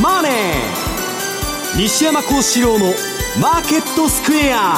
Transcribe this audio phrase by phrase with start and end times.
[0.00, 0.32] マネー」
[1.76, 4.76] 西山孝四郎の「マーケットスクエア」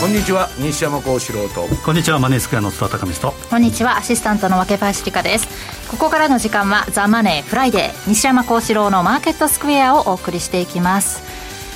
[0.00, 1.68] こんにちは西山孝四郎と。
[1.84, 3.48] こんにちはマネースクエアの津田隆光と。
[3.50, 5.46] こんにちはアシスタントの若林理香です。
[5.90, 11.22] ここからの時間は「ザ・マネーフライデー西山孝四郎のマーケットスクエア」をお送りしていきます。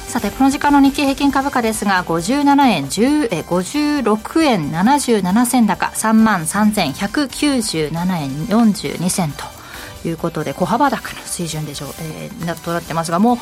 [0.08, 9.53] さてこの時間の日経平均株価ですが57円10え56円77銭高3万3197円42銭と
[10.08, 13.38] いうことで小幅高の水準でしょう、えー、なとなってますがもう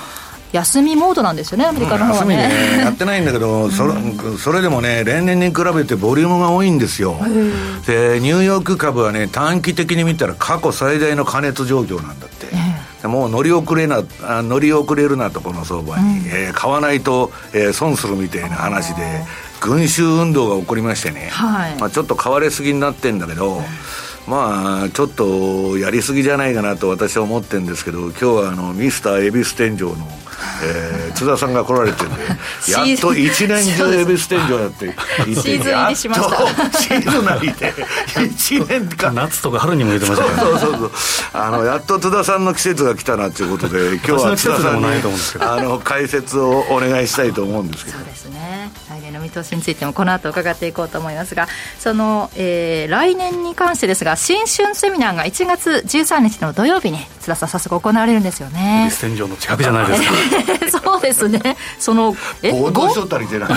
[0.52, 2.36] 休みモードなんですよね、アメリカの方はね。
[2.36, 3.94] ねやってないんだけど、それ
[4.38, 7.16] それでもね、例年に比べてボリュームが多いんですよ。
[7.86, 12.42] で、ニューヨーク株はね、短期的に見たら過去最大の過熱状況なんだって。
[13.08, 14.04] もう乗り遅れな
[14.42, 19.24] 乗り遅れるなとこの相場に、うん、えー、買わないと、えー、損するみたいな話で
[19.60, 23.62] 群衆運動が起こりましてね、はい、まあ、ちょっと買われすぎになってんだけど、
[24.26, 29.96] まあちょっとやりすぎじゃないかなと私は思ってるんですけど今日はあのミスター恵比寿天井の
[30.62, 32.22] えー、津田さんが来られてるんで
[32.68, 34.86] やっと一年中恵比寿天井やって
[35.24, 36.78] シーズン入りしました。
[36.78, 37.74] シーズン入りで
[38.14, 39.14] 1年間。
[39.14, 40.90] 夏とか春にも言ってましたから、ね、そうそうそう。
[41.32, 44.86] あのやっと津田さんの季節が来たなということで 今日は津田さんに
[45.40, 47.98] あの解説をお願いしたいと思うんですけど。
[47.98, 48.70] そうですね。
[48.88, 58.88] 来年の見通しについてもこの後伺っていこうと思いますがその、えー、来年に関してですが新春セミナーが1月13日の土曜日に津田さん早速行われるんですよね。
[58.88, 60.08] 恵比寿天井の近くじゃないですか
[60.70, 61.56] そうですね。
[61.78, 63.46] そのえ報道しとったりじゃな。
[63.46, 63.50] い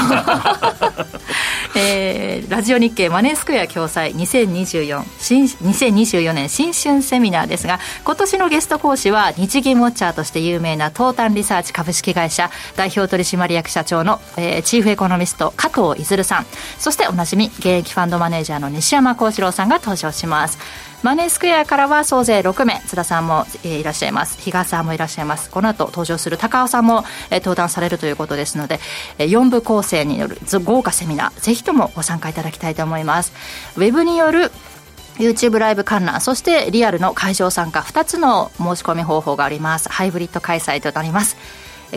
[1.78, 16.46] えー、ラジオ日経マネースクエア共催2024新2024年新春セミナーですが今年のゲスト講師は日銀ウォッチャーとして有名な東端リサーチ株式会社代表取締役社長の、えー、チーフエコノミスト加藤いずるさん。
[16.80, 20.58] そしておなじみ現役ファンドマネージャーの西山幸四郎さんが登場します
[21.06, 24.42] マネースクエアからは総勢6名津田さんも、えー、いらっしゃいます。
[24.42, 25.52] 比嘉さんもいらっしゃいます。
[25.52, 28.80] この後登場する高尾さんも、えー、登壇されるということですので、
[29.20, 33.34] えー、4部構成による豪華セミナーぜひともご参加いただきたいと思います。
[33.76, 34.52] ウェブによる
[35.18, 39.90] YouTube ライブ観覧そしてリアルの会場参加2つの申し込み方法があります。
[39.90, 41.38] ハイブリッド開催となります。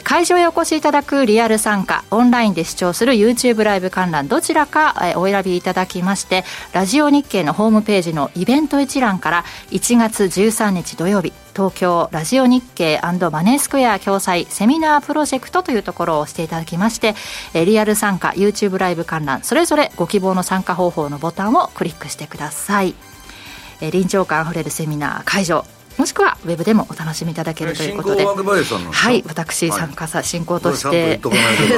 [0.04, 17.14] 会場へお越しいただくリアル参加オンラインで視聴する YouTube ライブ観覧どちらかお選びいただきましてラジオ日経のホームページのイベント一覧から1月13日土曜日東京ラジオ日経マネースクエア共催セミナープロジェクトというところを押していただきまして
[17.54, 22.94] リアル参加 YouTube ライブ観覧それぞれご希望の参加方法のボタンをクリックしてください。
[23.80, 25.77] 臨場感あふれるセミナー会場。
[25.98, 28.24] もしくはウェブでもお楽しみいただけるということで。
[28.24, 31.20] はい私参加さ進行として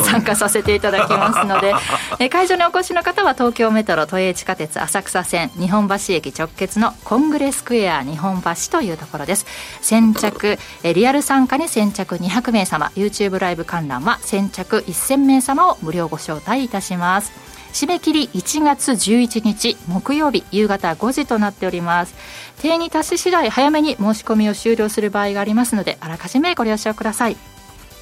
[0.04, 1.75] 参加させていただきますので
[2.20, 9.47] え会場にお越しの方は東京メトロ都営地下鉄浅草線日本橋駅直結のコングレスクエア日本橋というところです。
[9.80, 12.91] 先着えリアル参加に先着200名様。
[12.97, 17.32] YouTube ライブ観覧は先着1000名様を無料ご招待いたします
[17.72, 22.14] 締め切り1月11日木曜日夕方5時となっております。
[22.60, 27.36] 定に達し次第早めに申し込みを終了する場合がありますのであらかじめご了承ください。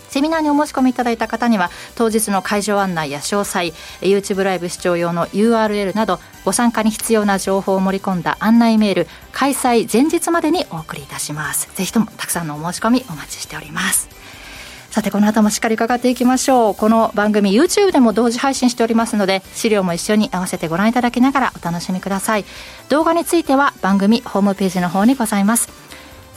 [0.09, 11.69] セミナーにお申し込みいただいた方には当日の会場案内や詳細 YouTube ライブ視聴用の URL などご参加に必要な情報を盛り込んだ案内メール開催前日までにお送りいたします。
[11.75, 14.09] ぜひともたくさんのお申し込みお待ちしております。
[14.99, 16.75] さてこの後もしっかり伺っていきましょう。
[16.75, 22.45] この番組 YouTube でも同時配信しておりますので資料も一緒に合わせてご覧いただきながらお楽しみください。
[22.89, 25.69] 動画については番組ホームページの方にございます。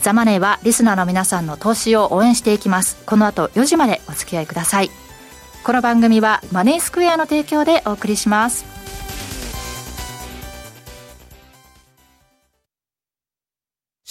[0.00, 3.02] ザマネーはリスナーの皆さんの投資を応援していきます。
[3.04, 4.90] この後4時までお付き合いください。
[5.64, 8.64] この番組はマネースクエアの提供でお送りします。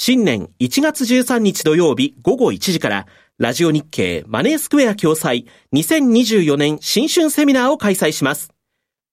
[0.03, 3.05] 新年1月13日土曜日午後1時から
[3.41, 8.51] ラジオ日経マネースクエア共催2024年新春セミナーを開催します。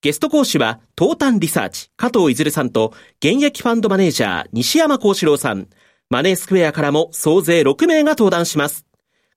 [0.02, 2.92] ゲスト講師は、東端リサーチ、加藤いずるさんと、
[3.24, 5.68] 現役ファンドマネージャー、西山幸四郎さん。
[6.10, 8.84] マネースクエアからも総勢6名が登壇します。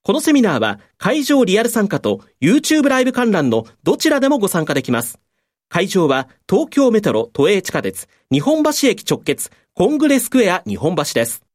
[0.04, 5.22] このセミナーは、会場リアル参加と YouTube ライブ観覧のどちらでもご参加できます。
[5.70, 11.46] 会場は、東京メトロ都営地下鉄、日本橋駅直結、コングレスクエア日本橋です。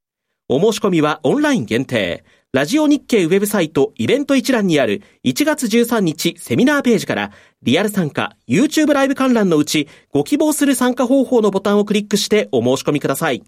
[0.49, 2.25] お申し込みはオンライン限定。
[2.53, 7.31] ラジオ日経ウェブサイトイベント一覧にある1月13日セミナーページから
[7.63, 13.43] リアル参加 YouTube ライブ観覧のうちご希望する参加方法のボタンをクリックしてお申し込みください。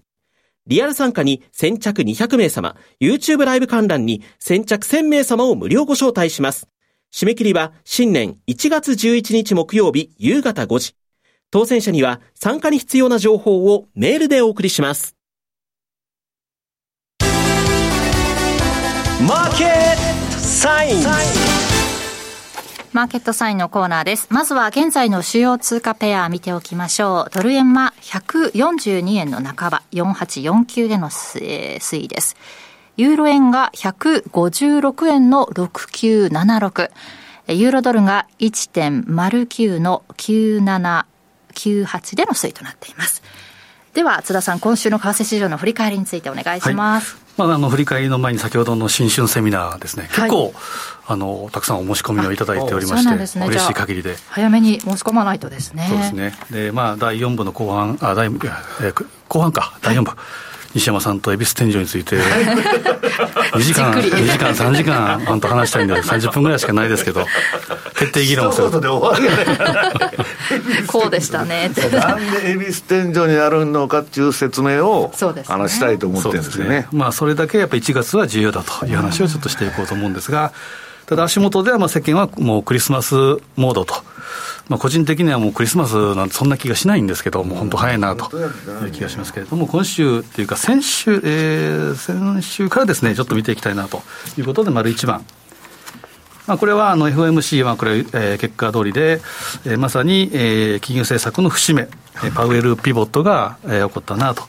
[0.67, 6.67] リアル参加に先着200名様、YouTube ライブ観覧に先着1000名様を無料ご招待します。
[7.11, 10.93] 締め切りは新年1月11日木曜日夕方5時。
[11.49, 15.18] 当選者には参加に必要な情報をメールでお送りします。
[19.27, 19.69] マーケッ
[20.31, 21.03] トサイン
[22.93, 24.27] マーケットサインのコーナーです。
[24.29, 27.31] まずは現在の主要通貨ペア見ておきましょう。
[27.33, 32.37] ドル円は142円の半ば、4849での推移です。
[32.95, 36.89] ユーロ円が156円の6976。
[37.49, 43.21] ユーロドルが1.09の9798での推移となっています。
[43.99, 50.53] では津田さん今週の為替市場の振り返りについてお願いします、はい、まあ、あの振り返りの前に先ほどの新春セミナーですね、結構、はい、
[51.07, 54.15] あのたくさんお申し込みをいただいておりまして、ね、嬉しい限りで。
[54.29, 55.85] 早めに申し込まないとですね。
[55.89, 56.33] そうですね。
[56.49, 59.77] で、まあ、第4部の後半あ第、えー、後半か。
[59.81, 60.19] 第4部、はい
[60.73, 67.25] 西山さんと恵比寿天井について、 2時間、2時間、3時間、あんと話したいんで、30分ぐらいしかないですけど、
[67.95, 68.69] 徹底議論する。
[70.87, 71.71] こうでしたね。
[71.91, 76.69] なんで恵比寿天井になるのかっていう説明を、そうです、ね、あのしたいと思ってるんですよね。
[76.69, 80.51] ねまあ、それだけやっぱり1月は重要だという話をちょっとしていこうと思うんですが、
[81.07, 83.15] ただ足元ではまあ世間はもうクリスマス
[83.55, 83.95] モードと。
[84.67, 94.01] まあ、個人的にはもうクリスマスなんてそんな気がしないんですけど、もう本当早いなという気がしますけれども、今週っていうか、先週、えー、先週からですね、ちょっと見ていきたいなと
[94.37, 95.25] いうことで、丸一番。
[96.47, 99.21] まあ、これはあの FOMC はこれ、えー、結果通りで、
[99.65, 101.87] えー、まさに、えー、金融政策の節目、
[102.33, 104.43] パウエルピボットが、えー、起こったなと。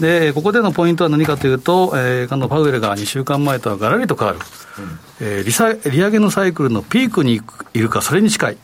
[0.00, 4.40] で、ここでのポイントは何かというと、えー、あのパウエルが2週間前とはがらりと変わる、
[5.20, 7.40] うん、えー、利下利上げのサイクルのピークに
[7.74, 8.56] いるか、それに近い。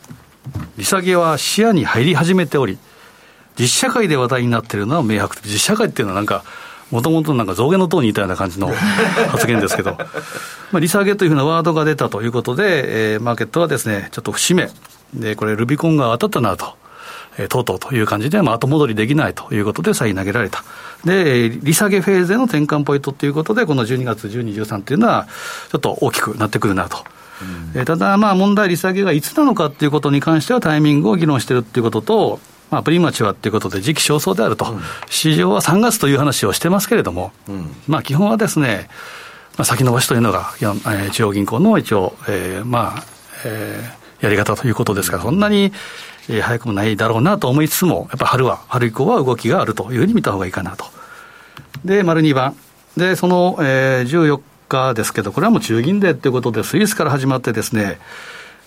[0.76, 2.78] 利下げは視野に入り始めており、
[3.58, 6.44] 実社会で話題になっているのは明白で、実社会っていうのはなんか、
[6.90, 8.72] もともとなんか象牙の塔にいたような感じの
[9.28, 9.96] 発言ですけど、
[10.72, 14.70] まあ、利下げというふうなワードが出たということで、えー、マーケットはですね、ちょっと節目。
[15.14, 16.74] で、これ、ルビコンが当たったなと。
[17.38, 20.64] えー、とうとうという感じで、まあ、後戻りできないということで、再投げられた。
[21.04, 25.26] で、利下げフェーズへの転換ポイントということで、この12月12、13というのは、
[25.70, 27.04] ちょっと大きくなってくるなと。
[27.74, 32.40] うん、ただ、まあ、問題、利下げがいつなのかということに関しては、タイミングを議論しているということと、
[32.70, 38.88] まあ、プリマチュアということで、時期尚早であると、うん、市場は3月という話をしてますけれども、うん、まあ、基本はですね、
[39.56, 43.04] まあ、先延ばしというのが、えー、中央銀行の一応、えー、まあ、
[43.44, 45.72] えー、やり方ということですから、そんなに、
[46.28, 50.84] えー、早くもないだろうなと思いつつも、やっぱ春は、春以降は動きがあるというふうに見た方がいいかなと。
[51.84, 52.56] で、丸2番。
[52.96, 57.98] で、その、えー、14日ですけど、これはもう中銀でということで、スイスから始まってですね、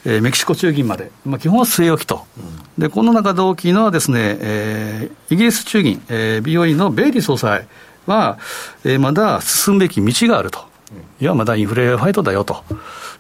[0.06, 7.68] えー、メキシコ中銀まで、まあ、基本は据え置きと、うん、でこの中で大きいのはですね、えー、イギリス中銀、えー、BOE のベイリー総裁
[8.06, 8.38] は、
[8.86, 10.69] えー、まだ進むべき道があると、うん、
[11.22, 12.64] いや、まだインフレファイトだよと。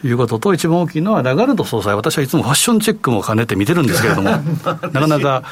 [0.01, 4.29] いうことと、一番大きいのはラガルド総裁、私はいつもファッションチェックも兼ねて見てるんですけれども、
[4.93, 5.43] なかなか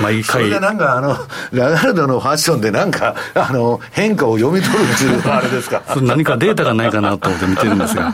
[0.00, 0.24] 毎回。
[0.24, 1.16] それでなんかあの、
[1.50, 5.82] ラガルドのファッションでなんか、あの、変化を読み取るっていうあれですか？
[6.00, 8.12] 何かデータがないかなと思って見てるんですが。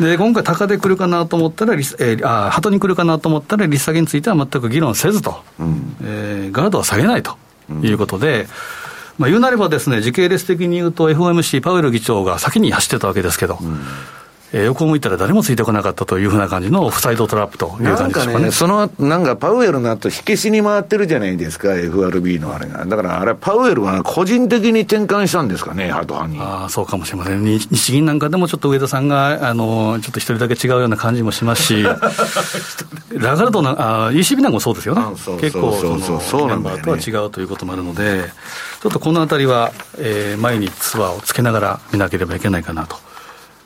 [0.00, 7.36] で、今回高で来るかなと思ったら、えー、あ、鳩に来るかなと思ったら、利下げについては全く議論せずと、うん、えー、ガードは下げないと
[7.82, 8.46] いうことで、うん
[9.18, 13.58] まあ、言うなればですね、時系列的に言うと FOMC、パウエル議長が先に走ってたわけですけど、
[14.56, 18.44] えー、横を向いたら誰もついてこなかったというふうな感じのオフサイドトラップという感じですかね。
[18.46, 22.86] ねその、なんかパウエルの後、火消しに回ってるじゃないですか、FRB のあれが。
[22.86, 26.40] だからあれ、パウエルは個人的に転換したんですかね、ハート派に。
[26.40, 27.44] ああ、そうかもしれません。
[27.44, 31.82] 日銀なんかでもちょっと上田さんが、あの、ちょっと一人だけ違うような感じもしますし、
[33.12, 35.02] ラガルドな、あ ECB なんかもそうですよね。
[35.38, 38.24] 結構、その、そうなんだ、ね、とは違うということもあるので、
[38.80, 43.05] ちょっとこのあたりは、えー、前にツアーをつけながら見なければいけないかなと。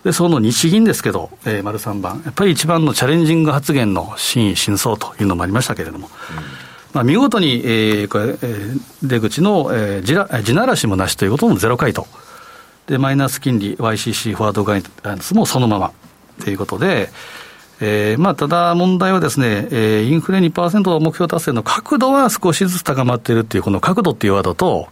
[0.05, 6.45] で、その日銀ですけど、えー、丸3番、やっぱり一番のチャレンジング発言の真意、真相というのもありましたけれども、うん、
[6.95, 12.07] まあ、見事に、えーこれえー、出口の、えー、地な地ならしもなしということもゼロ回答。
[12.87, 15.93] で、マイナス金利、YCC フォワードガイダンスもそのまま
[16.43, 17.11] ということで、
[17.81, 24.89] えーまあ、ただ問題はですね、えー、インフレ2%目標達成の角度は少しずつ高まっているっていう、この角度っていうワードと、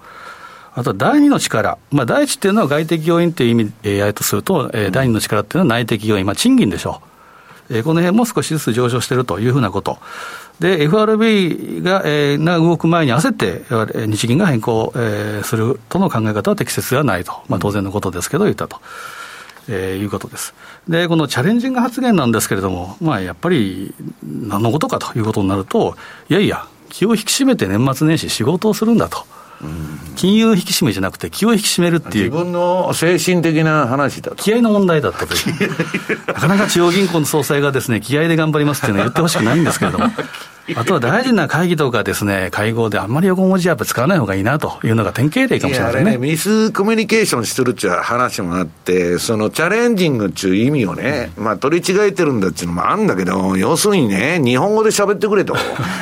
[0.75, 7.03] あと第二の力、まあ、第一っていうのは外的要因という意味でやるとすると、えー、第二の力っていうのは内的要因、まあ、賃金でしょ
[7.71, 7.75] う。
[7.77, 9.99] えー、この辺も少しずつ上昇しているというふうなこと。
[10.61, 17.33] で、FRB が、えー、が動く前に焦って、日銀が変更、えー、するとの考え方は適切ではないと。
[17.49, 18.81] まあ、当然のことですけど、言ったと。
[19.69, 20.55] えー、いうことです。
[20.89, 25.95] で、このチャレンジング発言なんですけれども、まあ、やっぱり、何のことかということになると、
[26.31, 29.27] いやいや、気を引き締めて年末年始仕事をするんだと。
[30.17, 32.25] 金融引き締めじゃなくて、気を引き締めるっていう。
[32.25, 34.37] 自分の精神的な話だと。
[34.37, 35.71] 気合の問題だったという。
[36.27, 40.07] なかなか中央銀行の総裁がですね、気合で頑張りますっていうのは言ってほしくないんですけれども。
[40.77, 46.11] あとは大事な会議とかですね、会合であんまり横文字やっぱ使わない方がいいなというのが典型例かもしれないですね。
[46.12, 55.57] ね、ミスコミュニケーションしてるっていう話もあって、そのチャレンジングっていう意味をね、まあ取り違えてるんだっていうのもあるんだけど、要するにね、日本語で喋ってくれと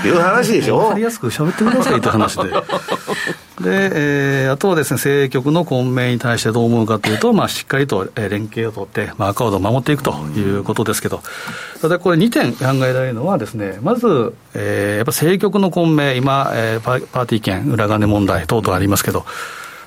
[0.05, 0.79] いう話でしょ。
[0.79, 2.53] わかりやすく喋ってくださいという話で。
[3.61, 3.91] で、
[4.45, 11.23] えー、あとはですね、政局の混迷に対してどう思うかというと、まあ、しっかりと連携を取って、まあ、赤を守っていくということですけど、
[11.81, 19.25] ただこれ2点考えられるのはですね、まず、えー、やっぱ政局の混迷、今、えー、パーティー券、裏金問題等々ありますけど、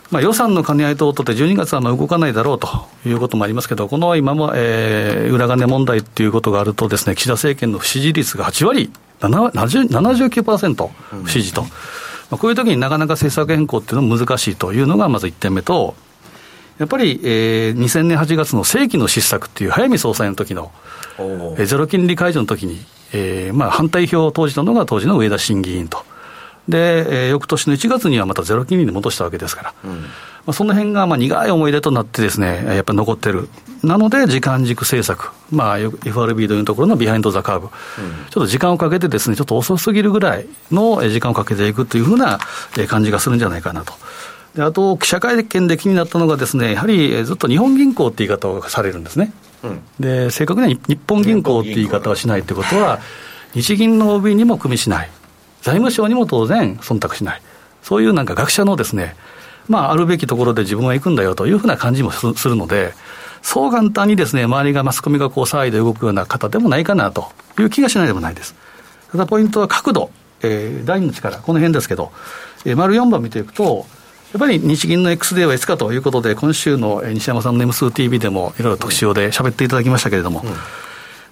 [0.10, 10.90] まあ、予算の兼ね合い等々で12月はまあ動かないだろうということもありますけど、この今も、えー、裏金問題っていうことがあるとですね、岸田政権の不支持率が8割、79%
[11.24, 11.62] 不支持と。
[11.62, 11.68] うん
[12.30, 15.96] まあ、こういう時になかなか政策変更っていうのは難しいというのがまず1点目と、
[16.78, 20.72] やっぱり、えー、2000年8月の正規の失策っていう早見総裁の時の、
[21.18, 22.80] えー、ゼロ金利解除の時に、
[23.12, 26.06] えーまあ、反対票を投じたのが当時の上田審議員と。
[26.70, 30.06] で、えー、翌年の1月にはまたゼロ金利に戻したわけですから、うん
[30.46, 33.50] まあ、その辺がまあ苦い思い出となってですね、やっぱり残ってる。
[33.84, 42.40] なので、時間軸政策、まあ、FRB というところのビハインド・ザ・カーブ、うん、ちょっと時間をかけてですね、ちょっと遅すぎるぐらいの時間をかけていくというふうな
[42.88, 43.94] 感じがするんじゃないかなと。
[44.56, 49.32] であと、記者会見で気になったのがですね、やはりずっと日本銀行って言い方をされるんですね。
[49.64, 53.00] うん、で、正確には日本銀行って言い方はしないってことは、
[53.54, 55.10] 日銀の OB にも組みしない。
[55.62, 57.42] 財務省にも当然忖度しない。
[57.82, 59.16] そういうなんか学者のですね、
[59.70, 62.94] まあ、あるべきところで自分は行くんだよというふうな感じもするので、
[63.42, 68.56] そう簡単にですね、周りがマスコミがこう騒いで動くような方でもないかなという気がしないでもないです。
[69.12, 70.12] ただポイントは角度、
[70.42, 72.12] えー、第2の力、この辺ですけど、
[72.66, 73.86] えー、丸4番見ていくと、
[74.34, 80.50] やっぱり日銀の X デーはいつかということで、今週の西山さんの M2TV でもいろいろ特集で喋っていただきましたけれども、うん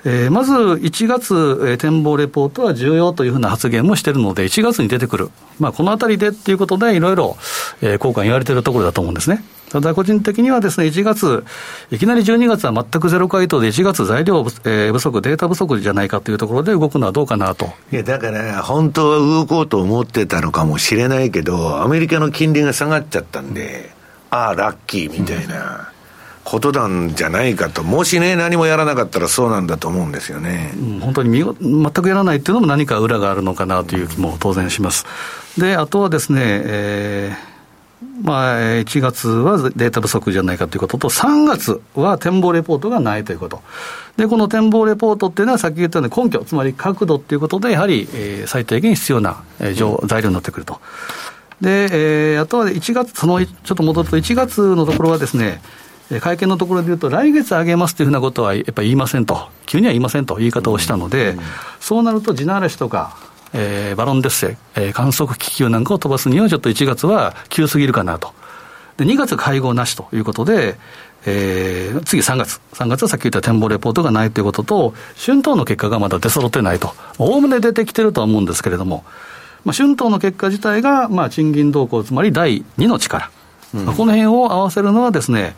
[0.09, 1.33] えー、まず1月、
[1.67, 7.35] えー、展望レポートは重要というふうな発言もしているので、1月に出てくる、まあ、このあたりでっていうことで、いろいろ、
[7.81, 9.43] えー、効果言われているところだと思うんですね。
[9.69, 11.43] ただ個人的にはですね、1月、
[11.91, 17.65] いきなり12月は全くゼロ回答で、1月材料、えー、不足、データ不足じゃないかというところで動くのはどうかなと。
[17.91, 23.91] いや、だから、本当は動こうと思ってたのかもしれないけど、アメリカの金利が下がっちゃったんで、
[24.29, 25.89] ああ、ラッキーみたいな。
[25.91, 25.96] うん
[26.47, 35.05] ことなんじゃないかと、もしね、何もやらなかったらそうなんだと思うんですよね、うん、本当に全くやらないっていうのも何か裏があるのかなという気も当然します。
[35.57, 37.57] で、あとはですね、えー
[38.23, 43.61] まあ、1月はデータ不足じゃないかということと、3月は展望レポートがないということ。
[44.15, 50.79] で、この展望レポートっていうのは、さっき言ったように根拠、つまり角度っていうことで、やはり、えー、最低限必要な、えー、材料になってくると。
[51.59, 55.59] で、えー、あとは1月、その、ちょっと戻ると、1月のところはですね、
[56.21, 61.43] 会見のところで言うと、来月上げますというふうなことはやっぱり言いませんと、急には言いませんと言い方をしたので、うんうん、
[61.79, 63.17] そうなると地ならしとか、
[63.53, 68.33] えー、バロンデッセ、えー、観測気球なんかを飛ばすには、ちょっと1月は急すぎるかなと。
[68.97, 70.77] で、2月会合なしということで、
[71.25, 72.61] えー、次3月。
[72.73, 76.93] 3月はさっき言った展望レポートがないということと、春闘の結果がまだ出揃ってないと。
[77.17, 79.03] おおむね出てきてるとは思うんですけれども、
[79.65, 83.29] まあ、春闘の結果自体が、まあ、賃金動向、つまり第2の力。
[83.75, 85.55] うん、この辺を合わせるのはですね、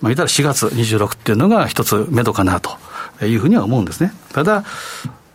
[0.00, 2.76] まあ、言ったら4月26っていうのが一つ目処かなと
[3.24, 4.12] いうふうには思うんですね。
[4.32, 4.64] ただ、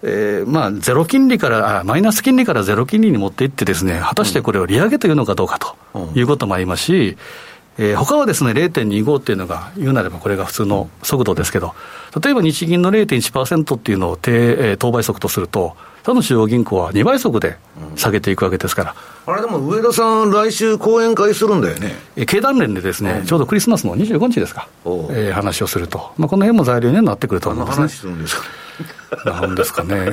[0.03, 7.17] えー、まあ、ゼロ金利からあ、マイナス金利からゼロ金利に持っていってですね、果たしてこれを利上げというのかどうかということもありますし、
[7.77, 11.73] えー、他はですね、0.25っていうのが、言うなればこれが普通の速度ですけど、
[12.21, 17.57] 例えば日銀の0.1%っていうのを低、えー、当倍速とすると、他の中央銀行は2倍速で
[17.95, 18.95] 下げていくわけですから。
[19.25, 21.93] うん、あれでも上田さん、来週講演会するんだよね。
[22.17, 27.83] え経団連でですね、うん、ちょうどクリスマスの25日ですか、えー、話をすると、まあ、この辺も材料になってくると思いますね。
[27.83, 28.43] 話するんですか
[29.25, 30.11] なんですかね、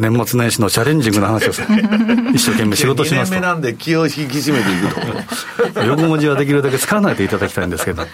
[0.00, 1.68] 年末年始のチャレンジングな話をする、
[2.34, 3.36] 一生懸命仕事しますと。
[3.36, 5.84] 2年目なんで気を引き締めていくと。
[5.84, 8.04] 横文字はできるだけ使わないでいただきたいんですけど。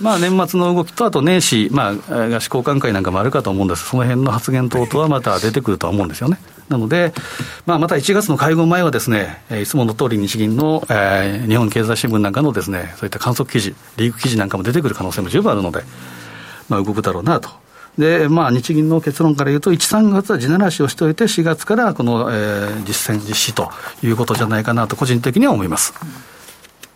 [0.00, 6.38] まあ、年末の動きと、あと年始、まあ、合宿交換会なんかもあるかと思うんですその辺の発言等々はまた出てくるとは思うんですよね。
[6.68, 7.12] なので、
[7.66, 15.82] まあ、また1月の会合前はですね、いつもの通り日銀の、えー、日本経済新聞なんかのですね、そういった観測記事、リーク記事なんかも出てくる可能性も十分あるので、
[16.68, 17.50] まあ、動くだろうなと。
[17.98, 23.70] で、まあ、日銀の結論から言うと、1、3月は地ならしをしておいて、4月からこの、えー、実践実施と
[24.02, 25.92] いうことじゃないかなと、個人的には思います。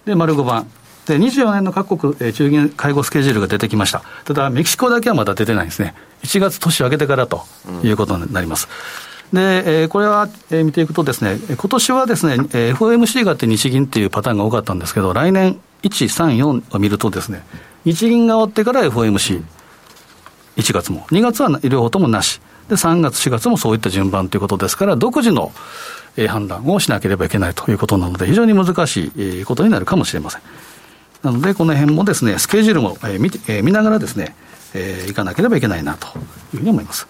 [0.07, 0.67] で、丸5番。
[1.07, 4.03] で、24年の各国、えー、中銀会合スケジュールが出てきました。
[4.25, 5.95] ただ、メキシコだけはまだ出てないんですね。
[6.23, 7.45] 1月年明けてからと
[7.83, 8.69] いうことになります。
[9.33, 17.45] うん、で、えー、これは、えー、見ていくとですね、今年はですね、えー、FOMC があって日銀っていうパターンが多かったんですけど、来年1、3、4を見るとですね、
[17.85, 19.43] 日銀が終わってから FOMC、
[20.57, 22.41] 1月も、2月は両方ともなし。
[22.69, 25.53] で、3月、4月もそういった順番ということですから、独自の
[26.29, 30.41] 判断をしなければいけないということなので、非常に難しいことになるかもしれません。
[31.25, 34.37] なので、この辺もですね、スケジュールも見て見ながらですね、
[34.75, 36.11] えー、いかなければいけないなとい
[36.57, 37.09] うふうに思います。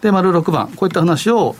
[0.00, 1.56] で、丸6番、こういった話を、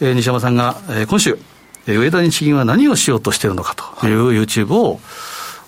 [0.00, 1.38] えー、西山さんが、えー、今週、
[1.86, 5.00] えー、上田日銀は何をしようとしているのかという YouTube を、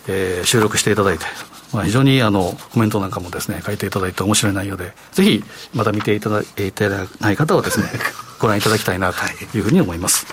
[0.06, 1.24] えー、収録していただいて、
[1.72, 5.42] まあ、非常にあのコメントなんかもですね書いていただいて面白い内容で、ぜひ
[5.74, 7.86] また見ていただいただない方はですね、
[8.38, 9.18] ご覧いただきたいなと
[9.56, 10.26] いうふうに思います。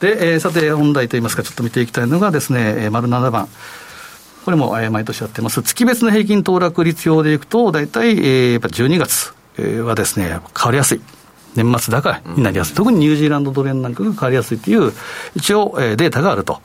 [0.00, 3.48] で、えー、さて本題といいますか、ちょっと見ていきたいのがですね、丸7番。
[4.44, 5.62] これも毎年やってます。
[5.62, 9.32] 月別の平均騰落率表でいくと、大体、えー、やっぱ12月
[9.82, 11.00] はですね、変わりやすい。
[11.54, 12.74] 年末高になりやすい。
[12.74, 14.92] 特にニュージーランドドル円なんかが変わりやすいという、
[15.34, 16.60] 一応、えー、データがあると。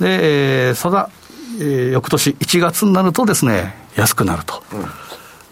[0.00, 1.10] で、えー、そが、
[1.58, 4.62] えー、翌年1月になるとですね、安くなると。
[4.72, 4.84] うん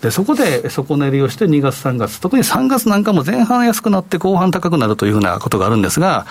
[0.00, 6.24] でそこで底練りをして2月、3月、特に3月なんかも前半安くなって後半高くなるというふうなことがあるんですが、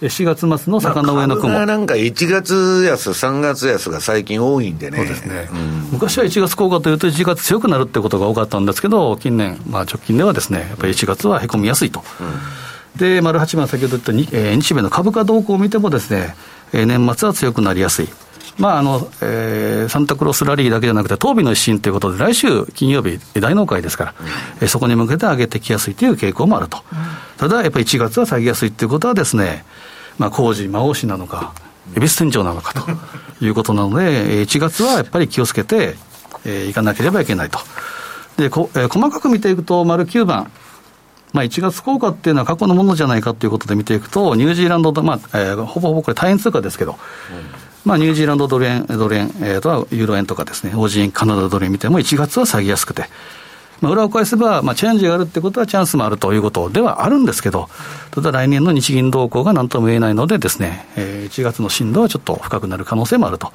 [0.00, 1.52] 4月末の坂の上の雲。
[1.52, 4.98] まあ、なんか1月安、3月安が最近多いんでね。
[4.98, 5.48] そうですね。
[5.52, 12.04] うん、昔は1月効果というと1月強くなるってことが多かったんですけど、近年、まあ直近ではですね、やっぱり1月はへこみやすいと。
[12.20, 16.36] うん、で、丸8番先ほど言ったに、えー、日米の株価動向を見てもですね、
[16.72, 18.08] えー、年末は強くなりやすい。
[18.58, 26.98] まああのえー、サンタクロースラリーだけじゃなくて、東美の一新ということで、来週金曜日、大納会ですから、うん、えー、そこに向けて上げてきやすいという傾向もあると、うん、
[27.38, 29.64] ただやっぱり1月は下げやすいということはですね、
[30.18, 31.54] まあ、工事、魔王氏なのか、
[31.96, 32.84] 恵比寿天井なのかと
[33.44, 35.96] いうことなので、1月はやっぱり気をつけて、
[36.44, 37.58] えー、いかなければいけないと。
[38.36, 40.50] でこえー、細かく見ていくと、丸9番、
[41.32, 46.96] まあ、1月効果っていうのは過去のものじゃないかということで見ていくと、ニュージーランド、まあえー、ほぼほぼこれ、大変通貨ですけど、うん、
[47.84, 53.04] まあ、ニュージーランドドル円、ドル円、えー、とはユーロ円とかですね、オージー円、カナダドル円見ても、1月は下げやすくて、
[53.80, 57.68] まあ、裏を返せば、まあ、チェンジがあるってことはチャンスもあるということではあるんですけど、
[58.10, 63.52] ただ来年の日銀動向が何とも言えないのでですね、えー、1月の震度はちょっと深くなる可能性もあると。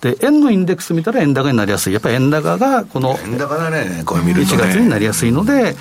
[0.00, 1.92] で、円のインデックス見たら円高になりやすい。
[1.94, 5.74] やっぱり円高がこの、円高だね、これ見ると、ね、1月になりやすいので、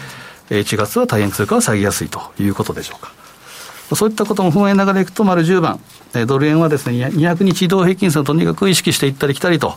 [0.50, 3.12] 1月は大変通貨は下げやすいということでしょうか。
[3.96, 5.80] そういったことも踏まえながらいくと、丸10番、
[6.28, 9.76] ドル円はですね、200日移動平均線をとにかく意識していったり来たりと、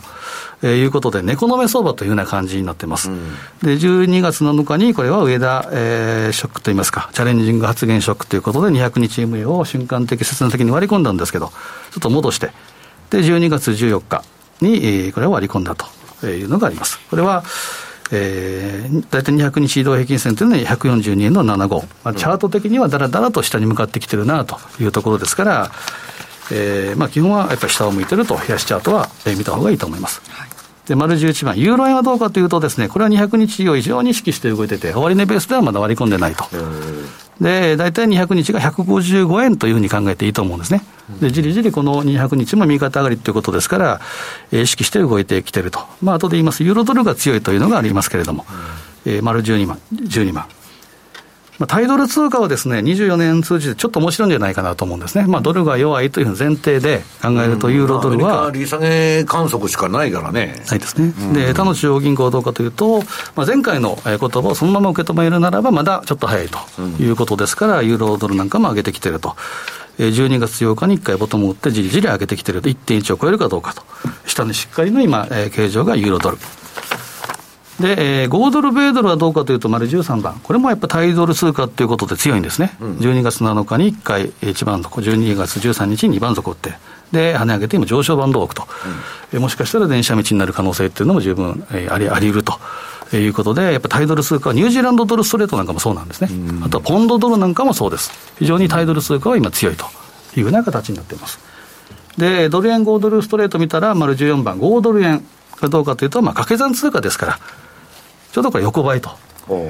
[0.63, 3.11] えー、いうことで、猫の目相場というような感じになってます。
[3.11, 3.29] うん、
[3.61, 11.53] で、12月7日に、これは上田、えー、ショックといいますか、チャレンジング発言ショックということで、200日 MA を瞬間的、切断的に割り込んだんですけど、ちょ
[11.99, 12.51] っと戻して、
[13.09, 14.23] で、12月14日
[14.61, 16.99] に、えー、これを割り込んだというのがあります。
[17.09, 17.43] これは、
[18.11, 25.71] えー、大体200日移動平均線というのは142円の75、まあ、チャート的にはだらだらと下に向かってきてるなというところですから、
[26.51, 30.21] えーまあ、基本はやっぱり下を向いてると、冷やしチャートは、えー、見た方がいいと思います。
[30.29, 30.47] はい
[30.87, 36.45] で、丸11番、ユーロ円はどうかというとですね、これは200日を非常に意識して動いてて、終値ベースではまだ割り込んでないと。
[37.41, 40.81] で、大体200日が155円というふうに考えていいと思うんですね。
[41.21, 44.01] で、じりじりこの200日も右肩上がりということですから、
[44.51, 45.79] えー、意識して動いてきてると。
[46.01, 48.45] まあ、後で言います、ユーロドルが強いというのがありますけれども、
[49.05, 50.45] えー、丸12万、12万。
[51.59, 55.25] まあ、タイドル通貨はですね、24年通じてちょっと面白いんじゃないかなと思うんですね。
[55.27, 58.51] まあ、ドルが弱いという前提で考えると、ユーロドルは。
[58.53, 60.63] 利下げ観測しかないからね。
[60.69, 61.13] ないですね。
[61.33, 63.01] で、他の中央銀行はどうかというと、
[63.35, 69.35] まあ、前回の言葉をそのまま受け止めるならば、まだちょっと早いということですから、ユーロドルなんかも上げてきてると。
[69.97, 73.81] 12月8日に1回ボトムを打って、じりじり上げてきてると、1.1を超えるかどうかと。
[74.27, 76.37] 下にしっかりの今、形状がユーロドル。
[77.79, 86.73] で、えー、5ドル、米ドルはどうかというと、丸13番、これもやっぱタイドル通貨ということで強いんですね、うん、12月7日に1回、1番底、12月13日に2番底打って、
[87.11, 88.67] で、跳ね上げて今、上昇バンドを置くと、
[89.33, 92.59] うん、もしかしたら電車道になる可能性っていうのも十分、えー、ありあり得ると。
[93.13, 99.85] いうことで、やっぱタイドル通貨はニュージーランドドルストレートなんかもそうなんですね、うん、あとはポンドドルなんかもそうです、非常にタイドル通貨は今強いと。
[100.39, 101.39] いうふうな形になっています。
[102.17, 107.39] で、ドル円5ドルストレート見たら、丸14番、5ドル円かどうかというと、まあ、掛け算通貨ですから、
[108.31, 109.11] ちょうどこれ横ばいと。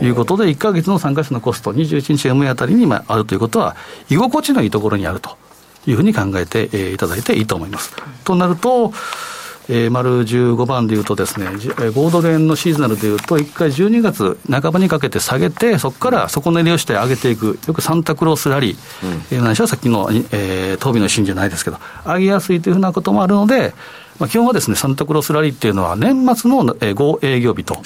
[0.01, 3.75] いうことで、1か月の参加者のコスト、21日 MA あたりにあるということは、
[4.09, 5.37] 居心地のいいところにあると。
[5.87, 7.95] いうふうに考えて、えー、いただいていいと思います。
[8.25, 8.91] となると、
[9.69, 23.73] えー、丸15番でいうとですね、5ドル円のシーズナルでいうと、1回12月半ばにかけて下げて、そこから底値りをして上げていく、よくサンタクロースラリー、うん、何しろさっきの、えー、東美のシーンじゃないですけど、上げやすいというふうなこともあるので、
[24.19, 27.81] まあ、基本はですね、サンタクロースラリーっていうのは、年末の5営業日と、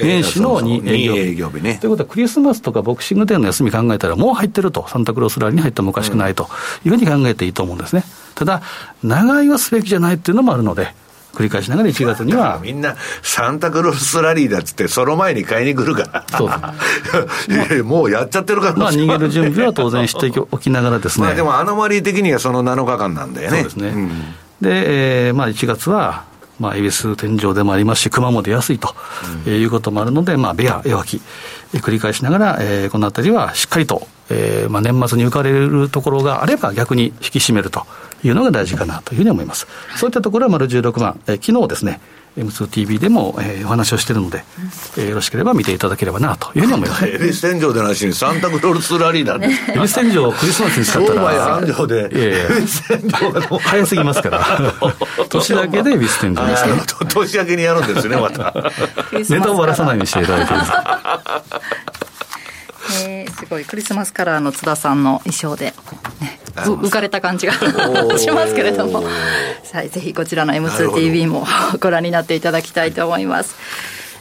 [0.00, 1.60] 年始の2営業日。
[1.62, 1.78] ね。
[1.80, 6.48] ということは、クリスマスとかボクシングデーの休み考えたら、もう入ってると、サンタクロースラリーに入ってもおかしくないと
[6.84, 8.04] いうふうに考えていいと思うんですね。
[8.34, 8.62] ただ、
[9.02, 10.92] 長居はすべきじゃないっていうのもあるので、
[11.34, 12.58] 繰り返しながら1月には。
[12.62, 16.24] みんな、サンタクロースラリーだっつって、その前に買いに来るから。
[16.36, 21.26] そう もうやっちゃってるからまあ、逃げる準備は当然しておきながらですね。
[21.26, 23.58] まあでも、アノマリー的にはその7日間なんだよね。
[23.58, 23.88] そうですね。
[23.88, 24.10] うん、
[24.60, 26.24] で、えー、まあ1月は、
[26.60, 28.94] まあ、恵比寿天井でもありますし、熊も出やすいと、
[29.46, 31.22] うん、いうこともあるので、まあ、ベア、弱気、
[31.72, 37.86] 繰り返しながら、えー、このあたりはしっかりと、えーまあ、年末に浮かれるところがあれば、逆に引き締めると
[38.22, 39.66] いうのが大事かなというふうに思います。
[39.96, 42.00] そういったところは丸16万、えー、昨日ですね、
[42.38, 44.44] M2TV でも、えー、お話をしているので、
[44.96, 47.06] えー、よろしければ見ていただければなというふうに思います。
[47.06, 49.72] エビス天井でなしにサンタクロースラリーなんです。
[49.72, 51.20] エビス天井をクリスマスに使ったら。
[51.20, 52.18] 商売繁盛で。
[52.18, 52.56] いやいや。
[52.56, 54.46] エビス天井が早すぎますから。
[55.28, 56.72] 年だけでエビス天井ですね。
[57.08, 58.54] 年明けにやるんですね、また。
[59.12, 60.72] ネタをばらさないようにしていただいていいです
[63.06, 63.64] えー、すごい。
[63.64, 65.66] クリスマスカラーの津田さんの衣装で、
[66.20, 67.54] ね、浮かれた感じが
[68.18, 69.02] しますけれども。
[69.62, 71.46] さあぜひこちらの M2TV も
[71.80, 73.54] ご覧になっていただきたいと思います。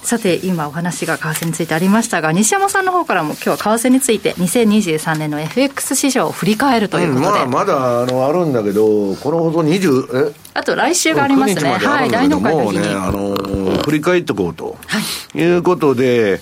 [0.04, 10.36] さて今お話が為替についてありましたが西山さんの方からも今日は為替について2023年の FX 市場を振り返るということで、うん、まあ、まだあのあるんだけどこのほど20え？
[10.54, 11.70] あと来週がありますね。
[11.70, 13.36] はい大納会の日に、ね、あの
[13.84, 15.00] 振り返っていこうと、は
[15.36, 16.40] い、いうことで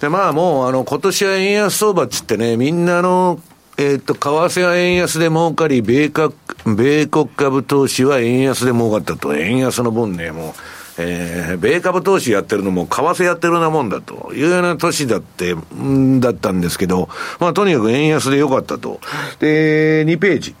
[0.00, 3.40] でまあもうあの今年は円安相場っつってねみんなの
[3.80, 6.34] えっ、と、為替は円安で儲かり、米国、
[6.66, 9.36] 米国株投資は円安で儲かったと。
[9.36, 10.52] 円安の分ね、もう、
[10.98, 17.08] えー、米株投資やってるのも、為替やってるようなもんだというような年だって、んだったんですけど、
[17.38, 18.98] まあ、とにかく円安でよかったと。
[19.38, 20.56] で、2ページ。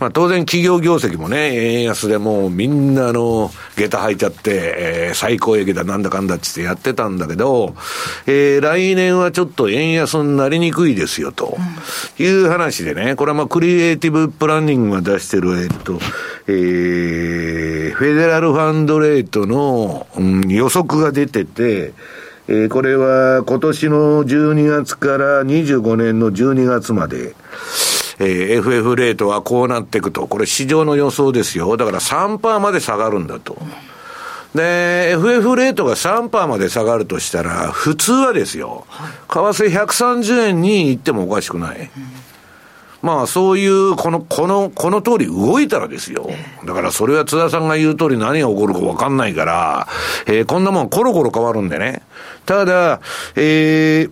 [0.00, 7.74] まあ当然企業業績もね、円安でもうみんなあの、下駄履いちゃって、えー、最高益だなんだかんだっつってやってたんだけど、
[8.26, 11.56] えー、来年はちょっと円安になりにくいですよと、
[12.18, 15.98] いう話でね、これはまあクリエイティブプランニングが出してる、えっと、
[16.48, 21.92] えー、フェデラルファンドレートの、うん、予測が出てて、
[22.46, 27.34] えー、これは今年の12月から25年の12月まで、
[28.18, 31.76] えー、FF レートはこうなっていくと、これ市場の予想ですよ。
[31.76, 33.56] だから3%まで下がるんだと。
[34.54, 38.86] で、FF レートが3%まで下がるとしたら、普通はですよ、
[39.28, 41.90] 為替130円に行ってもおかしくない。
[43.02, 46.30] まあそういう、この、この、この通り動いたらですよ。
[46.64, 49.88] だからそれは津田さんが言う通り何が起こるかわかんないから、
[50.26, 52.00] えー、こんなもんコロコロ変わるんでね。
[52.46, 53.00] ただ、
[53.36, 54.10] えー、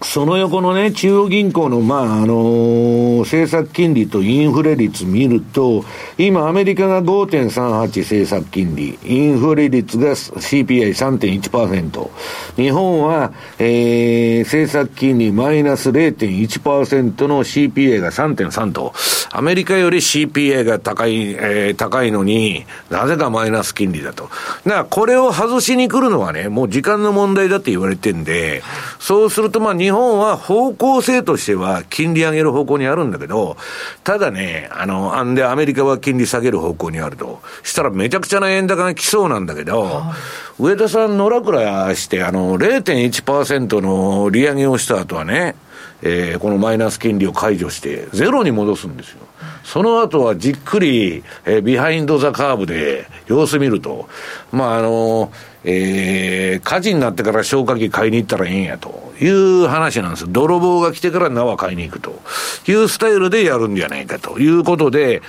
[0.00, 5.84] その横のね、中央銀行の、まあ、あのー、政策金利とインフレ率見ると、
[6.16, 12.10] 今アメリカが5.38政策金利、インフレ率が CPI3.1%、
[12.54, 18.92] 日本は、えー、政策金利マイナス0.1%の CPI が3.3と、
[19.30, 24.24] アメリカより CPI が高い、えー、高いのになぜかマイナス金利だと。
[24.24, 28.62] だからこれを外しに来るのはね、もう時間の問題だって言われてんで、
[28.98, 33.56] そうするとまあ日本は方向性としては金利上げる方向にあるんだけど、
[34.04, 37.40] ただね、あの、あんでアメリカは金利下げる方向にあると。
[37.62, 40.14] したらめちゃくちゃな円高が来そうなんだけど、は
[40.60, 45.54] い、上田さん、のらくらして、あの、0.1%の利上げをした後はね、
[46.02, 49.28] えー、このマイナス金利を解除して、ゼロに戻すんですよ。
[49.64, 54.08] その後はじっくり、えー、 behind the curve で様子見ると、
[54.50, 55.30] まあ、あの、
[55.64, 60.32] えー、火事になってから消火器買いに行ったらええんやという話なんです。
[60.32, 62.18] 泥棒が来てから縄買いに行くと
[62.66, 65.20] いうスタイルでやるんじゃないかということで、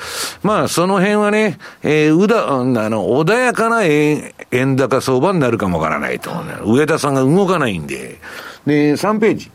[0.41, 6.31] まあ、その辺はね、えー、うだ、あの、穏やかな円円高相場になるかもわからないと。
[6.63, 8.19] 上田さんが動かないんで。
[8.65, 9.51] で、3ページ。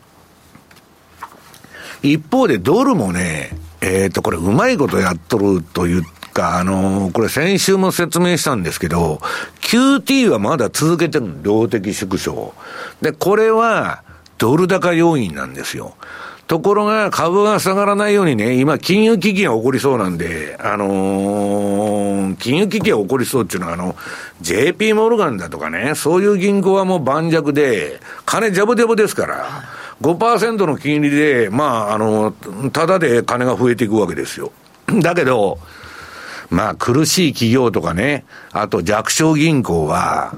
[2.04, 9.20] 一方でドルもね、えっ、ー、と、これうまいことやっとると言か、あのー、これ先週も説明したんですけど、
[9.60, 12.52] QT はまだ続けてる量的縮小。
[13.00, 14.02] で、これは
[14.36, 15.94] ドル高要因なんですよ。
[16.46, 23.96] ところが株が下がらないようにね、今金融危機が起こりそうなんで、あのー、金融危機が起こりそうっていうのは、あの、
[24.42, 29.62] JP モルガンだとかね、そういう銀行はもう盤石で、金ジャブジャブですから、
[30.02, 32.32] 5%の金利で、まあ、あの、
[32.72, 34.52] ただで金が増えていくわけですよ。
[35.02, 35.58] だけど、
[36.50, 40.36] まあ苦しい企業とかね、あと弱小銀行は、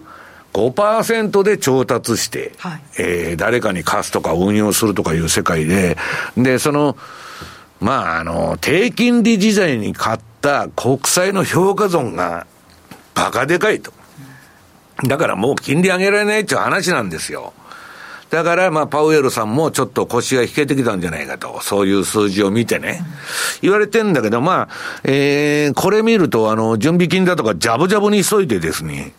[0.53, 5.99] 5%で調達して、はい、えー、誰かに貸すとか運用するとかいう世界で、
[6.37, 6.97] で、その、
[7.79, 12.47] まあ、あの、低金利時代に買った国債の評価損が
[13.15, 13.93] バカでかいと。
[15.05, 17.53] だからもう金利上げられないっていう話なんですよ。
[18.31, 23.03] だから、まあ、パウエルさんもちょっと腰が引けてきたんじゃないかと、そういう数字を見てね、
[23.63, 24.69] 言われてんだけど、まあ、
[25.05, 29.13] えー、これ見ると、あの、準備金だとか、ジャブジャブに急いでですね、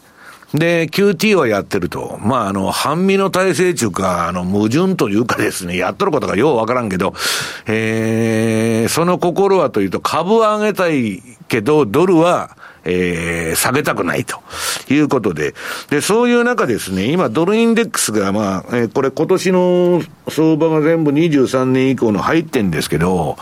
[0.54, 2.18] で、QT はやってると。
[2.22, 7.14] まあ、あの、半身の体制中か、あの、矛盾というかですね、やっとることがようわからんけど、
[7.66, 14.40] えー、その心はというと、株は上げたいけど、ドルは、えー、下げたくないと
[14.90, 15.54] いうことで。
[15.90, 23.38] で、そういう中ですね、今ドルインデックスが、まあ、えー、これ今年の相場が全部23年以降の入ってんですけど、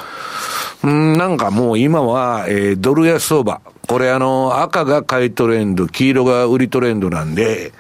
[0.84, 3.62] うん、なんかもう今は、えー、ドル安相場。
[3.88, 7.72] これあの、赤が買いトレンド、黄色が売りトレンドなんで、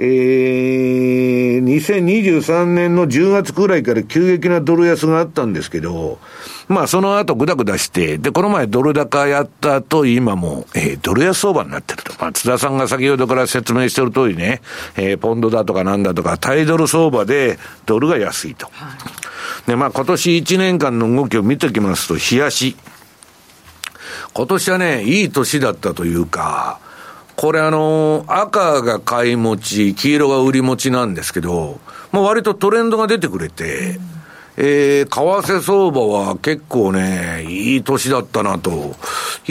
[0.00, 6.18] えー、2023年の10月くらいから急激なドル安があったんですけど、
[6.68, 12.12] まあその後ぐだぐだして、で、この前ドル高やった後、今も、えー、ドル安相場になってると。
[12.20, 14.60] まあ津田さんが先ほどから説明してる通りね、
[14.96, 18.66] えー、ポンドだとかなんだとか、タイドル相場でドルが安いと。
[18.72, 18.94] は
[19.66, 22.76] い、で、まあ今年1年間の動きを見てきますと、冷やし。
[24.34, 26.80] 今年はね、いい年だったというか、
[27.34, 31.80] これあの、赤が買い持ち、黄色が売り持ちなんですけど、
[32.12, 33.98] もう割とトレンドが出てくれて、
[34.60, 38.96] えー、為替相場は結構ね、いい年だったなと。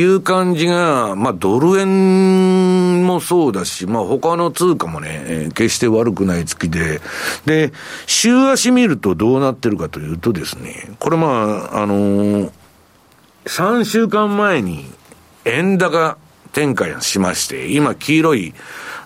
[0.02, 7.02] いう感じが、まあドル円もそうだし、まあ他の通貨もね、決して悪くない月で、
[7.46, 7.74] で、
[8.06, 12.52] 週足見るとどうなってるかというとですね、これまあ、あのー、
[13.46, 14.86] 3週間前に
[15.46, 16.18] 円高
[16.54, 18.54] 展開しまして、今黄色い、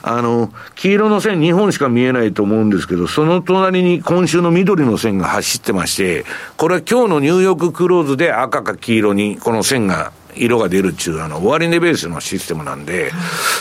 [0.04, 6.26] あの、黄色の線2本しか見えないと思うんですけど、その隣に今週の緑の線が走ってまして、
[6.58, 13.12] これは今日のニューヨーククローズで赤か黄色にこの線が色が出るっていう、あの、終値ベースのシステムなんで、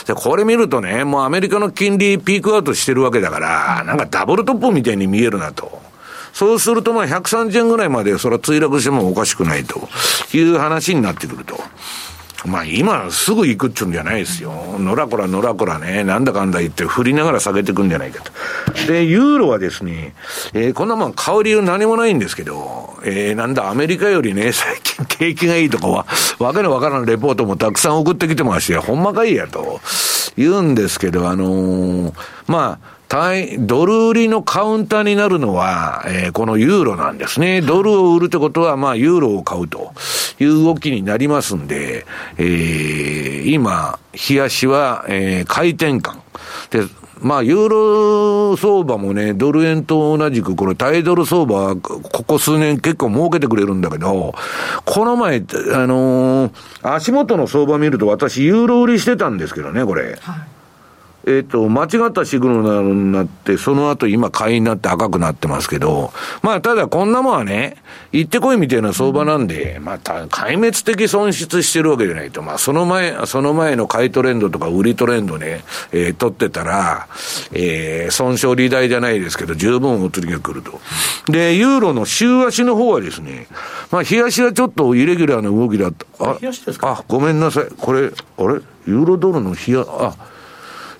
[0.07, 5.81] で、これ見るとね、もうアメリカの金利ピークアウトしてるわけだから、なんかダブルトップみたいに見えるなと。
[6.33, 9.89] そうするとまあ130円ぐらいまでそれは墜落してもおかしくないと
[10.33, 11.57] いう話になってくると。
[12.45, 14.51] まあ今すぐ行くっちゅうんじゃないですよ。
[14.79, 18.31] のらこらのらこらね、なんだかんだ言って振りながら下げていくんじゃないかと。
[18.87, 20.15] で、ユーロはですね、
[20.53, 26.05] えー、こんなもん買う理由何もないんですけど、えー、なんだアメリカよりね、 最近景気がいいとかは、
[26.39, 29.79] わけのわからんレポートもたくさん送ってきてまして、ほんまかいやと
[30.35, 32.13] 言うんですけど、あのー、
[32.47, 37.59] まあ、対、ドル売りのカウンターになるのは、えー、このユーロなんですね。
[37.59, 39.91] ドルを売るってことは、まあ、ユーロを買うと
[40.39, 42.05] いう動きになりますんで、
[42.37, 46.21] えー、今、冷やしは、えー、回転感。
[46.69, 46.83] で、
[47.19, 47.67] まあ、ユー
[48.53, 54.33] ロ相場もね、ドル円と同じく、これ、タイドル相場は、ここ数年結構儲けてくれるんだけど、
[54.85, 55.43] この前、
[55.73, 60.17] あのー、足元の相場見ると、私、ユーロ売りしてたんですけどね、これ。
[60.21, 60.60] はい
[61.25, 67.77] えっ、ー、と、間違ったシグナルになって、その後今買いになって赤くなってますけど、まあ、ただこんなもんはね、
[68.11, 77.07] 行ってこいみたいな相場なんで、まあ、壊滅的損失してるわけじゃないと、まあ、その前、その前の買いトレンドとか売りトレンドね、えー、取ってたら、
[77.53, 80.79] えー、損傷利大じゃないですけど、十分お釣りが来ると。
[81.31, 83.47] で、ユーロの週足の方はですね、
[83.91, 86.05] まあ、日足はちょっとイレギュラーな動きだった。
[86.19, 86.37] あ、
[86.81, 87.65] あ、ごめんなさい。
[87.77, 88.61] これ、あれ？
[88.87, 90.15] ユーロドルの日足、あ、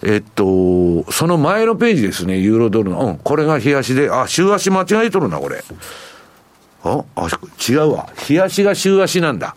[0.03, 3.05] えっと、その前のページですね、ユーロドルの。
[3.05, 5.63] うん、これが日足で、あ、週足間違えとるな、これ。
[6.83, 7.27] あ、あ、
[7.69, 8.09] 違うわ。
[8.17, 9.55] 日足が週足なんだ。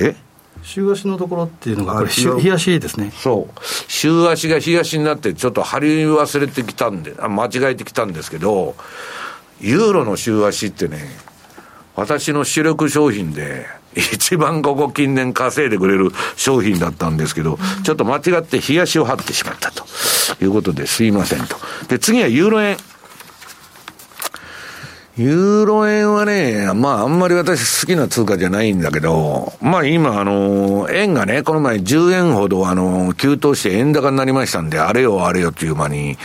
[0.00, 0.16] え？
[0.62, 3.12] 週足のところっていうのが、これ、日足ですね。
[3.14, 3.60] そう。
[3.86, 8.74] 週足が日足になって、ちょっと張り忘れてきたんで、あ間違えてきたんですけど、
[9.60, 11.08] ユーロの週足ってね、
[11.94, 19.84] 私の主力商品で、一番ここ近年稼いでくれる商品だったんですけど、ちょっと間違って冷やしを張ってしまったと
[20.42, 21.56] いうことですいませんと。
[21.88, 22.76] で、次はユーロ円。
[25.16, 36.18] ユーロ円はね、まああんまり私好きな通貨じゃないんだけど、まあ今あの、円がね、この前10円ほどあの、急騰して円高になりましたんで、あれよあれよっていう間に、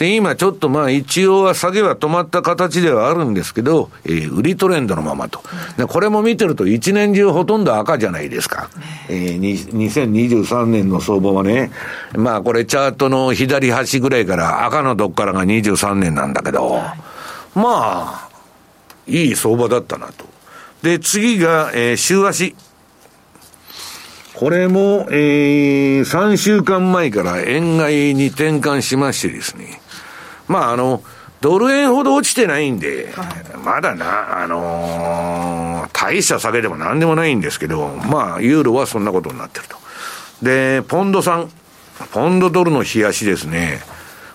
[0.00, 5.42] で、今ちょっとまあ一応は下げは止まった形ではあるんですけど、えー、売りトレンドのままと。
[5.76, 8.70] で、これも見てると一年中ほとんど赤じゃないですか。
[9.10, 11.70] えー、2023年の相場はね、
[12.14, 16.80] まあこれチャートの左端ぐらいから赤のどっからが23年なんだけど、
[17.54, 18.30] まあ、
[19.06, 20.24] いい相場だったなと。
[20.82, 22.56] で、次が、えー、週足。
[24.32, 29.79] これも、えー、3週間前から円買いに転換しましてですね。
[30.50, 31.02] まあ、あの、
[31.40, 39.76] ドル円ほど落ちてないんで、はい、まだな、あのー、大した下げでもなんでもないんですけど、まあ、ユーロはそんなことになってると。
[40.42, 41.48] で、ポンドさん、
[42.12, 43.80] ポンドドルの冷やしですね。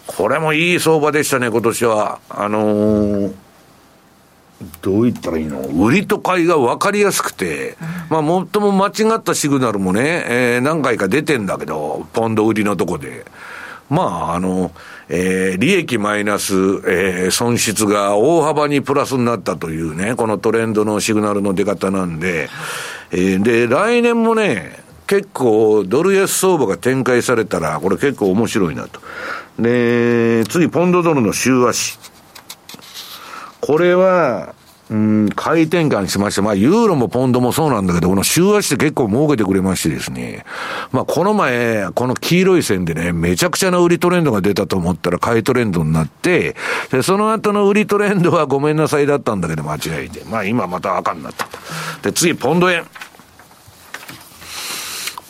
[0.07, 2.19] これもいい相場でしたね、今年は。
[2.29, 3.33] あのー、
[4.81, 5.59] どう言ったらいいの？
[5.59, 7.75] 売りと買いが分かりやすくて、
[8.09, 13.25] まあ、最も間違ったシグナルもね、えー、何回か出てんだけど、ポンド売りのとこで。
[13.89, 14.71] まあ、あの、
[15.09, 22.49] えー、利益マイナス、えー、損失が大幅にプラスになったというね、このトレンドのシグナルの出方なんで、
[23.11, 28.99] えー、で、来年もね、結構ドル安相場が展開されたら、これ結構面白いなと。
[29.59, 31.99] で、次、ポンドドルの週足。
[33.61, 34.55] これは、
[34.87, 40.45] うん、買い転換しまして、まあ、ユーロもポンドもそうなんだけど、この週足で結構儲けてくれましてですね。
[40.91, 46.55] まあ、この前、この黄色い線でね、めちゃくちゃな売りトレンドが出たと思ったら買いトレンドになって、
[46.91, 50.23] で、その後の売りトレンドは ごめんなさいだったんだけど、間違えて。
[50.29, 51.57] まあ、今また赤になったと。
[52.03, 52.85] で、次、ポンド円。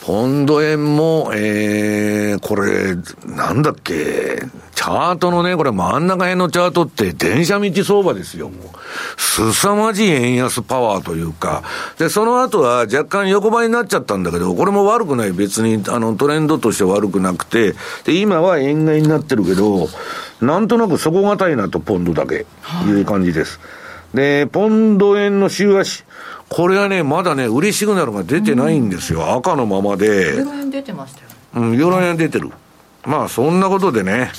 [0.06, 2.85] ポンド円も、えー、これ、
[3.26, 4.40] なんだっけ、
[4.74, 8.52] チャートのね、これ真ん中辺のチャートって電車道相場ですよ。
[9.18, 11.64] すさまじい円安パワーというか。
[11.98, 15.32] で、その後は若干横ばいになっちゃったんだけど、これも悪くない。
[15.32, 19.88] 別に、あの、トレンドとして悪くなくて、で、今は円買いになってるけど、
[20.42, 22.46] なんとなく底堅いなと、ポンドだけ、
[22.88, 23.60] いう感じです。
[24.14, 26.06] で、ポンド円の週足。
[26.50, 30.06] これはね、まだね、売りシグナルが出てないんですよ、うん、赤のままで。
[30.06, 31.28] ユーロ円出てましたよ。
[31.56, 32.52] うん、ユーロ円出てる。
[33.06, 34.32] まあ、そんなことでね、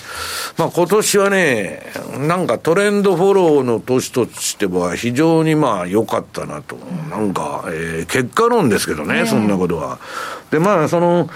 [0.56, 1.82] まあ、今年はね、
[2.18, 6.76] なんかトレンドフォローの年としては非常にまあ良かったなと。
[7.10, 9.98] なんか、えー、結果論ですけどね、ねそんなことは。
[10.50, 11.28] で、まあ、その、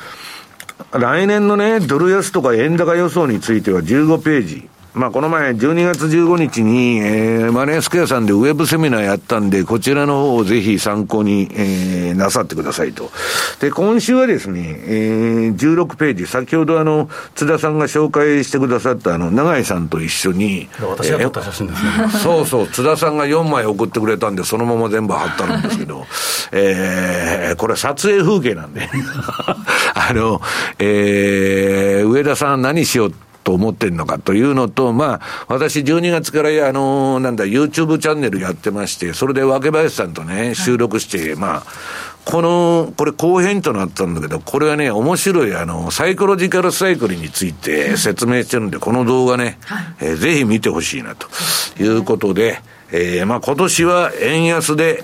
[0.93, 4.69] 来年のね、ドル安とか円高予想については15ページ。
[4.93, 13.09] まあ、この前、12月15日に、えー、マネースクエアさんでウェブセミナーやったんで、こちらの方をぜひ参考に、えー、なさってくださいと。
[13.61, 22.09] で、今週はですね、えー、16ページ、先ほどあの、津田さんが紹介してくださったあの、永井さんと一緒に、私が撮った写真ですね、えー。
[22.09, 26.05] そうそう、津田さんが4枚送ってくれたんで、そのまま全部貼ったんですけど、
[26.51, 28.89] えー、これ撮影風景なんで、
[29.95, 30.41] あの、
[30.81, 41.63] えー、上田さん何しようって、と思ってるのかというのと、まあ、私12月から、あの、なんだ、YouTube チャンネルやってまして、それで若林さんとね、収録して、はい、まあ、
[42.25, 51.27] この、これ後編となったんだけど、これはね、面白い、あの、サイコロジカルサイクルについて説明してるんで、この動画ね、はい、えー、ぜひ見てほしいな、と
[51.83, 52.61] いうことで、
[52.93, 55.03] えー、まあ今年は円安で、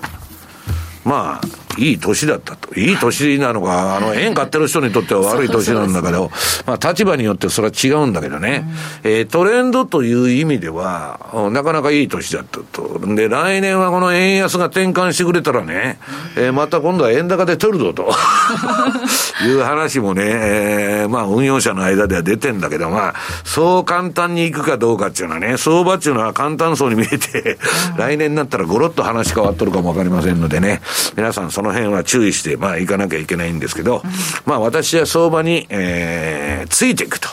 [1.04, 2.74] まあ、いい年だったと。
[2.74, 6.30] いい年なのか、あの、円買ってる人にとっては悪い年なんだけど、
[6.66, 8.64] まあ、立場によってそれは違うんだけどね。
[9.04, 13.00] えー、トレンドという意味では、なかなかいい年だったと。
[13.14, 15.98] で、来年はこの円安が転換してくれたらね、
[16.36, 18.12] えー、また今度は円高で取るぞと。
[19.44, 27.58] いう話もね、えー、まあ、運用者の間では出てんだけど、まあ、そう簡単にいくかどうかっていうのはね、相場っていうのは簡単そうに見えて、
[27.96, 30.80] 来年になったらごろっと話変わっとるかもわかりませんのでね、
[31.16, 34.02] 皆さんそのの辺は注意して、まあ、いかなきゃいけないんですけど、
[34.44, 37.28] まあ、私は相場に、えー、ついていくと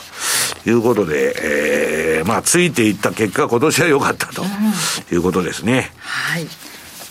[0.66, 4.44] いうことで、えー、まあ、ついていった結果、今年は良かったと
[5.12, 5.90] いうことですね。
[5.98, 6.46] はい。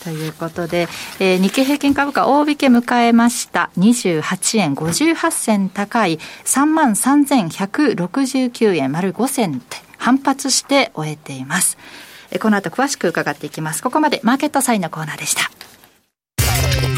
[0.04, 0.86] ということで、
[1.18, 3.70] えー、日経平均株価大引け迎えました。
[3.78, 9.62] 28円58銭高い3万3169円丸5銭
[9.96, 11.78] 反発して終えています。
[12.38, 13.82] この後詳しく伺っていきます。
[13.82, 15.50] ここまでマーケットサインのコーナーでした。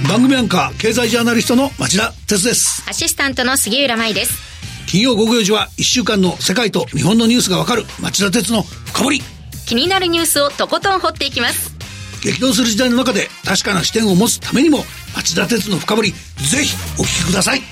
[0.09, 2.85] 番組アンカー経済ジャーナリストの町田哲です。
[2.89, 4.87] アシスタントの杉浦舞です。
[4.87, 9.23] 金曜午後4時は1週間の世界と日本のニュースがわかる町田哲の深掘り。
[9.67, 11.75] 気になるニュースをとことん掘っていきます。
[12.23, 17.63] 激動する時代の中で確かな視点を持つためにも町田鉄の深掘りぜひお聞きください。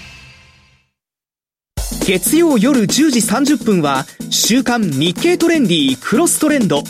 [2.07, 6.83] 月曜夜10時30分は週刊日経トレンディクロストレンド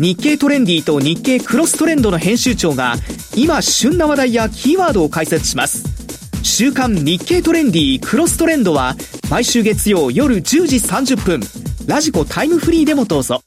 [0.00, 2.94] 日経トレンディと日経クロストレンドの編集長が
[3.36, 5.84] 今旬な話題やキーワードを解説します。
[6.42, 8.96] 週刊日経トレンディクロストレンドは
[9.30, 11.40] 毎週月曜夜10時30分。
[11.86, 13.42] ラジコタイムフリーでもどうぞ。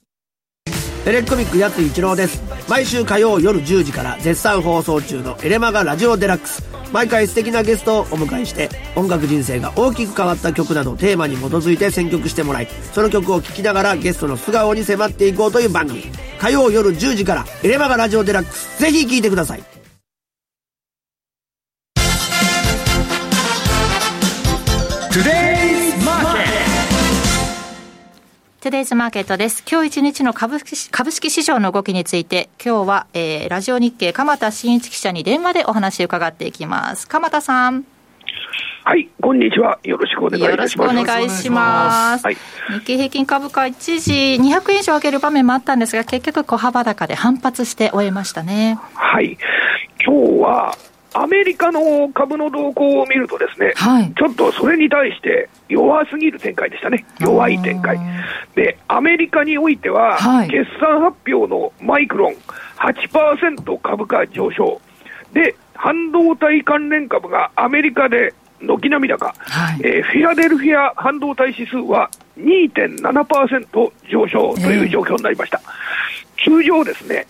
[1.06, 2.53] テレコミックやつ一郎です。
[2.68, 6.64] 毎週火曜夜10時から絶賛放送中のエレマガラジオデラックス。
[6.94, 16.04] 毎回素敵なゲストをお迎えして音楽人生が大きく変わった曲などテーマに基づいて選曲してもらいその曲を聴きながらゲストの素顔に迫っていこうという番組。
[16.40, 18.80] 火曜夜10時からエレマガラジオデラックス。
[18.80, 19.64] ぜひ聴いてください。
[25.12, 25.43] トゥデイ
[28.64, 29.62] ズマーケットです。
[29.70, 37.06] 今日一日の株式株式市場の動きについて、今日は、えー、ラジオ日経鎌田新一記者に電話でお話を伺っていきます。
[37.06, 37.84] 鎌田さん。
[38.86, 39.80] はい、こんにちは。
[39.84, 40.86] よろしくお願いいよろしくお。
[40.86, 42.26] 願いします。
[42.26, 42.38] はい
[42.70, 48.80] 日経平均株価一時200円以上上げる場面もあったんですが、結局小幅高で反発して終えましたね。
[48.94, 49.38] はい。
[50.06, 50.78] 今日は、
[51.14, 57.06] アメリカの株の動向を見るとですね、はいちょっとそれに対して弱すぎる展開でしたね。
[57.20, 58.00] 弱い展開。
[58.56, 62.36] で、アメリカにおいては、はい決算発表のマイクロン
[62.78, 64.82] 8%株価上昇。
[65.34, 69.34] で、半導体関連株がアメリカで軒並み高。
[69.38, 72.10] はいえーフィラデルフィア半導体指数は
[72.40, 75.62] 2.7%上昇という状況になりました。
[76.44, 77.26] 通常ですね、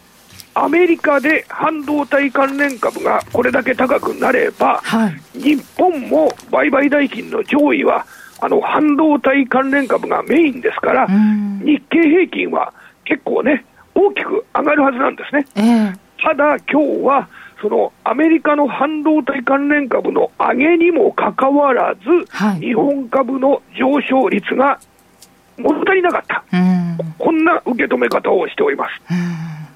[0.55, 8.05] アメリカで半導体関連株がこれだけ高くなれば、はい日本も売買代金の上位は、
[8.39, 12.73] あの半導体関連株がメインですから、ん日経平均は
[13.05, 15.45] 結構ね、大きく上がるはずなんですね。
[15.55, 17.27] ええただ、今日は
[17.61, 24.79] そのアメリカの半導体関連株の上げにもかかわらず、はい日本株の上昇率が
[25.57, 26.97] 物足りなかった、うん。
[27.17, 28.91] こんな受け止め方をしております。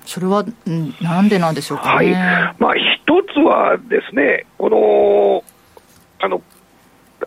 [0.08, 5.44] それは、うんなんでなんでしょうかはい、まあ、一つはですね、この、
[6.26, 6.42] あの、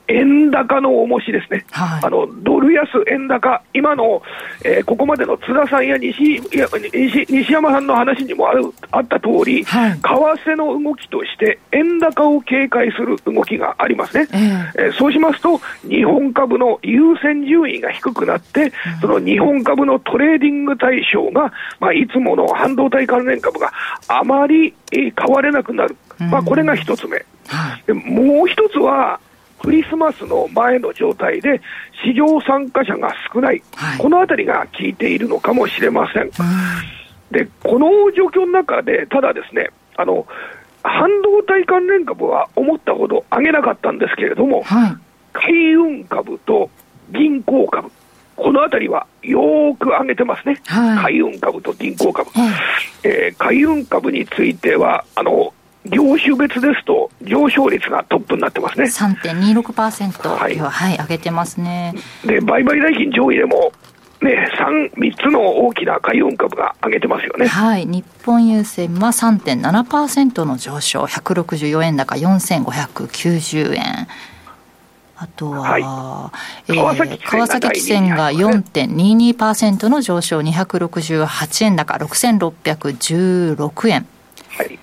[0.08, 2.06] 円高の重しですね、はい。
[2.06, 4.22] あのドル安円高、今の、
[4.64, 9.90] えーここまでの津田さんや西いや西西山さんの話にもあるあった通り、はい。
[9.92, 14.28] 為替の動きとして、円高を警戒する動きがありますね。
[14.32, 14.88] ええ。
[14.88, 23.72] ーそうしますと、日本株の優先順位が低くなって、その日本株のトレーディング対象が、まあ、いつもの半導体関連株が
[24.08, 25.96] あまり、えー買われなくなる、
[26.30, 27.24] まあ、これが一つ目。
[27.46, 27.82] はい。
[27.86, 29.20] でもう一つは、
[29.60, 31.60] クリスマスの前の状態で、
[32.02, 36.30] 市場参加者が少ない、はいこのあたりが効いているのかもしれません。
[37.30, 40.26] で、この状況の中で、ただですね、あの、
[40.82, 44.96] 半導体関連株は思ったほど上げなかったんですけれども、はい。
[45.32, 46.70] 海運株と
[47.10, 47.90] 銀行株、
[48.36, 52.30] このあたりはよーく上げてますね、はい海運株と銀行株。
[53.04, 55.52] ええー海運株については、あの
[55.86, 58.84] 業種別ですと、上昇率がトップになってますね。
[58.84, 61.94] 3.26%はいは、はい、上げてますね。
[62.24, 63.72] で、売買代金上位でも、
[64.20, 67.46] ね、3、3つの大きな海運株が上げてますよね。
[67.46, 67.86] はい。
[67.86, 74.08] 日本郵船は3.7%の上昇、164円高4590円。
[75.16, 75.82] あとは、はい
[76.68, 84.06] えー川崎汽船が川崎汽船が第二位に入り4.22%の上昇、268円高6616円。
[84.50, 84.78] はい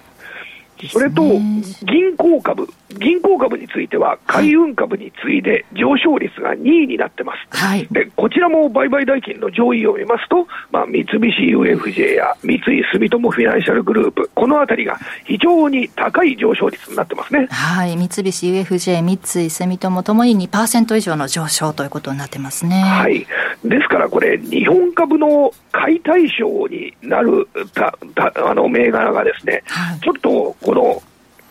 [0.92, 7.58] それと、銀行株、銀行株については、海運株に次いで上昇率が2位になってます。
[7.58, 7.88] はい。
[7.92, 17.48] で、こちらも売買代金の上位を見ますと、まあ、三菱 UFJ や三井住友フィナンシャルグループ、このあたりが非常に高い上昇率になってますね。
[17.50, 17.98] はい。
[17.98, 19.14] 三菱 UFJ、三
[19.46, 22.82] 井住友ともに2%以上の上昇ということになってますね。
[22.82, 23.26] はい。
[23.66, 31.02] ですからこれ、日本株の買い対象になるたたあの銘柄がですね、はいちょっとこの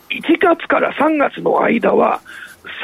[0.09, 2.21] 1月から3月の間は、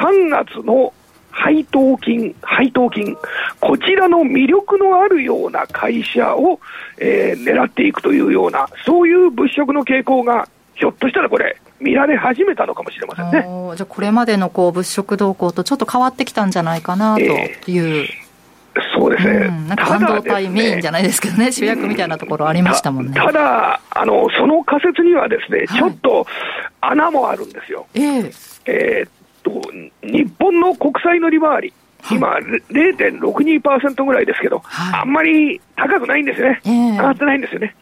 [0.01, 0.93] 3月の
[1.31, 3.17] 配当金、配当金、
[3.59, 6.59] こちらの魅力のあるような会社を、
[6.99, 13.75] えー狙っていくというような、そういう物色の傾向が、ひょっとしたらこれ、見られ始めたのかもしれませんね。
[13.75, 18.07] じゃあこれまでのこう物色動向とちょっと変わってきたんじゃないかなという、
[18.97, 19.47] そうですね。
[19.47, 23.13] うん、なんか半導体メインじゃないですけどね、主役みたいなところありましたもんね。
[23.13, 26.25] たただあの、その仮説にはですね、はいちょっと
[26.81, 27.87] 穴もあるんですよ。
[27.93, 28.31] ええ
[28.65, 29.11] えーっ
[29.43, 29.61] と、
[30.01, 31.73] 日本の国債の利回り、
[32.11, 32.35] 今、
[32.71, 36.61] 0.62%ぐらいですけど、はいあんまり高くないんですよね。
[36.65, 37.75] ええ上がってないんですよね。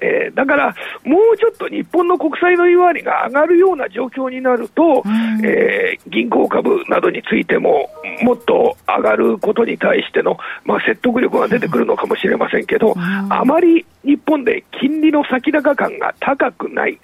[0.00, 0.74] えーだから、
[1.04, 5.44] もうちょっと日本の国債の利回りが上がるような状況になると、ん。
[5.44, 7.88] えー銀行株などについても、
[8.22, 16.98] もっと上がることに対しての、まあ、説得力が出てくるのかもしれませんけど、あまり日本で金利の先高感が高くない、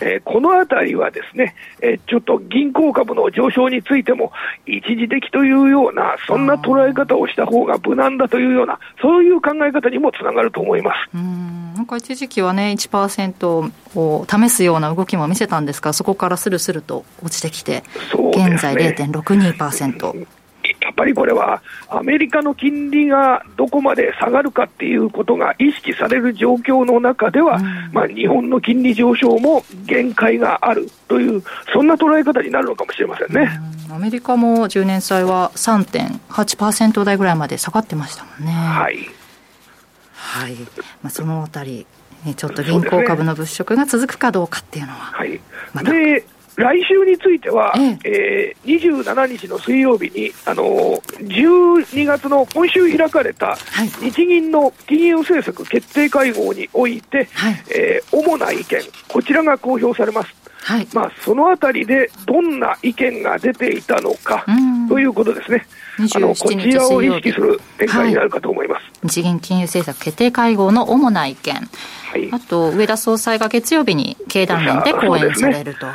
[0.00, 4.32] えーこのあたりはですね、えーちょっと銀行株の上昇についても、
[4.66, 11.10] 一時的というような、そんな捉え方をした方が無難だというような、そういう考え方にもつながると思います。
[11.14, 17.82] うんか一時期はね、1%を試すような動きも見せたんですが、そこからスルスルと落ちてきて、
[18.12, 20.26] 現在0.62%。
[20.82, 27.58] やっぱりこれは、アメリカの金利がどこまで下がるかっていうことが意識される状況の中では、
[27.92, 33.50] まあ、日本の金利上昇も限界があるという、そんな捉え方になるのかもしれませんね。
[33.90, 38.52] アメリカも10年債は3.8%台ぐらいまで下がってましたもんね。
[38.52, 39.19] はい
[40.30, 40.54] はい。
[41.02, 41.86] まあ、そのあたり、
[42.24, 44.98] ねちょっと銀行株の物色が続くかどうかっていうのは。
[44.98, 45.40] はい
[45.72, 46.24] またで、
[46.56, 53.56] 来週については、ええー、27日の水曜日に、あのー、12月の今週開かれた
[54.00, 60.39] 日銀の金融政策決定会合において、はい、えー、主な意見、こちらが公表されます。
[60.62, 60.88] はい。
[60.92, 64.44] まあ、そのあたりでどんな意見が出ていたのか
[64.88, 65.66] ということですね。
[66.14, 75.86] あのこちらを意識する展開になるかと思います、はい、日銀金融政策決定会合の主な意見、はい、あと上田総裁が月曜日に経団連で講演されると。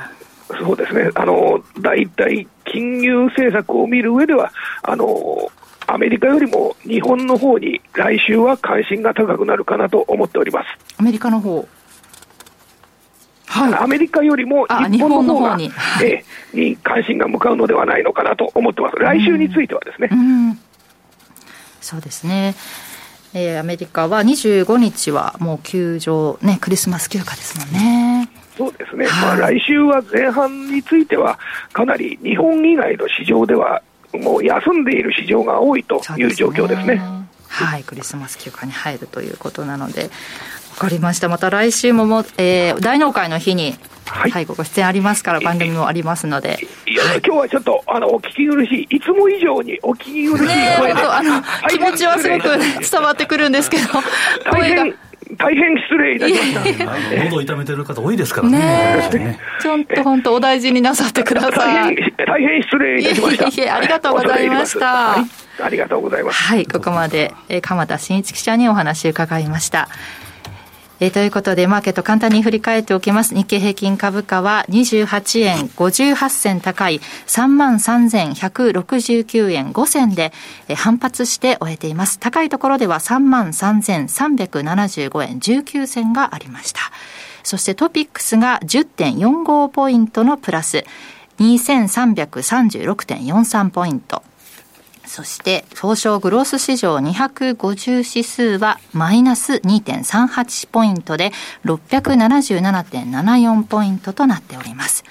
[0.59, 4.53] そうですね、あの大体金融政策を見る上では、
[4.83, 5.51] あの
[5.87, 10.67] アメリカよりも日本の方に来週は関心が高くなるかなと思っております。
[10.99, 11.67] アメリカの方
[13.55, 15.71] はい、アメリカよりも日本の方に。
[16.03, 20.09] えに関心が向かうのではないのかなと思ってます、来週についてはですね。
[20.11, 20.15] う
[21.81, 22.55] そうですね。
[23.33, 28.29] えー、アメリカは25日はもう休場、ね、クリスマス休暇ですもんね。
[28.57, 31.37] そうですね、まあ、来週は前半については、
[31.73, 33.81] かなり日本以外の市場では、
[34.13, 37.01] もう休んでいる市場が多いという状況ですね。
[37.49, 40.09] はい、クリスマス休暇に入るということなので、わ
[40.75, 41.29] かりました。
[41.29, 46.59] また来週もも、えー、大納会の日に、はい、はい、ご出演ありますから、番組もありますので。
[46.87, 50.45] いや、はい、今日はちょっと、あの、お聞き苦しい、いつも以上にお聞き苦しい
[50.77, 53.83] 声で、ね、あの、気持ちはすごく伝わってくるんですけど、
[54.51, 54.85] 声が。
[55.37, 57.23] 大変失礼いたしました。
[57.25, 58.59] 喉痛めてる方多いですからね。
[58.59, 61.95] ねちょっと本当お大事になさってください。
[62.27, 63.45] 大変失礼いたしました。
[63.45, 64.85] いえいえ、ありがとうございました。
[64.85, 65.21] は
[65.59, 66.43] い、ありがとうございます。
[66.43, 69.89] はい、ここまで、え鎌田新一記者にお話を伺いました。
[70.99, 73.33] えー、ということで、マーケット簡単に振り返っておきます。
[73.35, 80.31] 日経平均株価は28円58銭高い33,169円5銭で、
[80.67, 82.19] えー、反発して終えています。
[82.19, 86.79] 高いところでは33,375円19銭がありました。
[87.43, 90.85] そしてトピックスが10.45ポイントのプラス、
[91.39, 94.23] 2336.43ポイント。
[95.07, 101.31] そして、東証グロース市場250指数はマイナス2.38ポイントで
[101.65, 105.03] 677.74ポイントとなっております。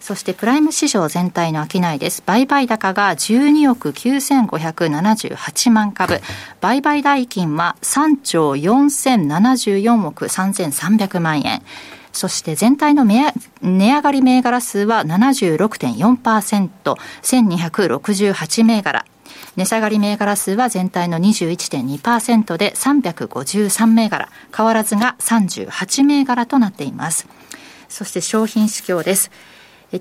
[0.00, 2.22] そしてプライム市場全体の商いです。
[2.26, 6.20] 売買高が12億9578万株。
[6.60, 11.62] 売買代金は3兆4074億3300万円。
[12.12, 13.32] そして全体の値
[13.62, 19.04] 上がり銘柄数は76.4%、1268銘柄。
[19.56, 27.26] 値下がり銘柄数は全体の21.2%で353銘柄、変わらずが38銘柄となっています。
[27.88, 29.30] そして商品市況です。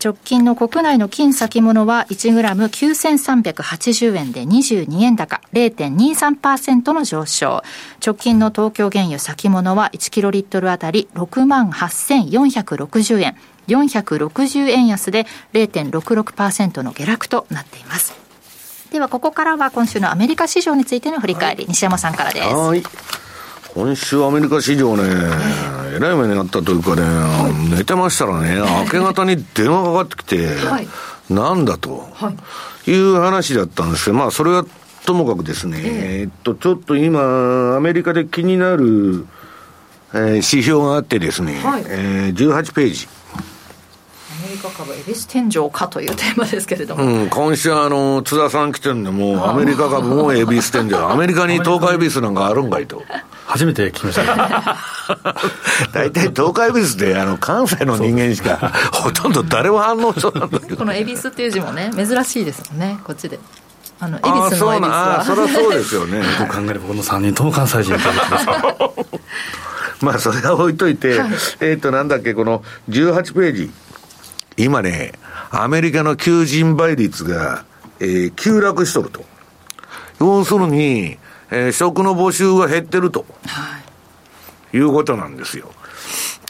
[0.04, 7.64] 直近の国内の金先物は1グラム9380円で22円高0.23%の上昇。
[8.06, 13.36] 直近の東京原油先物は1キロリットルあたり6万8460円。
[13.68, 18.19] 460円安で0.66%の下落となっています。
[18.92, 22.48] ではここからは今週のアメリカ市場についての振り返り、はい、西山さんからです。
[22.48, 22.84] はい。
[23.74, 25.04] 今週アメリカ市場ね、
[25.96, 30.88] えらい目になったというかね、はい、寝てましたらね、明け方に電話がかかってきて、はい、
[31.30, 32.34] なんだと、は
[32.88, 34.66] い、いう話だったんですけど、まあ、それは
[35.06, 39.28] ともかくですね、えー、えっと、ちょっと今、アメリカで気になる、
[40.14, 41.84] えー、指標があってですね、はい。
[41.88, 43.08] えー、18ページ。
[44.42, 53.04] メリカ株、恵比寿天井かというテーマですけれども、うん、今週あの、津田さん来てるんで、もうアメリカ株も恵比寿天井、アメリカに東海恵比寿なんかあるんかいと。
[53.46, 54.78] 初めて聞きました、
[55.92, 63.40] 大体東海恵比寿ってあの関西の人間しかほとんど誰も反応しそうなんだけどこの恵比寿っていう字もね珍しいですもんねこっちで。
[64.00, 65.24] あの恵比寿の恵比寿は。
[65.26, 66.22] そりゃそうですよね。
[66.38, 67.98] と考えればこの3人とも関西人
[70.02, 71.30] まあそれは置いといて、はい、
[71.62, 73.72] えっ、となんだっけこの18ページ
[74.60, 75.14] 今ね、
[75.52, 77.64] アメリカの求人倍率が、
[78.02, 79.24] えー、急落しとると。
[80.20, 81.18] 要するに、
[81.50, 83.80] えー、職の募集が減ってると、は
[84.74, 85.72] い、いうことなんですよ。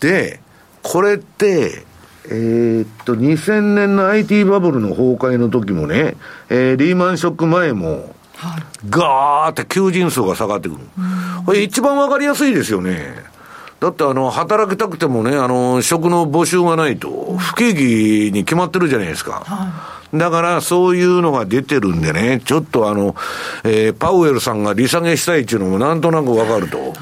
[0.02, 0.40] で、
[0.82, 1.86] これって、
[2.26, 6.16] えー、っと、2000年の IT バブルの崩壊の時もね、
[6.50, 8.16] えー、リーマンショック前も、
[8.90, 10.82] ガーって求人数が下がってくる。
[11.46, 13.24] これ一番わかりやすいですよね。
[13.80, 19.44] だってあの、働きたくてもね、あの、職の募集がないと、不景気に決まってるじゃないですか。
[19.46, 23.16] はい、だから、そういうのが出てるんでね、ちょっとあの、
[23.64, 26.94] えー、パウエルさんが利下げしたいっていうのもなんとなくわかると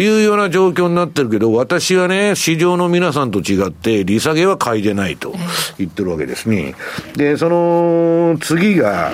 [0.00, 5.34] いうような状況になってるけど、私はね、市場の皆さんと違って、利下げは買いでないと
[5.78, 6.76] 言ってるわけですね。
[7.16, 9.10] で、その、次が、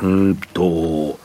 [0.00, 1.18] うんと、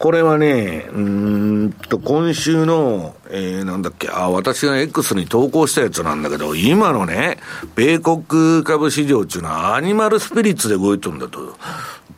[0.00, 7.36] これはね、うんと、今週の、えー、なんだっけ、あ、私が X に投稿したやつなんだけど、今のね、
[7.76, 11.54] 米国株市場っていうのはアニマルスピリッツで動いてるんだと。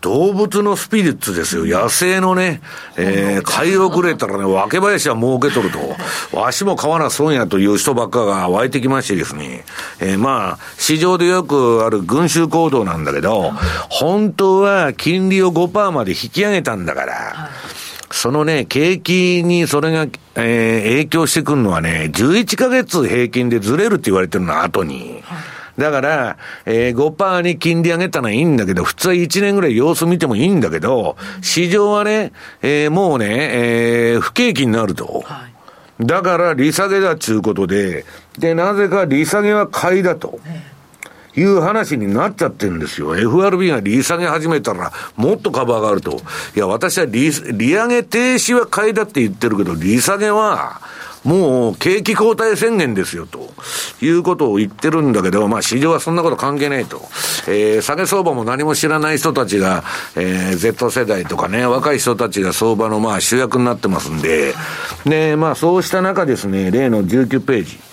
[0.00, 1.64] 動物のスピリッツですよ。
[1.64, 2.60] 野生のね、
[2.96, 6.36] えー、買い遅れたらね、分け林は儲けとると。
[6.36, 9.64] わしも買わな損やという人ばっかが湧いてきましてですね。
[10.00, 13.52] えー、まあ、市場でよくある群衆行動なんだけど、
[13.90, 17.50] 本当は金利を5%まで引き上げたんだから、
[18.10, 25.22] そのね、景気にそれが、えー、影響してくるのはね、11ヶ月平均でずれるって言われてるの後に。
[25.24, 35.22] はいだから、えー、5%に金利上げたのはいいんだけど、普通は1年ぐらい様子見てもいいんだけど、市場はね、えー、もうね、えー、不景気になると。
[35.24, 35.46] は
[36.00, 38.04] い、だから、利下げだっちゅうことで、
[38.38, 40.40] で、なぜか利下げは買いだと。
[41.34, 43.16] いう話になっちゃってるんですよ。
[43.16, 46.20] FRB が利下げ始めたら、もっと株上がると。
[46.54, 50.82] いや、私は利、利上げ停止は買いだって言ってるけど、利下げは、
[51.24, 53.50] もう景気後退宣言ですよ、と
[54.00, 57.02] いうことを言ってるんだけど、まあ市場はそんなこと関係ないと。
[57.48, 59.84] えー、下げ相場も何も知らない人たちが、
[60.16, 64.54] えー、Z 世代とかね、若い人たちが相場のまあ主役になってますんで、
[65.04, 67.91] で、まあそうした中ですね、例の19ページ。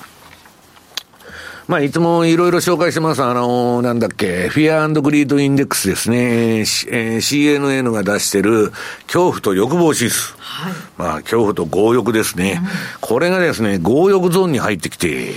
[1.69, 3.21] まあ、いつもいろいろ紹介してます。
[3.21, 6.61] あのー、なんだっけ、 Fear Greed Index ですね。
[6.61, 8.71] えー、CNN が出してる
[9.03, 10.33] 恐怖と欲望指数。
[10.39, 12.59] はい、まあ、恐怖と強欲ですね。
[12.59, 12.69] うん、
[13.01, 15.35] これがですね、強欲ゾーンに入ってきて、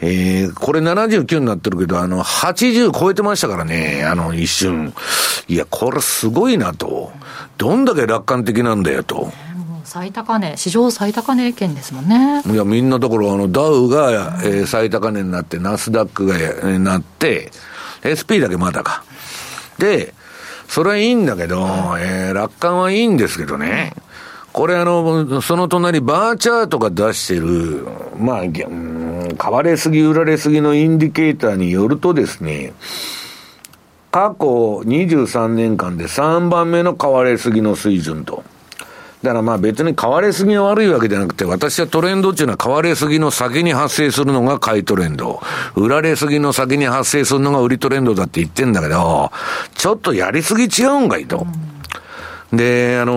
[0.00, 4.94] えー、これ79になってるけど、あの、80超えてましたからね、あの、一瞬。
[5.48, 7.12] いや、これすごいなと。
[7.58, 9.30] どんだけ楽観的なんだよと。
[9.94, 12.42] 最高値、史上最高値圏ですもんね。
[12.46, 17.52] いや、みんなところ、あの、ダウが、えー、最高値になって、ナスダックが、えー、なって、
[18.02, 19.04] SP だけまだか。
[19.78, 20.12] で、
[20.66, 21.64] それはいいんだけど、
[22.00, 23.94] えー、楽観はいいんですけどね。
[24.52, 27.86] これあの、その隣、バーチャートが出してる、
[28.18, 32.72] まあ、うん、買われすぎ、売られすぎのインディケーターによるとですね、
[34.10, 34.44] 過去
[34.80, 38.42] 23年間で3番目の買われすぎの水準と。
[39.24, 45.40] だからまあ別に買われすぎが悪いわけじゃなくて、私はトレンドっていうのは買われすぎの先に発生するのが買いトレンド。
[45.74, 49.32] 売られすぎの先に発生するのが売りトレンドだって言ってんだけど、
[49.74, 51.46] ちょっとやりすぎ違うんかいと。
[52.52, 53.14] で、あの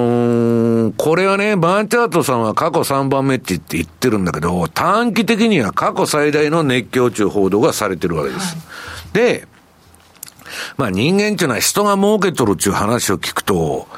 [0.92, 8.56] ー、これはね、バーチャートさんは過去3番目って言って言ってるんだけど、短期的には過去最大の熱狂中報道がされてるわけです。
[8.56, 8.62] は
[9.12, 9.48] い、で、
[10.78, 13.90] まあ人間っていうのは人が儲けとるっていう話を聞くと、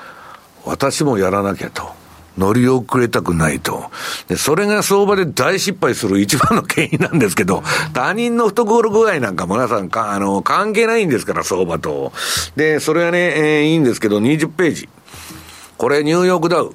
[0.65, 1.98] 私もやらなきゃと。
[2.39, 3.91] 乗り遅れたくないと。
[4.27, 7.61] で、それが相場で大失敗する一番の原因なんですけど、
[7.93, 12.13] 他人の懐具合なんか皆さんか、あの、関係ないんですから、相場と。
[12.55, 14.89] で、それはね、えー、いいんですけど、20ページ。
[15.77, 16.73] これ、ニューヨークダウ。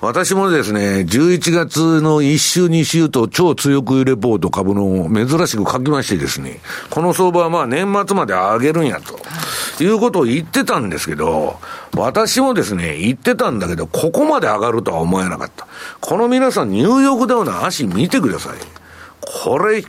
[0.00, 9.18] 私もですね、11月の1週2週と超強くレポート株の珍しく書きましてですね、この相場はまあ年末まで上げるんやと、
[9.82, 11.58] いうことを言ってたんですけど、
[11.96, 15.66] 私もですね、言ってたんだけど、ここまで上がるとは思えなかった。
[16.00, 18.58] この皆さん、ニューヨークダウの足見てください。
[19.20, 19.82] これ、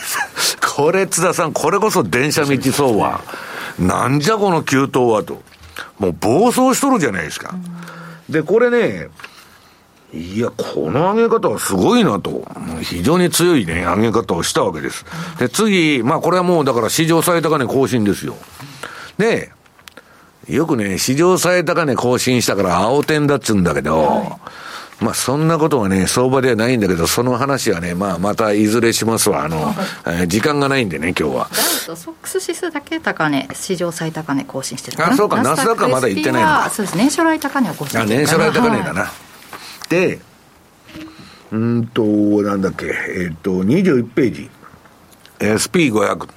[0.74, 3.20] これ津田さん、これこそ電車道相場。
[3.78, 5.42] なんじゃこの急騰はと。
[5.98, 7.54] もう暴走しとるじゃないですか。
[8.30, 9.08] で、これね、
[10.14, 12.46] いや、この上げ方はすごいなと。
[12.82, 15.06] 非常に強いね、上げ方をしたわけです。
[15.38, 18.36] で、次、まあこれはもうだから史上最高値更新ですよ。
[19.16, 19.50] で、
[20.48, 24.38] よくね、史上最高値更新したから青点だっつうんだけど、は
[25.00, 29.44] い、まあそんなことはね、相場ではないんだけど、その話はね、まあまたいずれしますわ。
[29.44, 31.48] あの、えー、時間がないんでね、今日は。
[31.50, 36.70] ダウとソックス指数だけ高値、史上最高値更新してるあ、そうか、ナスダックはまだ言ってないのか。
[36.70, 39.00] そうです、年初来高値は更新あ、年初来高値だな。
[39.00, 39.31] はいで、
[41.52, 44.50] うんと、なんだっけ、えっ、と、21ページ。
[45.38, 46.28] SP500。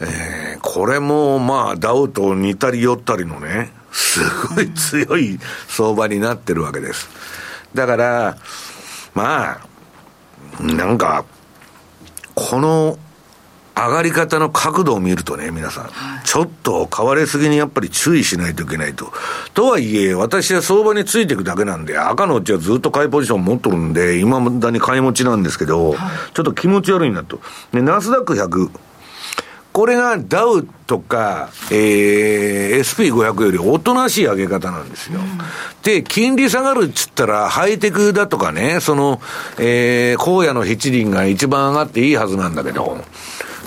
[0.00, 4.20] えー、これも、まあ、ダウと似たり寄ったりのね、す
[4.54, 7.08] ごい強い相場になってるわけです。
[7.74, 8.36] だから、
[9.14, 11.24] まあ、なんか、
[12.34, 12.98] この
[13.86, 19.12] 上がり方の角度を見るとね、皆さん、はい、ちょっと買われすぎにやっぱり注意しないといけないと。
[19.54, 25.98] とはいえ、私は相場についていくだけなんで、赤のうちはずっと買いポジション持っとるんで、今だに買い持ちなんですけど、はい、
[26.34, 27.40] ちょっと気持ち悪いなと。
[27.72, 28.70] で、ナスダック100。
[29.78, 35.20] これがダウとか、えー、SP500 よりおとなしい上げ方なんですよ。
[35.20, 35.38] うん、
[35.84, 39.20] で、金利下がるっつったら、ハイテクだとかね、その、
[39.56, 42.98] えー、荒野の七輪が一番上がっていいはずなんだけど、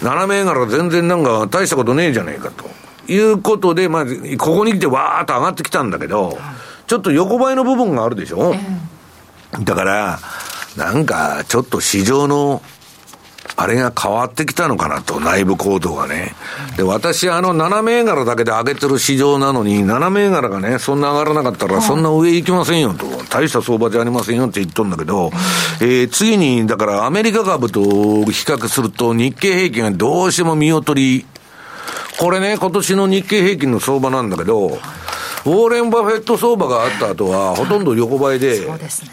[0.02, 2.70] 7銘柄全然なんか大したことねえじゃねえかと。
[3.08, 4.06] いうことで、まあ、
[4.38, 6.38] ここに来てわーっと上がってきたんだけど、
[6.88, 8.56] ちょっと横ばいの部分があるでしょ、
[9.64, 10.20] だから、
[10.78, 12.62] なんか、ちょっと市場の、
[13.56, 16.34] あれが変わってきたのかなと、内部行動がね。
[16.78, 25.32] で、私、あの、7銘柄だけで上げてる市場なのに、7銘柄がね、そんな上がらなかったら、そんな上行きませんよと、大した相場じゃありませんよって言っとんだけど、
[25.82, 27.88] えー次に、だからアメリカ株と比
[28.46, 31.26] 較すると、日経平均がどうしても見劣り、
[32.20, 39.10] これね、今年の日経平均の相場なんだけど、ウォーレン・バフェット相場があった後は、ほとんど横ばいで、そうですね。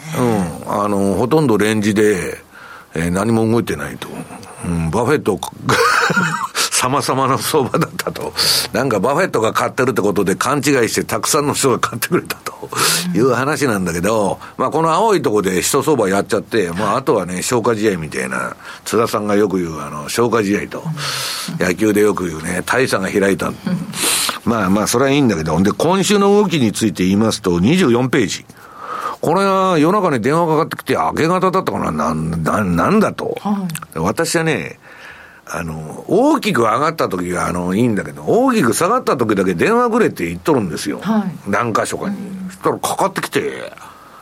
[0.65, 2.37] うん、あの、ほとんどレンジで、
[2.95, 4.07] えー何も動いてないと。
[4.65, 5.39] うん、バフェット、
[6.79, 8.33] 様様な相場だったと。
[8.73, 12.69] なんかバフェットが買ってるってことで勘違いしてたくさんの人が買ってくれたと
[13.13, 20.83] いう話なんだけど、まあこの青いとこで一相場やっちゃって、まああとはね、消化試合みたいな、津田さんがよく言うあの、消化試合と、
[21.59, 23.51] 野球でよく言うね、大差が開いた。
[24.45, 28.45] まあまあそれはいいんだけど、で、今週の動きについて言いますと、24ページ。
[29.21, 33.35] これは夜中に電話かかってきて、明け方だったかな、なん、なんなんだと。
[33.95, 34.79] 私はね、
[35.45, 41.01] あの、大きく上がった時が、あの、いいんだけど、大きく下がった時だけ電話くれって言っとるんですよ。
[41.47, 42.15] 何箇所かに。
[42.47, 43.73] そしたらかかってきて、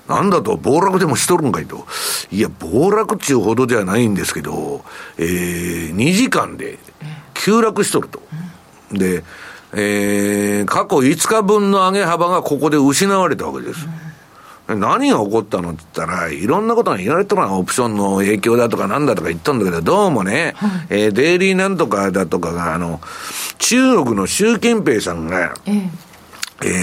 [0.07, 1.85] なんだと、暴落でもしとるんかいと。
[2.31, 4.83] いや、暴落っちゅうほどではないんですけど、
[5.17, 6.79] えー、2時間で
[7.33, 8.21] 急落しとると。
[8.93, 9.23] で、
[9.73, 13.85] えー、過去5日分の上げ幅がここで失われたわけです。
[14.68, 15.72] 何が起こったの？
[15.72, 20.55] って言ったら、いろんなことが言われてるのはオプションの影響だとかなんだとか言ったんだけど、どうもね、
[20.89, 22.99] えーデイリーなんとかだとかが、あの、
[23.59, 25.72] 中国の習近平さんが、え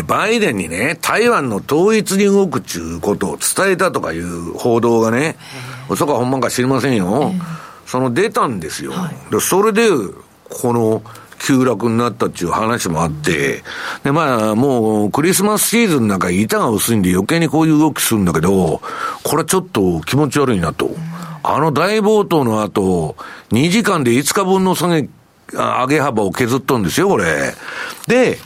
[0.00, 5.36] ーバイデンにね、台湾の統一に動くちゅうことを伝えたとかいう報道がね、
[5.90, 7.32] 嘘かほんまか知りませんよ。
[7.84, 8.92] その出たんですよ。
[9.30, 9.88] でそれで、
[10.48, 11.02] この、
[11.38, 13.62] 急落になったっていう話もあって、
[14.02, 18.80] で、まあ、もう、クリスマスシーズンなんか板が薄いんで余計にこういう動きするんだけど、
[19.22, 20.90] これちょっと気持ち悪いなと。
[21.42, 23.16] あの大暴騰の後、
[23.50, 25.08] 2時間で5日分の下げ、
[25.56, 27.54] あ上げ幅を削っとんですよ、これ。
[28.06, 28.38] で、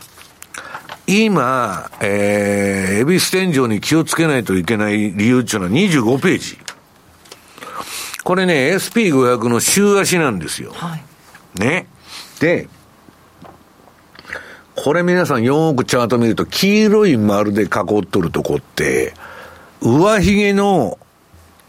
[1.06, 6.58] 今、えー、恵比寿天井に気をつけないといけない理由っていうのは25ページ。
[8.24, 10.74] これね、SP500 の週足なんですよ。
[11.54, 11.86] ね。
[12.40, 12.68] で、
[14.80, 17.68] これ皆さんよーくチャート見ると、黄色い丸で囲っ
[18.06, 19.12] とるとこって、
[19.80, 20.98] 上髭の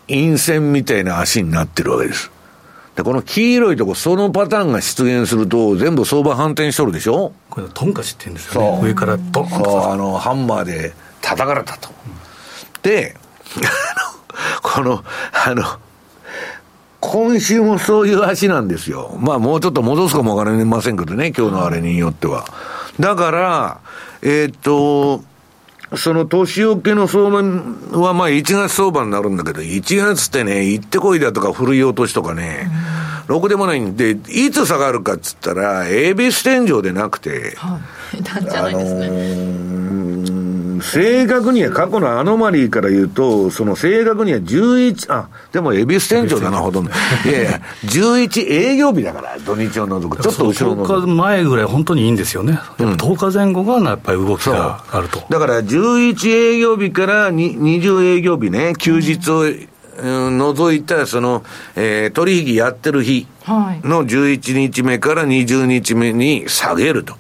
[0.08, 2.32] 陰線みたいな足になってるわけです。
[2.96, 7.34] で、この黄色いとこ、そのパターンが出現すると、全部相場反転しとるでしょ？
[7.50, 11.90] これトンカチって言うんですよね上からドンとそう、あの、ハンマーで叩かれたと。
[12.84, 13.16] で、
[13.56, 15.04] あの、この、
[15.48, 15.64] あの、
[17.00, 19.18] 今週もそういう足なんですよ。
[19.20, 22.46] まあもうちょっと戻すかもわかりませんけどね、今日のあれによっては。
[23.00, 23.80] だから、
[24.22, 25.24] えーっと、
[25.98, 27.38] その年明けの相場
[28.00, 32.70] はまあ1月相場になるんだけど、1月ってね、行ってこいだとか古い落としとかね、
[33.28, 33.80] ろくでもない。
[33.80, 37.56] んで、いつ下がるかっつったら、エビス天井でなくて、
[38.34, 39.06] なんじゃないですね。
[39.06, 39.79] あのー
[40.82, 46.92] 正確には過去のアノマリーから言うと、その正確には11、あ、でも恵比寿店長だな、ほとんど。
[47.26, 50.22] いやいや、11営業日だから、土日を除く。
[50.22, 50.86] ちょっと後ろの。
[50.86, 55.24] 10日前ぐらい本当にいいんですよね、やっぱ10日前後がやっぱり動きがあると。
[55.30, 59.42] だから11営業日からに20営業日ね、休日を、
[60.02, 61.44] うん除いた、その、
[61.76, 63.86] えー取引やってる日はい。
[63.88, 67.16] の11日目から20日目に下げると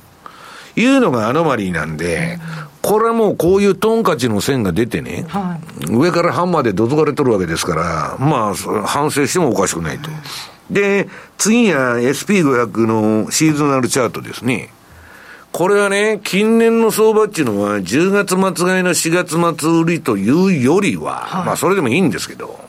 [0.78, 2.40] いうのがアノマリーなんで、
[2.82, 5.60] これはもうこういうトンカチの線が出てね、は
[5.90, 10.10] 上からハンマーでどつかれてるわけですから、まあ、そ反省してもおかしくないと。
[10.70, 14.70] で、次は SP500 のシーズナルチャートですね。
[15.52, 22.60] これはね、近年の相場っていうのは、10月末買いの4月末売りというよりは、まあそれでもいいんですけど、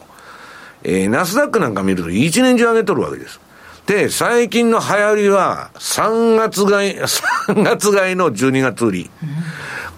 [0.82, 3.38] えーナスダックなんか見ると1年中上げとるわけです。
[3.86, 9.10] で、最近の流行りは、3月買い、3月買いの12月売り。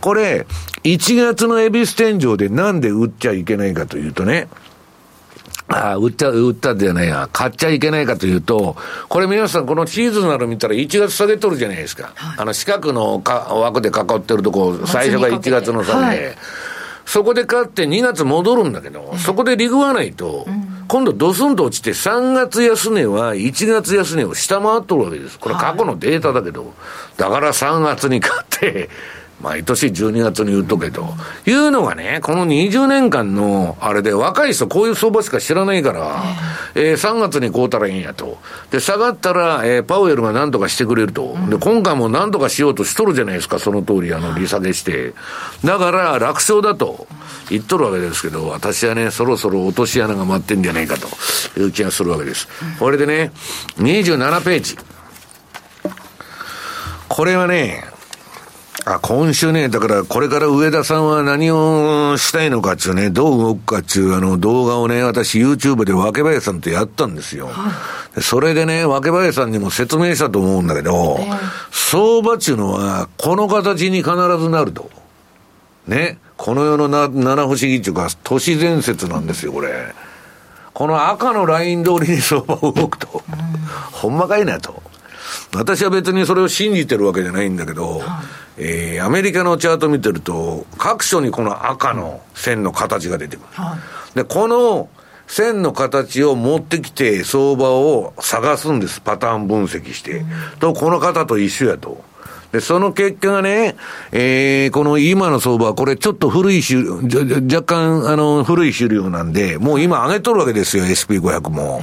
[0.02, 0.46] これ、
[0.82, 4.48] 1月の恵比寿天井でなんで売っちゃいけないかというとね、
[5.68, 8.76] ああ、売った、売ったじゃないや、買っちゃいけないかというと、
[9.08, 12.12] これ皆さんこのシーズンなの見たら1月下げとるじゃないですか。
[12.36, 16.04] あの四角のか枠で囲ってるとこ、最初が1月の下げ。
[16.04, 16.18] はい。
[17.04, 20.46] そこで買って2月戻るんだけど、そこでリグわないと、
[20.88, 25.38] 今度ドスンと落ちて3月安値は1月安値を下回っとるわけです。
[25.38, 26.74] これ過去のデータだけど、
[27.16, 28.90] だから3月に買って、
[29.40, 31.14] 毎年12月に言っとけと。
[31.46, 36.22] いうのがね、この20年間の、あれで若い人こういう相場しか知らないから、
[36.74, 38.38] えー、3月に買うたらいいんやと。
[38.70, 41.36] で、下がったら、えー、パウエルが何とかしてくれると。
[41.48, 45.12] で、今回も何とかしようとしとるじゃないですか、その通り、あの、利下げして。
[45.64, 47.06] だから、楽勝だと
[47.50, 52.48] 言っとるわけですけど、私はね、そろそろ落とし穴が待ってんじゃないかという気がするわけです。
[52.78, 53.32] これでね、
[53.78, 54.78] 27ページ。
[57.08, 57.91] これはね、
[58.84, 67.46] あ、今週ね、だからこれから上田さんは何をしたいのかっちゅうね、どう動くかっちゅうあの動画をね、私 YouTube で若林さんとやったんですよ。
[67.46, 67.70] は
[68.16, 71.38] い、それでね、若林さんにも説明したと思うんだけど、えー、
[71.70, 74.90] 相場っちゅうのはこの形に必ずなると。
[75.86, 76.18] ね。
[76.36, 79.94] この世のな七不思議っていうか、都市伝説なんですよ、これ。
[80.72, 83.22] この赤のライン通りに相場を動くと。
[83.28, 83.36] うん、
[83.92, 84.82] ほんまかいなと。
[85.54, 93.46] 私は別にそれを信じてるわけじゃないんだけど、はいえー、アメリカのチャート見てると、各所にこの赤の線の形が出てくる。
[93.52, 93.76] は
[94.14, 94.88] い、で、この
[95.26, 99.00] 線の形を持ってきて相場を探すんです。
[99.00, 100.18] パターン分析して。
[100.18, 100.28] うん、
[100.58, 102.04] と、この方と一緒やと。
[102.52, 103.76] で、その結果がね、
[104.12, 111.80] えー、この今の相場はこれちょっと古い種、若干あの古い種類なんで、もう今上げとるわけですよ、SP500 も。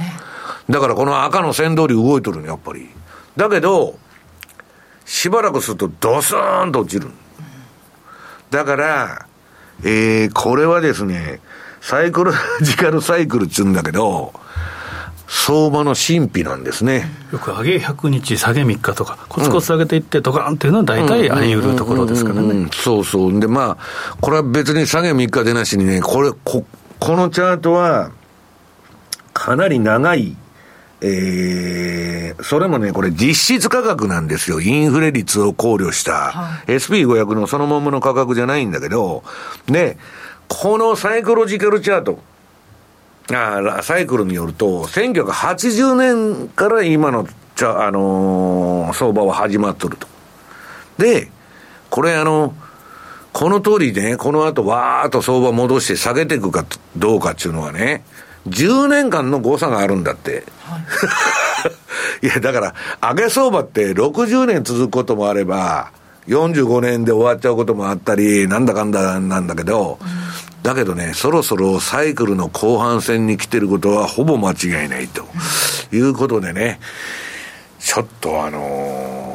[0.68, 2.88] だからこの赤の線通り動いとるの、やっぱり。
[3.36, 3.98] だけど、
[5.04, 7.10] しばらくするとドスーンと落ちる。
[8.50, 9.26] だから、
[9.82, 11.40] えー、これはですね、
[11.80, 14.32] サイクル、ジカルサイクルっつうんだけど、
[15.26, 17.08] 相場の神秘なんですね。
[17.32, 22.68] よく上げ100日、下げ3日とか、コツコツ上げていって、ドカンっていうのは大体あり得るところですからね。
[22.72, 23.40] そうそう。
[23.40, 26.64] で、まあ、これは別に下げ3日でなしにね、これ、こ、
[26.98, 28.10] このチャートは、
[29.32, 30.36] かなり長い
[31.02, 34.60] えー、それもね、これ実質価格なんですよ。
[34.60, 36.32] インフレ率を考慮した。
[36.32, 39.22] はい、SP500 のそのままの価格じゃないんだけど、
[39.66, 39.96] で、
[40.48, 42.18] このサイクロジカルチャート、
[43.32, 50.06] あサイクルによると、1980年から今の、あのー、相場は始まっとると。
[50.98, 51.30] で、
[51.88, 52.54] これあの、
[53.32, 58.04] この通りね、この後わーっと相場戻して下げていくかどうかっていうのはね、
[58.48, 60.44] 10年間の誤差があるんだって。
[60.70, 60.78] は
[62.22, 65.92] い、 いや、だから、上げ相場って60年続くこともあれば、
[66.28, 75.24] 45年で終わっちゃうこともあったり、なんだかんだなんだけど、うん、だけどね、そろそろサイクルの後半戦に来てることはほぼ間違いないと、
[75.92, 76.80] いうことでね、
[77.80, 79.29] ちょっとあのー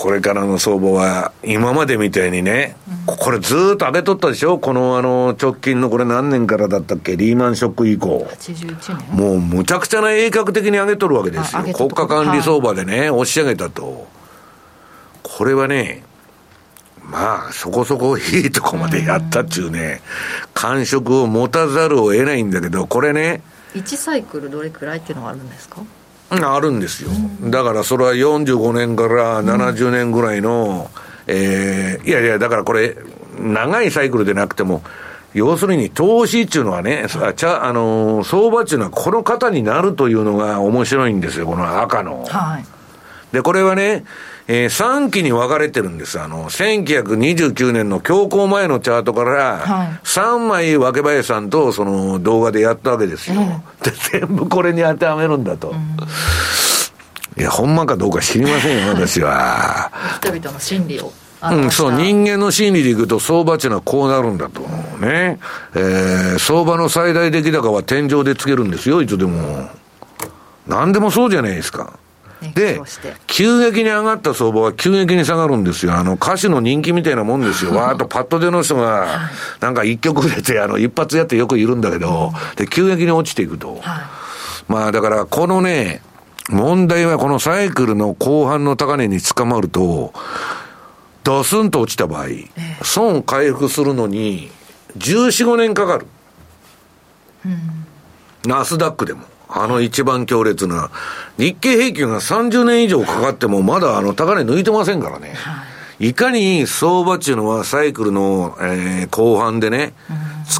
[0.00, 2.76] これからの相場は、今までみたいにね、
[3.08, 4.60] うん、これずっと上げとったでしょ？
[4.60, 7.16] このあの、直近のこれ何年からだったっけ？
[7.16, 8.24] リーマンショック以降。
[9.10, 11.62] もうむちゃくちゃな鋭角的に上げとるわけですよ。
[11.74, 14.06] 国家管理相場でね、はい、押し上げたと。
[15.24, 16.04] これはね、
[17.02, 20.00] まあ、そこそこいいとこまでやったっちゅうね、
[20.54, 23.42] 感触を持たざるを得ないんだけど、これね。
[23.74, 25.82] 1サイクルどれくらいっていうのがあるんですか？
[26.30, 27.10] あるんですよ。
[27.42, 30.90] だからそれは45年から70年ぐらいの、
[31.26, 32.96] うん、えー、いやいや、だからこれ、
[33.40, 34.82] 長いサイクルでなくても、
[35.34, 37.06] 要するに投資っていうのはね、
[37.36, 42.24] ちゃあの相場っていうのはこの方になるというのが面白いんですよ、この赤の。
[42.26, 42.64] はい、
[43.32, 44.04] で、これはね、
[44.50, 46.18] えー、3期に分かれてるんです。
[46.18, 53.36] あの、1929年の強行前のチャートから、3枚若林さんとその動画でやったわけですよ。
[53.82, 55.74] で、全部これに当てはめるんだと。
[57.36, 59.92] いや、ほんまかどうか知りませんよ、 私は。
[60.22, 61.12] 人々の心理を。
[61.40, 64.62] うん、そう、人間の心理でいくと相場っていうのはこうなるんだと。
[64.98, 65.38] ね。
[65.74, 69.68] えー、相場の最大出来高は天井でつけるんですよ、いつでも。
[70.66, 71.92] 何でもそうじゃないですか。
[72.54, 72.80] で、
[73.26, 75.94] 急激に上がった相場は急激に下がるんですよ。
[75.94, 77.74] あの、歌手の人気みたいなもんですよ。
[77.76, 79.30] わーっとパッと出の人が、
[79.60, 83.80] なんか一曲出て、あの、一発やってよくいるんだけど、で、急激に落ちていくと。
[84.68, 86.02] まあ、だから、このね、
[86.50, 90.12] 問題はこのサイクルの後半の高値に捕まると、
[91.24, 92.26] ドスンと落ちた場合、
[92.82, 94.50] 損回復するのに、
[94.96, 96.06] 14、5年かかる。
[98.46, 99.24] ナスダックでも。
[99.48, 100.90] あの一番強烈な。
[101.38, 105.34] 日経平均が30年以上かかっても、まだあの高値抜いてませんからね。
[106.00, 109.94] いかに相場っていうのはサイクルの、えー、後半でね、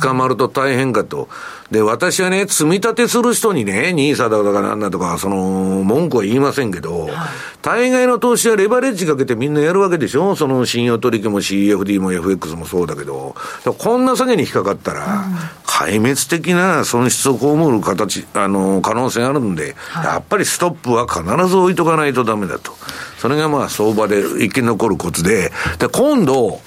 [0.00, 1.28] 捕まると大変かと。
[1.70, 5.36] で、私はね、積み立てする人にね、ニーサだとかなんだとか、その、
[5.84, 7.12] 文句は言いませんけど、はい、
[7.60, 10.34] 大概の投資はレバレッジかけてみんなやるわけでしょ？
[10.34, 13.34] その信用取引も CFD も FX もそうだけど、
[13.76, 15.26] こんな下げに引っかかったら、
[15.66, 22.72] 壊滅的な損失を被る形、あの、可能性があるんで、はい、やっぱりストップは必ず置いとかないとダメだと。
[23.18, 26.60] それがまあ相場で生き残るコツで、で、今度、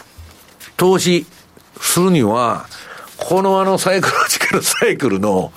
[0.78, 1.26] 投資
[1.80, 2.68] するには、
[3.22, 5.54] このあのサイクロジカルサイクルの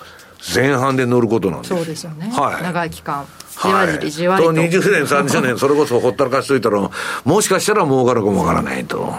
[0.54, 1.74] 前半で乗ることなんです。
[1.74, 2.30] そうですよね。
[2.30, 3.26] はい長い期間。
[3.62, 4.52] じわじりじわりと。
[4.52, 6.90] と20年、30年、 それこそほったらかしといたら、
[7.24, 9.14] もしかしたら儲かるかもわからないと。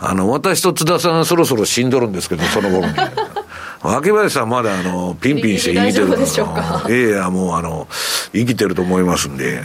[0.00, 2.94] あの、私と津田さんそろそろ死んどるんですけど、その頃に。
[3.82, 6.82] 若林さんまだあの、ピンピンして生きてる大丈夫でしょうか？
[6.88, 7.86] いやいや、もうあの、
[8.32, 9.62] 生きてると思いますんで。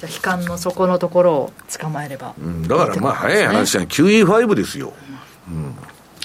[0.00, 2.32] じゃあ悲観の底のところを捕まえれば。
[2.38, 3.84] うんだからまあ、早い話じゃん。
[3.84, 4.92] QE5 ですよ。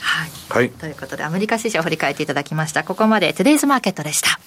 [0.09, 0.29] はい。
[0.49, 0.69] はい。
[0.71, 2.83] ということで、アメリカ市場を振り返っていただきました。
[2.83, 4.39] ここまで、トゥデイズマーケットでした。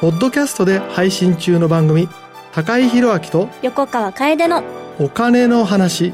[0.00, 2.08] ポッドキャストで配信中の番組、
[2.52, 4.62] 高井宏明と横川楓の
[4.98, 6.12] お金の話。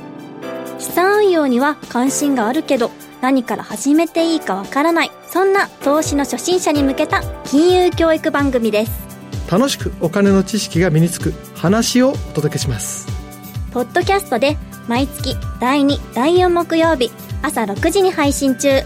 [0.78, 9.08] 資産運用には関心があるけど何から始めていいかわからないそんな投資の初心者に向けた金融教育番組です
[9.50, 13.27] 楽しくお金の知識が身につく話をお届けします。
[13.72, 14.56] ポッドキャストで
[14.88, 17.10] 毎月第2第4木曜日
[17.42, 18.80] 朝6時に配信中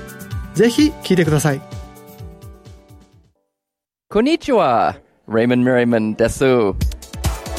[0.54, 1.60] ぜひ聞いてください。
[4.10, 4.96] こんにちは。
[5.28, 6.44] レイモン・メリマンです。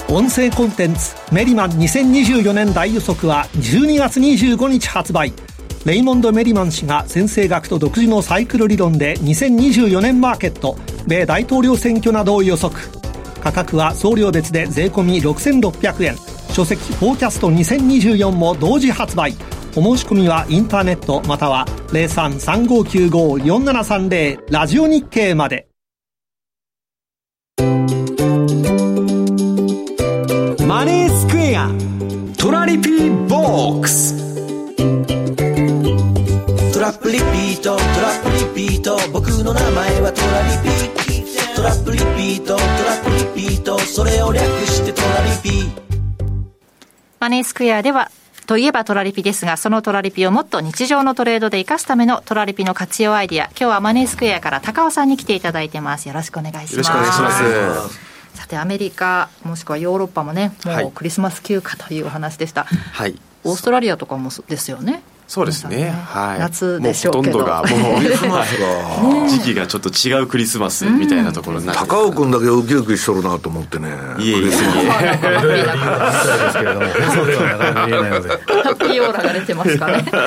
[0.09, 5.33] 音声コンテンツメリマン2024年大予測は12月25日発売
[5.85, 12.79] レイモンド・メリマン氏が先生学と独自のサイクル理論で2024年マーケット米大統領選挙などを予測
[13.41, 16.15] 価格は送料別で税込み6600円
[16.53, 19.33] 書籍「フォーキャスト2024」も同時発売。
[19.75, 25.67] お申し込みはインターネットまたは0335954730ラジオ日経まで。
[30.67, 31.71] マネースクエア
[32.37, 34.13] トラリピーボックス。
[36.71, 38.29] トラップリピートトラップ
[38.61, 38.95] リピート。
[39.11, 40.75] 僕の名前はトラリピ
[41.55, 42.67] トラップリピートトラ
[43.01, 43.09] ップ
[43.41, 43.79] リピート。
[43.79, 45.49] それを略してトラリピ
[47.23, 48.11] マネースクエアでは、
[48.47, 53.45] といえばトラリピですが、そのトラリピをもっと日常のトレードで活かすためのトラリピの活用アイディア。
[53.45, 56.09] 今日はマネースクエアから高尾さんに来ていただいてます。
[56.09, 56.71] よろしくお願いします。
[56.73, 57.99] よろしくお願いします。
[58.33, 62.65] さて、アメリカ、もしくはヨーロッパもね、もうクリスマス休暇というお話でした。
[62.65, 63.17] はい。
[63.45, 65.01] オーストラリアとかもですよね。
[65.33, 65.89] そうですね。
[65.89, 66.39] はい。
[66.39, 68.03] 夏でしょうけどもうほとんどが
[69.01, 73.89] もう 時期がちょっと違うクリスマスみたいなところになって高尾君だけウキウキしとるなと思ってね。
[74.19, 74.45] いえいえいえ。
[74.45, 74.65] ですけ
[76.63, 78.29] れども、放送ではなかなか見えないので。
[78.29, 78.35] ハ
[78.69, 80.05] ッピーオーラが出てますかね。
[80.11, 80.21] さ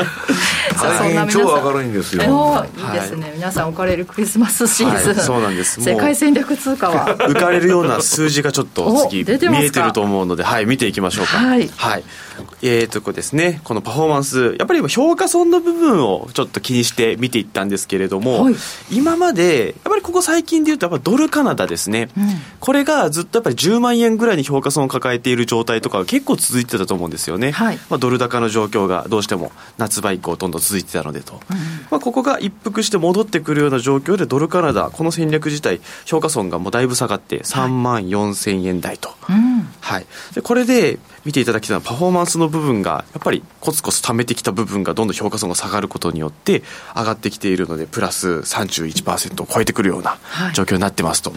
[0.90, 2.66] あそんな皆さん超明るいんですよ。
[2.76, 11.38] いいですね、皆さん置かれるクリスマスシーズン、はいそうなんですもう 世界戦略通貨は浮かれるような数字がちょっと次見えてると思うので、はい、見ていきましょうか。
[11.38, 11.70] はい
[12.62, 18.54] えーとこうですね、このパフォーマンス、やっぱり今評価損の部分をちょっと気にして見ていったんですけれども、はい。
[18.90, 22.08] 今まで、やっぱりここ最近で言うと、やっぱドルカナダですね、
[22.60, 27.52] これがずっとやっぱり10万円ぐらいに評価損を抱えている状態とかが結構続いてたと思うんですよね。
[27.52, 27.78] はい。
[27.88, 31.40] まあ、ドル高の状況がどうしても夏場以降どんどん続いてたのでと。
[31.90, 39.14] まあ、ここが一服して戻ってくるような状況でドルカナダこの戦略自体評価損がもうだいぶ下がって3万4000円台と、
[39.80, 46.62] はい、でこれで見ていただきたいのはパフォーマンスの部分がやっぱりコツコツ貯めてきた部分がどんどん評価損が下がることによって
[46.94, 50.18] 上がってきているのでプラス31%を超えてくるような
[50.54, 51.32] 状況になってますと、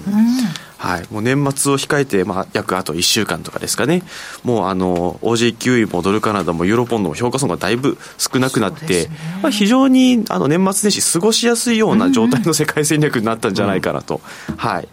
[0.77, 4.03] はい、もう年末を控えて、まあ、約あと1週間とかですかね、
[4.43, 9.09] もうあの OJ9 もドルカナダもユーロポンドも評価損がだいぶ少なくなって、
[9.41, 14.21] まあ、非常にあの年末年始過ごしやすいような状態の世界戦略になったんじゃないかなと。
[14.55, 14.87] はい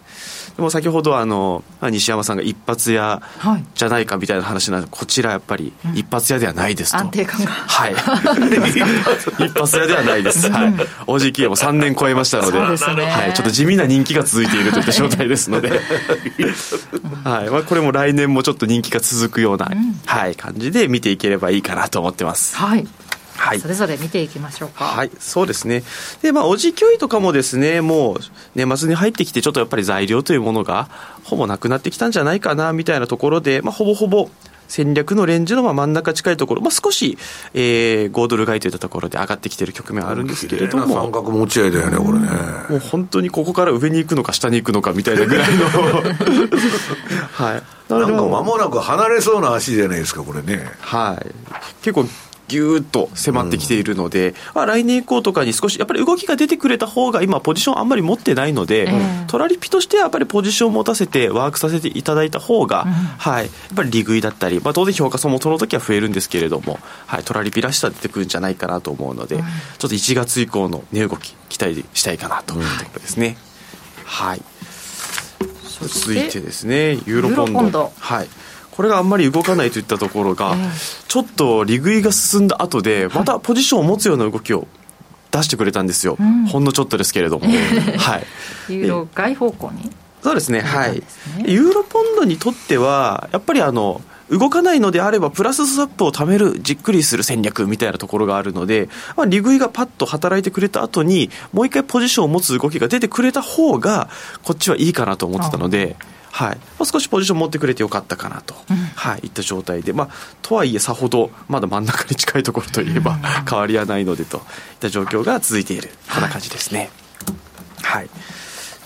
[0.57, 3.21] でも先ほどあのまあ西山さんが一発屋
[3.75, 7.51] じゃないかみたいな話なのでこちらやっぱり一発屋ではないですと、安定感が。
[7.51, 7.93] はい。
[9.45, 10.73] 一発屋ではないです、はい、
[11.05, 12.59] OG も3年超えましたので。
[12.59, 13.05] ね。
[13.05, 15.69] はい、ちょっと地味な人気が続いているといった状態ですので、
[17.23, 17.49] はい。
[17.49, 19.71] まあ、これも来年もちょっと人気が続くような、
[20.05, 22.55] はい、感じで見ていければいいかなと思ってます。
[22.57, 22.87] はい、
[23.37, 25.83] はいそれぞれ見ていきましょうかはい、そうですね。
[26.21, 28.17] で、まあ、おじきょいとかもですね、もう、
[28.55, 30.89] 年末に入ってきて、ちょっとやっぱり材料というものが、
[31.23, 34.29] ほぼなくなってきたんじゃないかな、みたいなところで、まあ、ほぼほぼ、
[34.67, 37.17] 戦略のレンジのまあ真ん中近いところ、まあ、少し、
[37.53, 42.27] えー、5ドル買いといったところで上がってきている局面はあるんですけれども、三角持ち合いだよね、これね。
[42.69, 45.65] もう本当にここから上に行くのか下に行くのかみたいなぐらいの、
[47.31, 47.63] はい。
[47.89, 50.69] なんか間もなく離れそうな足じゃないですか、これね。
[50.81, 51.31] はい、
[51.81, 52.05] 結構
[52.47, 58.89] ぎゅーっと迫ってきているので、まあ、来年以降とかに少しやっぱり動きが出てくれた方が今ポジションあんまり持ってないので、
[59.27, 69.45] トラリピとしてはやっぱりポジションを持たせてワークさせていただいた方が、はい、やっぱり利食いだったり、まあ、当然評価損もその時は増えるんですけれども、はい、トラリピらしさ出てくるんじゃないかなと思うので、ちょっ
[69.77, 73.37] と1月以降の値動き期待したいかなというところですね。
[74.05, 74.41] はい。
[75.79, 77.41] 続いてですねユーロポンド。
[77.43, 77.93] ユーロポンド。
[77.99, 78.29] はい
[78.77, 80.55] これがあんまり動かないといったところが、
[81.07, 84.67] ちょっと利食いが進んだ後で、またポジションを持つような動きを
[85.31, 86.45] 出してくれたんですよ、うん。
[86.45, 87.51] ほんのちょっとですけれども、は
[88.69, 89.89] い、 ユーロ買い方向に？
[90.21, 91.01] そうですね、はい。
[91.45, 104.09] ユーロポンドにとっては、やっぱりあの、動かないのであれば、プラススワップを貯める、じっくりする戦略みたいなところがあるので、まあ、利食いがパッと働いてくれた後に、もう一回ポジションを持つ動きが出てくれた方が、
[104.43, 105.95] こっちはいいかなと思ってたので、
[106.37, 106.57] はい。
[106.57, 108.53] まあ、少しポジション持ってくれてよかったかなと、
[108.95, 110.09] はい、いった状態で、まあ、
[110.43, 113.17] とはいえさほどまだ真ん中に近いところといえば
[113.49, 114.37] 変わりはないのでと。
[114.37, 114.43] いっ
[114.79, 115.89] た状況が続いている。
[116.13, 116.91] こんな感じですね。
[117.81, 118.09] はい。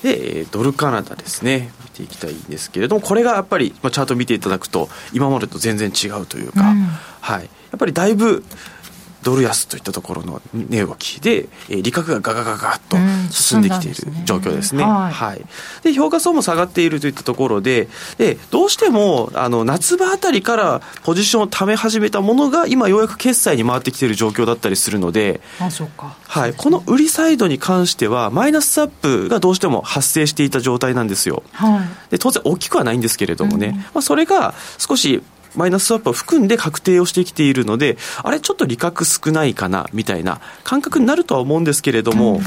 [0.02, 1.74] でえードルカナダですね。
[1.84, 6.74] 見ていきたいんですけれどもこれがやっぱり、まあ、チャート見ていただくと今までと全然違うというか、
[7.20, 8.46] はい、やっぱりだいぶ
[9.24, 12.98] ドル安といったところの値動きで、えー利確がガガガガッと
[13.34, 13.96] 進んできている
[14.26, 14.84] 状況ですね。
[14.84, 15.14] はい。
[15.14, 15.42] はい、
[15.84, 26.16] で評価層も下がっているといったところででどうしてもあの夏場あたりからポジションを貯め始めたものが今ようやく決済に回ってきている状況だったりするので、あそうか。
[26.28, 31.44] はい、この売りサイドに関してはマイナスアップがどうしても発生していた状態なんですよ。
[31.52, 32.12] はい。
[32.12, 35.22] で当然大きくはないんですけれどもね、まあ、それが少し
[35.56, 42.42] マイナススワップを含んで確定をしてきているので、あれ、ちょっと利確少ないかなみたいな感覚になるとは思うんですけれども、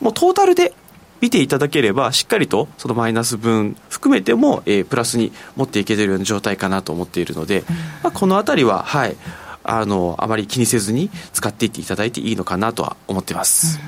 [0.00, 0.74] もうトータルで
[1.20, 7.64] 見ていただければ、しっかりとそのマイナス分含めても、えープラスに持っていけているような状態かなと思っているので、
[8.02, 9.16] まあ、このあたりは、はい、
[9.64, 13.78] あのあまり気にせずに使っていっていただいていいのかなとは思ってます。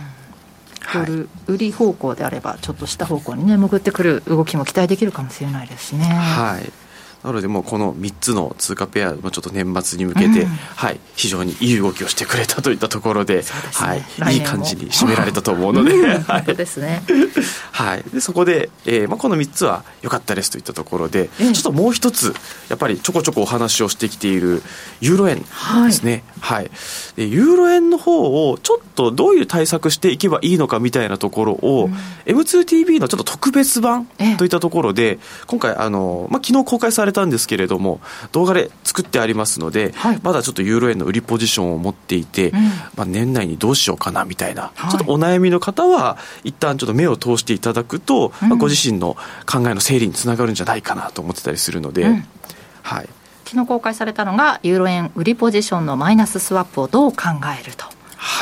[0.93, 6.05] ドル売り方向であればちょっと下方向にね潜ってくる動きも期待できるかもしれないですしね。
[6.05, 6.73] はい。
[7.23, 10.47] なので、もうこの3つの通貨ペア、まあちょっと年末に向けて、うん。
[10.47, 13.43] はい、非常にいい動きをしてくれたといったところで、
[13.75, 14.31] はい、来年も。
[14.31, 16.23] いい感じに締められたと思うので、うん。
[16.23, 16.57] はい。
[16.57, 17.03] ですね。
[17.73, 22.35] はい、でそこで、えーまあ、この3つは良かったですといったところで、ちょっともう一つ、
[22.69, 24.63] やっぱりちょこちょこお話をしてきている
[25.01, 25.45] ユーロ円で
[25.93, 26.71] すね、はい。
[27.17, 31.91] でユーロ円の方をちょっとどういう対策していけばいいのかみたいなところを、
[32.27, 34.07] M2TV のちょっと特別版
[34.37, 38.01] といったところで、今回あの、まあ、昨日公開されたんですけれども、
[38.33, 42.53] 動画で作ってありますので、まだちょっとユーロ円の売りポジションを持っていて、
[42.97, 52.25] まあ、年内にどうしようかなみたいな、ちょっとお悩みの方は、一旦ちょっと目を通していただくと、まあ、ご自身の考えの整理につながるんじゃないかなと思ってたりするので、うん。
[52.83, 53.09] はい、
[53.45, 57.19] 昨日公開されたのがユーロ円売りポジションのマイナススワップをどう考
[57.61, 57.87] えると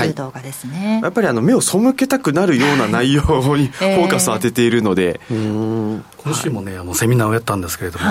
[0.04, 3.22] いう動画ですね、やっぱりあの目を背けたくなるような内容
[3.56, 6.02] に フォーカスを当てているので、今
[6.34, 8.04] 週もね、あのセミナーをやったんですけれども、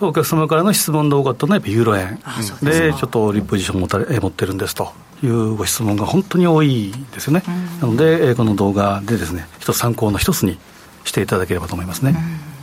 [0.00, 2.18] お客様からの質問で多かったのはやっぱユーロ円
[2.62, 4.92] でちょっとリポジション持た持ってるんですと
[5.22, 7.42] いうご質問が本当に多いですよね、
[7.80, 10.58] なのでえーこの動画でですね一つ参考の一つに
[11.04, 12.14] していただければと思いますね、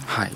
[0.06, 0.32] はい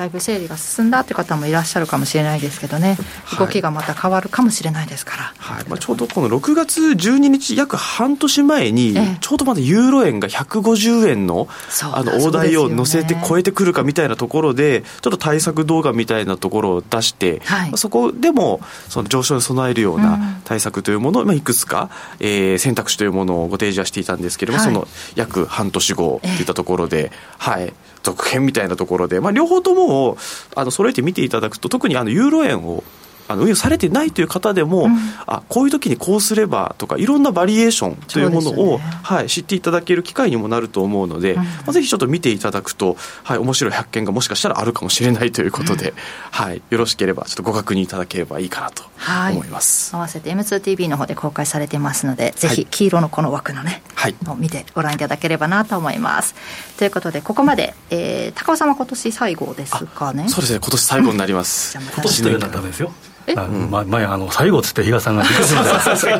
[0.00, 2.96] だいぶ整理が進んだという方もいらっしゃるかもしれないですけどね。
[3.38, 5.64] 動きがまた変わるかもしれないですから、はい。
[5.68, 11.48] まあ、ちょうどこの6月12日、約半年前に、ちょうどまだユーロ円が150円の
[11.92, 21.90] あの大台を乗せて超えてくるかみたいなところで、ちょっと対策動画みたいなところを出して、まあそこでもその上昇に備えるような対策というものを、まあ、いくつか、
[22.20, 24.74] えー選択肢というものをご提示はしていたんですけれども、はい。
[24.74, 30.16] その約半年後といったところで、はい、続編みたいなところで、まあ、両方とも
[30.54, 32.82] あの揃えて見ていただくと、特にあのユーロ円を
[33.30, 34.88] あの運用されてないという方でも、
[35.26, 45.94] あこういう時にこうすればとかいろんなバリエーションというものを、はい、知っていただける機会にもなると思うので、まあ、ぜひちょっと見ていただくと、はい、面白い発見がもしかしたらあるかもしれないということで、
[46.32, 49.34] はい、よろしければちょっとご確認いただければいいかなとはい。
[49.34, 49.94] 思います。
[49.94, 56.34] 合わせて M2TV の方で公開されてますので、ぜひ黄色のこの枠のね、はい、を見てご覧いただければなと思います。
[56.76, 60.28] ということで、ここまで、えー、高尾さんは今年最後ですかね。
[60.28, 60.58] そうですね。
[60.60, 61.78] 今年最後になります。
[61.78, 62.92] 今年というのはダメですよ
[63.36, 66.10] あま前あの最後っつって比嘉さんがびっくりしました そう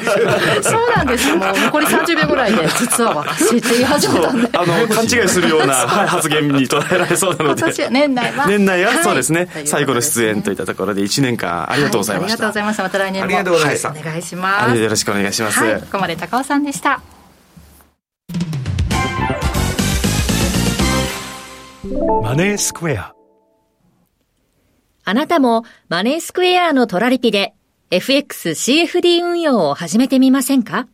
[0.96, 1.36] なんですよ。
[1.36, 4.48] もう残り30秒ぐらいで、実は私って言い始めたんで。
[4.52, 8.46] あの勘違いするような、はい、発言に捉えられそうなので今年年内は。
[8.46, 12.82] 年内ははいそうですね、とい最後の出演といったところで1年間ありがとうございました、ありがとうございました。
[12.82, 13.24] また来年も。
[13.24, 14.80] ありがとうございましたはお願いしあます。
[14.80, 17.00] よろしくお願いします、はい、ここまで高尾さんでした。
[22.22, 23.19] マネースクエア
[25.04, 27.54] あなたもマネースクエアのトラリピで
[27.90, 30.86] FXCFD 運用を始めてみませんか？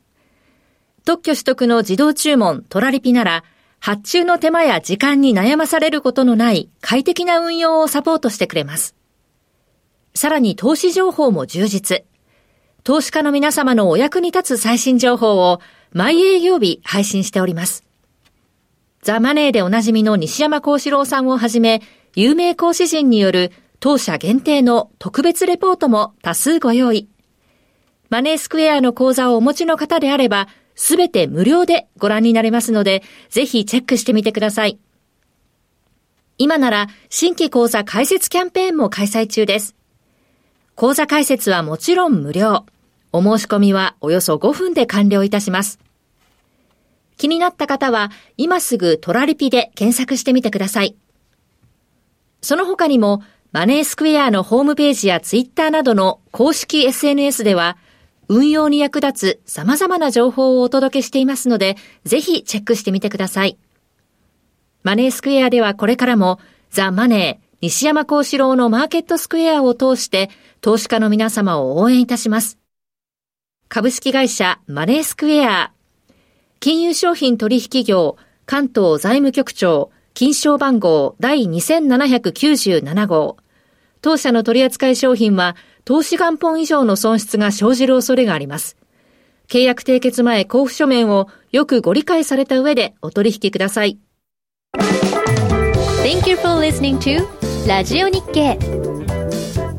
[1.04, 3.44] 特許取得の自動注文トラリピなら
[3.78, 8.94] 発注の手間や時間に悩まされることのない快適な運用をサポートしてくれます。
[10.14, 12.04] さらに投資情報も充実。
[12.84, 15.60] 投資家の皆様のお役に立つ最新情報を
[15.92, 17.84] 毎営業日配信しております。
[19.02, 21.82] ザ・マネーでおなじみの西山幸四郎さんをはじめ、
[22.14, 27.08] 有名講師陣による当社限定の特別レポートも多数ご用意。
[28.08, 34.78] マネースクエアの講座をお持ちの方であれば、すべて無料でご覧になれますので、ぜひチェックしてみてください。
[36.38, 39.74] 今なら新規講座開設キャンペーンも開催中です。
[40.74, 42.66] 講座開設はもちろん無料。
[43.12, 45.78] お申し込みはおよそ5分で完了いたします。
[47.16, 50.94] 気になった方は今すぐトラリピで検索してみてください。
[52.42, 53.22] その他にも
[53.56, 57.78] マネースクエアのホームページやツイッターなどの公式 SNS では
[58.28, 63.56] 運用に役立つ様々な情報をお届けしていますので、ぜひチェックしてみてください。
[64.82, 66.38] マネースクエアではこれからも
[66.68, 70.28] ザ・マネー、西山幸四郎のマーケットスクエアを通して
[70.60, 72.58] 投資家の皆様を応援いたします。
[73.70, 75.72] 株式会社マネースクエア、
[76.60, 83.38] 金融商品取引業関東財務局長金賞番号第2797号。
[84.06, 88.76] 当社の取扱い商品は投資元本以上の損失が生じる恐れがあります。
[89.48, 93.98] 契約締結前交付書面をよくご理解された上でお取引ください。
[96.04, 97.26] Thank you for listening to
[97.66, 98.56] ラジオ日経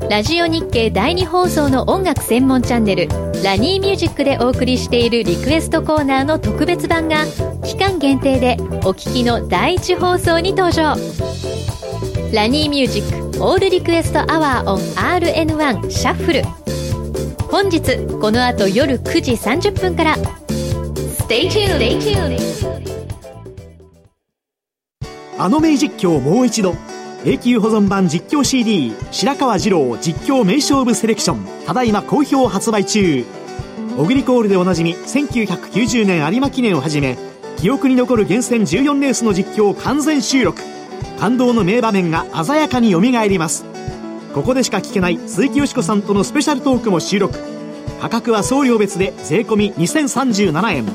[0.10, 3.08] ラジオ日経第2放送の音楽専門チャンネル
[3.46, 7.24] RaNi Music でお送りしているリクエストコーナーの特別版が
[7.64, 10.98] 期間限定でお聴きの第1放送に登場
[12.34, 16.44] ラニーミュージックオールリクエストアワーオン RN1 シャッフル。
[17.50, 20.18] 本日この後夜9時30分から。
[20.18, 22.38] Stay tuned!
[25.38, 26.76] あの名実況もう一度。
[27.24, 31.66] 永久保存版実況 CD 白川二郎実況名勝負セレクション。
[31.66, 33.26] ただいま好評発売中。
[33.98, 37.18] オグリコールでおなじみ1990年有馬記念をはじめ
[37.58, 40.77] 記憶に残る厳選14レースの実況を完全収録。
[41.18, 43.66] 感動の名場面が鮮やかによみがえります。
[44.34, 47.38] ここでしか聞けない鈴木よしこさんとのスペシャルトークも収録。
[48.00, 50.86] 価格は送料別で税込2037円。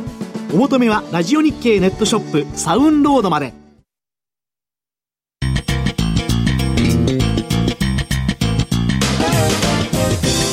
[0.55, 3.53] お求めはラジオ日経ネットショップサウンロードまで。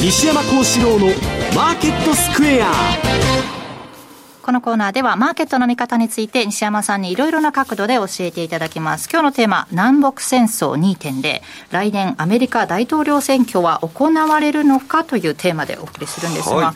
[0.01, 1.07] 西山幸四郎の
[1.55, 3.38] マーケットスクエア。
[4.49, 9.07] このコーナーではマーケットの見方について西山さんにいろいろな角度で教えていただきます。
[9.07, 11.41] 今日のテーマ、南北戦争2.0。
[11.69, 16.75] 来年アメリカ大統領選挙は行われるのかというテーマでお送りするんですが、はい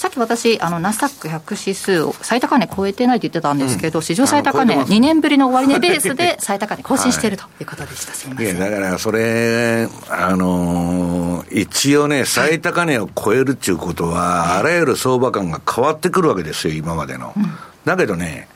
[0.00, 8.58] さっき私、あのナスダック100指数を最高値超えてないと言ってたんですけど、うん、史上最高値、2年ぶりの終値ベースで 最高値更新しているということでした、はい、すみません。
[8.58, 17.34] だからそれ、あのー、一応ね、最高値を超えるっていうことは、あらゆる相場感が変わってくるわけですよ、今までの。
[17.36, 17.54] うん、
[17.84, 18.48] だけどね、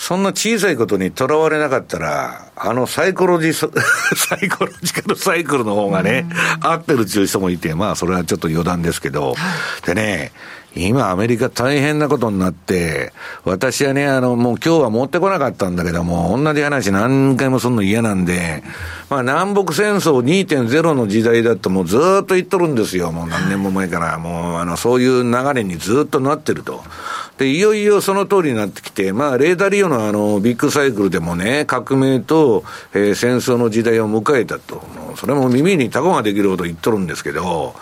[0.00, 3.68] そんな小さいことにとらわれなかったら、あのサイコロジ、 サ
[4.40, 6.24] イコロジカルサイクルの方がね、
[6.62, 9.36] 合ってるっていう人もいて、まあそれはちょっと余談ですけど、
[9.84, 10.32] でね、
[10.76, 13.12] 今アメリカ大変なことになって、
[13.44, 18.62] 私はね、あの、もう今日は持ってこなかったんだけども、同じ話何回もするの嫌なんで、
[19.08, 23.10] まあ南北戦争2.0の時代だともうずっと言っとるんですよ。
[23.10, 24.18] もう何年も前から。
[24.18, 26.82] もうあの、そういう流れにずっとなってると。
[27.40, 34.82] で、いよいよその通りになってきて、まあ、レーダーリオのあの、ビッグサイクルでもね、革命と、えー、戦争の時代を迎えたと。
[35.16, 37.74] それも耳にタコができるほど言っとるんですけど、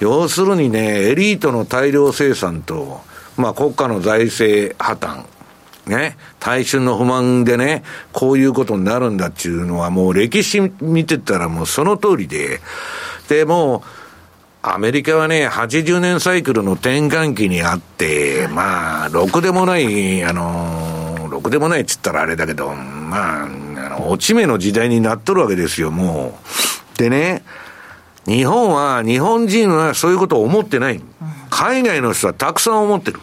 [0.00, 3.00] 要するにね、エリートの大量生産と、
[3.36, 5.24] まあ、国家の財政破綻、
[5.86, 12.60] ね、大衆の不満でね、こういうことになるんだっていうのはもう歴史見てたらもうその通りで、
[13.28, 13.82] で、も、
[14.66, 26.38] アメリカはね、80年サイクルの転換期にあって、まあ、ろくでもない、あの、ろくでもないっつったらあれだけど、まあ、あの、落ち目の時代になっとるわけですよ、も
[26.94, 26.98] う。
[26.98, 27.42] でね、
[28.26, 31.00] 日本は、日本人はそういうことを思ってない。
[31.50, 33.20] 海外の人はたくさん思ってる。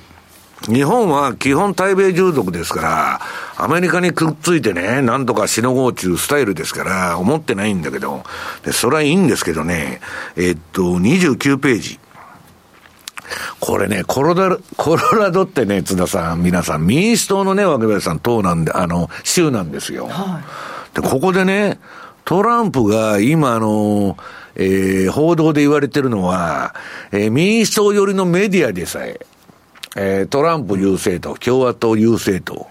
[0.68, 3.22] 日本は基本対米従属ですから、
[3.58, 8.24] アメリカにくっついてね、なんとかしのごうちゅうスタイルですから、思ってないんだけど、
[8.64, 10.02] で、それはいいんですけどね、
[10.36, 12.00] えっと、29ページ。
[13.60, 20.08] これね、コロラ、コロラドってね、津田さん、皆さん、民主党のね、若林さん、党なんで、あの、州なんですよ。
[20.08, 20.42] は
[20.94, 21.80] い、で、ここでね、
[22.24, 24.18] トランプが今、あの、
[24.62, 26.76] えー、報道で言われてるのは、
[27.12, 29.20] えー、民主党寄りのメディアでさえ、
[29.96, 32.68] えー、トランプ優勢と、共和党優勢と。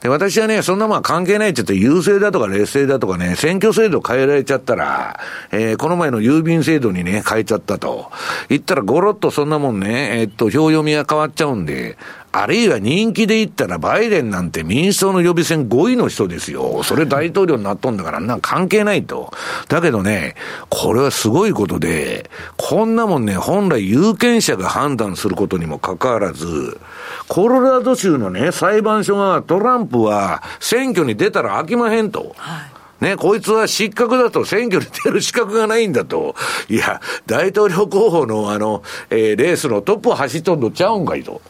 [0.00, 5.18] で、私はね、そんなまあ関係ないって言って優勢だとか劣勢だとかね、選挙制度変えられちゃったら、
[5.50, 8.10] えー、この前の郵便制度にね、変えちゃったと。
[8.50, 11.96] 言ったらゴロッとそんなもんね、えー、っと、表読みが変わっちゃうんで、
[12.36, 16.82] あるいは人気で言ったらバイデンなんて民主党の予備選5位の人ですよ。
[16.82, 19.32] それ大統領になっとんだから、なん関係ないと。
[19.68, 20.34] だけどね、
[20.68, 26.80] これはすごいことで、こんなもんね、本来有権者が判断することにもかかわらず、
[27.28, 32.34] コロラド州のね、裁判所がトランプは選挙に出たら飽きまへんと。
[32.36, 36.34] はいね、こいつは失格だと、選挙に出る資格がないんだと。
[36.68, 41.42] いや、大統領候補のあの、えー、レースのトップを走っとんのちゃうんかいと。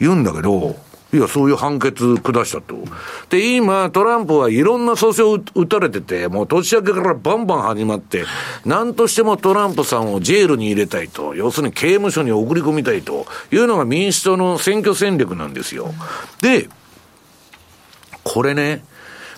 [0.00, 0.76] 言うんだけど、
[1.12, 2.76] いや、そういう判決下したと。
[3.30, 8.24] で、今、トランプはいろんな訴訟を打たれてて、もう年明けからバンバン始まって、
[8.64, 15.92] 何としてもトランプさんをジェールに入れたいと、要するに刑務所に送り込みたいというのが民主党の選挙戦略なんですよ。
[16.40, 16.68] で、
[18.22, 18.84] これね、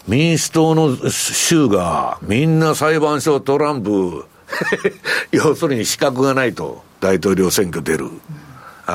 [0.07, 4.27] 民主党の州がみんな裁判所トランプ
[5.33, 8.11] 要するに資格がないと、大統領選挙出る。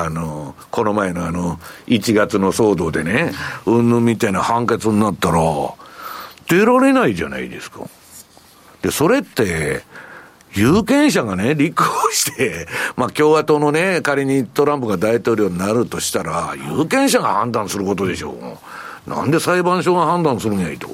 [0.04, 3.32] あの、この前のあの、1月の騒動でね、
[3.66, 5.40] うんぬんみたいな判決になったら、
[6.48, 7.80] 出られないじゃないですか。
[8.82, 9.82] で、それって、
[10.54, 12.66] 有権者がね、立候補して、
[12.96, 18.34] まあ共和党のね、仮にトランプが大統領になるとしたら、有権者が判断することでしょう。
[19.08, 20.88] なんで裁判所が判断するんやいと。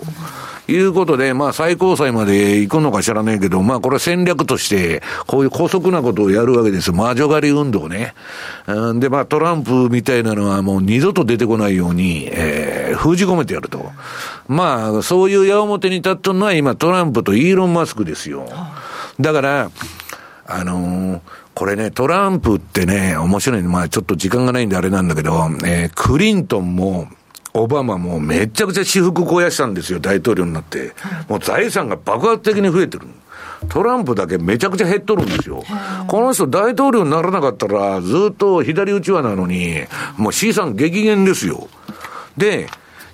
[0.66, 6.90] いうことで、まあ最高裁まで行くのか知らないけど、まあこれ戦略として、こういう姑息なことをやるわけです。
[6.90, 8.14] 魔女狩り運動ね。
[8.94, 13.90] で、まあトランプみたいなのはもう二度と出てこないように、えー、封じ込めてやると。
[14.48, 18.46] まあ、そういう矢面に立ったのは今トランプとイーロン・マスクですよ。
[19.20, 19.70] だから、
[20.46, 21.20] あのー
[21.54, 25.34] これね、トランプってね、面白いまあちょっと時間がないんであれなんだけど、
[25.64, 27.06] えー、クリントンも、
[27.56, 30.92] オバマもめちゃくちゃ私服肥やしたんですよ、大統領になって。
[31.28, 33.06] もう財産が爆発的に増えてる。
[33.68, 35.62] トランプだけめちゃくちゃ減っとるんですよ。
[36.08, 39.84] この人大統領にならなかったら、ずっと左打ち輪なのに、
[40.16, 41.68] もう資産激減ですよ。
[42.36, 42.66] で、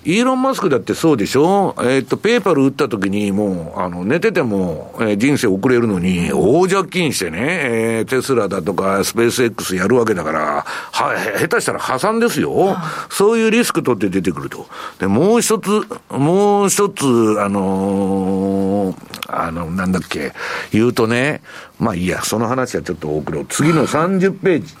[0.03, 1.75] イーロン・マスクだってそうでしょ？
[1.79, 12.77] えー、っと、ペーパル打った時にもう、あの、寝てても、えー、人生遅れるのに、大借金してね、えー、テスラだとか、スペース X やるわけだから、は、下手したら破産ですよ。
[13.09, 14.65] そういうリスク取って出てくると。
[14.99, 15.69] で、もう一つ、
[16.09, 17.05] もう一つ、
[17.39, 18.95] あのー、
[19.27, 20.33] あの、なんだっけ、
[20.71, 21.41] 言うとね、
[21.79, 23.45] まあいいや、その話はちょっと遅れよう。
[23.47, 24.73] 次の30ページ。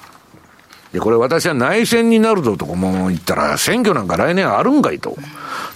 [0.93, 5.17] で、これ私は内戦になるぞとかも言ったら、選挙なんか来年あるんかいと。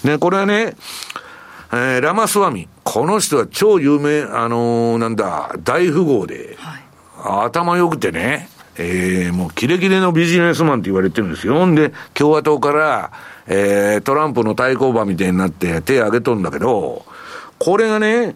[0.03, 0.75] ね、これはね、
[1.71, 2.67] えー、ラマスワミ。
[2.83, 11.65] この人は超有名、あのー、なんだ、大富豪で、はい、頭良くてね、えー、もうキレキレのビジネスマンって言われてるんですよ。
[11.65, 13.11] んで、共和党から、
[13.47, 17.05] えー、トランプの対抗馬みたいになって手挙げとんだけど、
[17.57, 18.35] これがね、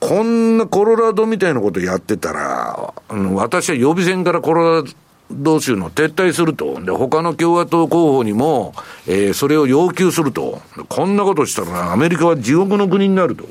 [0.00, 2.94] こんなコロラドみたいなことやってたら、
[3.34, 4.88] 私は予備選からコロラド
[5.30, 6.80] 同州の撤退すると。
[6.80, 8.74] で、他の共和党候補にも、
[9.06, 10.60] えー、それを要求すると。
[10.88, 13.44] こんなことしたらアメリカは地獄の国になると。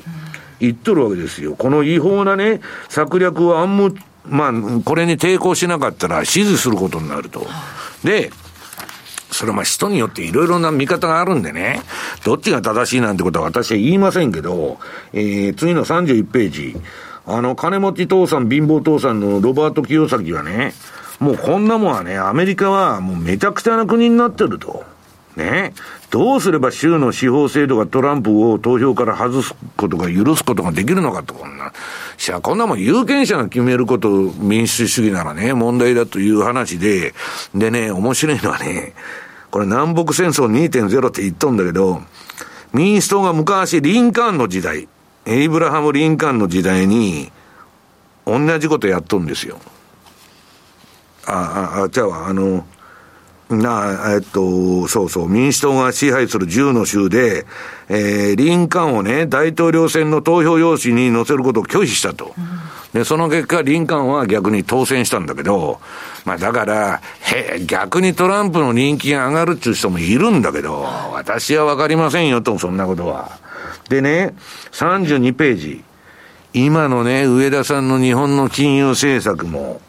[0.60, 1.54] 言っとるわけですよ。
[1.56, 3.94] この違法なね、策略を暗無、
[4.26, 4.52] まあ、
[4.84, 7.46] これに抵抗しなかったら支持することになると。
[8.04, 8.30] で、
[9.32, 11.80] それはまあ人によっていろいろな見方があるんでね、
[12.24, 14.78] どっちが正しいなんてことは私は言いませんけど、
[15.12, 16.76] えー、次の31ページ、
[17.26, 20.74] あの、金持ち父さん、貧乏父さんのロバート清崎はね、
[21.20, 24.84] もうこんなもんはね、アメリカはもうめちゃくちゃな国になってると。
[25.36, 25.74] ね。
[26.10, 31.72] どうすれば州の司法制度がトランプを投票から外すことが許すことができるのかと、こんな。
[32.16, 37.14] しゃ、こんなもん有権者が決めること民主主義ならね、問題だという話で、
[37.54, 38.94] でね、面白いのはね、
[39.50, 42.02] これ南北戦争2.0って言っとんだけど、
[42.72, 44.88] 民主党が昔リンカーンの時代、
[45.26, 47.30] エイブラハム・リンカーンの時代に、
[48.26, 49.58] 同じことやっとんですよ。
[51.26, 52.64] あ、あ、じゃあ、あの、
[53.50, 57.46] な、えっと、そうそう、民主党が支配する10の州で、
[57.88, 62.34] えー、リンカーンをね、大統領選の投票用紙に載せることを拒否したと。
[62.38, 65.80] うん、で、その結果、リンカーンは逆に当選したんだけど、
[66.24, 73.38] まあだから、へ、逆にトランプの人気が上がるっていう人もいるんだけど、私はわかりませんよと、そんなことは。
[73.88, 74.34] でね、
[74.70, 75.84] 32ページ。
[76.52, 79.80] 今のね、上田さんの日本の金融政策も、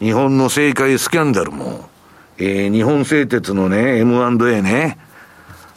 [0.00, 1.88] 日本の政界スキャンダルも、
[2.38, 4.98] えー、日本製鉄のね、M&A ね、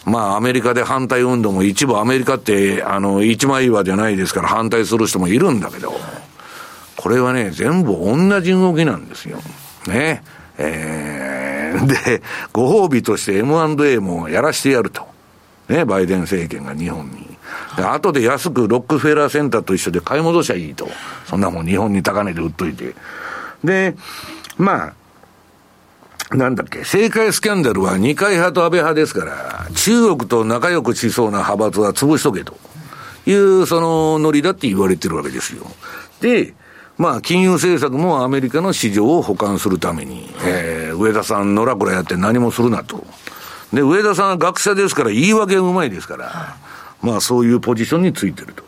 [0.06, 5.94] まあ、アメリカで反対運動も一部アメリカって、あの、一枚岩じゃないですから反対する人もいるんだけど、
[6.98, 9.40] これはね、全部同じ動きなんですよ。
[9.88, 10.22] ね。
[10.58, 12.22] えー、で、
[12.52, 15.08] ご褒美として M&A もやらしてやると。
[15.70, 17.26] ね、バイデン政権が日本に。
[17.78, 20.90] で、後で安くロックフェラーセンターと一緒で買い戻しゃいいと。
[21.26, 22.96] そんなもん日本に高値で売っといて。
[23.64, 23.96] で、
[24.58, 24.94] ま
[26.30, 32.56] あ、なんだっけ、政界スキャンダルは二階派と安倍派ですから、中国と仲良くしそうな派閥は潰しとけと
[33.26, 35.66] いう、そのノリだって言われてるわけですよ。
[36.22, 36.54] で、
[36.98, 43.08] まあ、金融政策もアメリカの市場を補完するために、えー、上田さん、のらくらやって何もするなと。
[43.74, 46.58] で、上田さんは学者ですから、言い訳うまいですから、
[47.02, 48.64] まあ、そういうポジションについてると。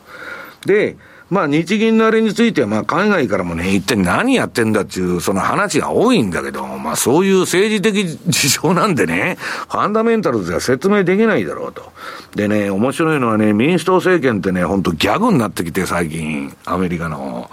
[0.65, 0.95] で、
[1.31, 9.37] まあ日銀のあれについては、まあ海外からもね、一体何やってんだっていう、その話が多いんだけど、まあそういう政治的事情なんでね、
[9.69, 11.93] ファンダメンタルズは説明できないだろうと。
[12.35, 17.49] でね、面白いのはね、民主党政権ってね、本当ギャグになってきて最近、アメリカの。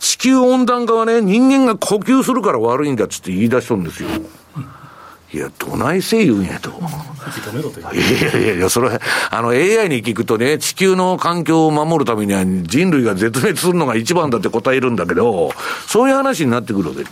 [0.00, 4.08] 地球温暖化はね、人間が呼吸するから悪いんだっつって言い出しとるんですよ。
[5.32, 6.70] いや、どないせ言うんやと。
[6.70, 9.00] いやいやいや、それ、
[9.30, 15.50] あの AI に聞くとね、地球の環境を守るためには人類が絶滅するのが一番だって答えるんだけど、
[15.86, 17.04] そういう話になってくるわけ。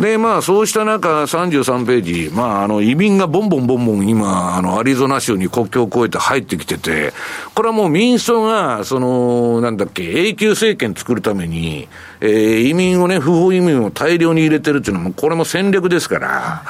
[0.00, 7.12] で、まあ、そうした中、33ページ、まあ、あの、移民がボンボンボンボン今、あの、アリゾナ州に国境を越えて入ってきてて、
[7.54, 11.88] これはもう民主党が、その、なんだっけ、永久政権作るために、
[12.20, 16.62] えー、移民をね、不法移民を大量に入れてるっていうのも、これも戦略ですから、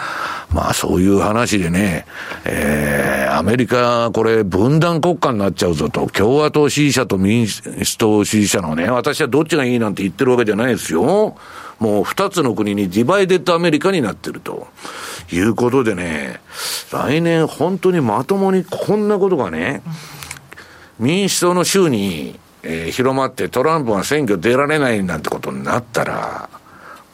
[0.53, 2.07] まあ、そういう話でね、
[2.45, 11.37] えー、アメリカ、これ、分断国家になっちゃうぞと、共和党支持者と民主党支持者のね、私はどっちがいいなんて言ってるわけじゃないですよ。
[11.79, 14.69] もう二つの国にディバイデッドアメリカになってると
[15.33, 16.41] いうことでね、
[16.93, 19.83] 来年本当にまともにこんなことがね、
[20.99, 26.51] 民主党の州に、えー、広まってトランプが選挙出られないなんてことになったら、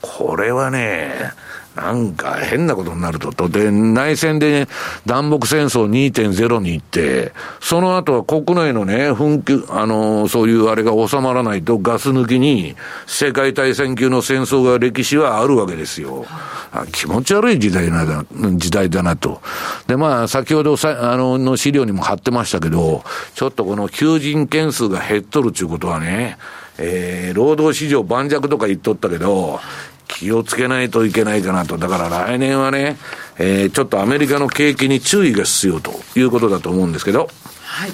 [0.00, 1.32] これはね、
[1.76, 3.32] なんか変なことになると。
[3.32, 4.68] と、で、内戦でね
[5.04, 12.74] 南北戦争2.0に行って、その後は国内のね、紛糾、あの、そういうあれが収まらないとガス抜きに
[13.06, 16.24] 世界大戦級の戦争が歴史はあるわけですよ。
[16.72, 19.42] あ気持ち悪い時代だ時代だなと。
[19.86, 23.04] で、まあ、先ほどさ、あの、の資料にも貼ってましたけど、
[23.34, 26.38] ちょっとこの求人件数が減っとるっていうことはね、
[26.78, 29.60] えー、労働市場盤石とか言っとったけど、
[30.08, 31.78] 気をつけないといけないかなと。
[31.78, 32.96] だから来年はね、
[33.38, 37.28] えー、ちょっとアメリカの景気に注意が必要ということだと思うんですけど。
[37.62, 37.90] はい。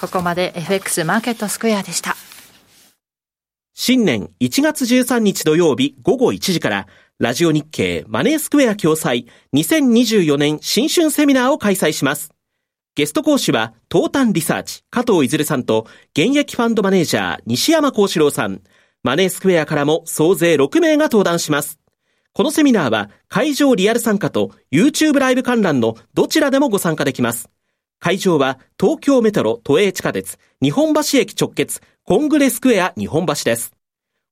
[0.00, 2.16] ここまで FX マーケットスクエアでした。
[3.74, 6.86] 新年1月13日土曜日午後1時から、
[7.18, 12.30] ラジオ日経マネースクエア共催2024年新春セミナーを開催します。
[12.96, 18.60] ゲスト講師は、東端リサーチ、加藤いずるさんと、現役ファンドマネージャー、西山幸四郎さん、
[19.04, 21.78] マネースクエアからも総勢6名が登壇します。
[22.32, 27.50] このセミナーは会場リアル参加と YouTube ライブ観覧のどちらでもご参加できます。
[28.00, 33.74] 会場は東京メトロ都営地下鉄日本橋駅直結コングレスクエア日本橋です。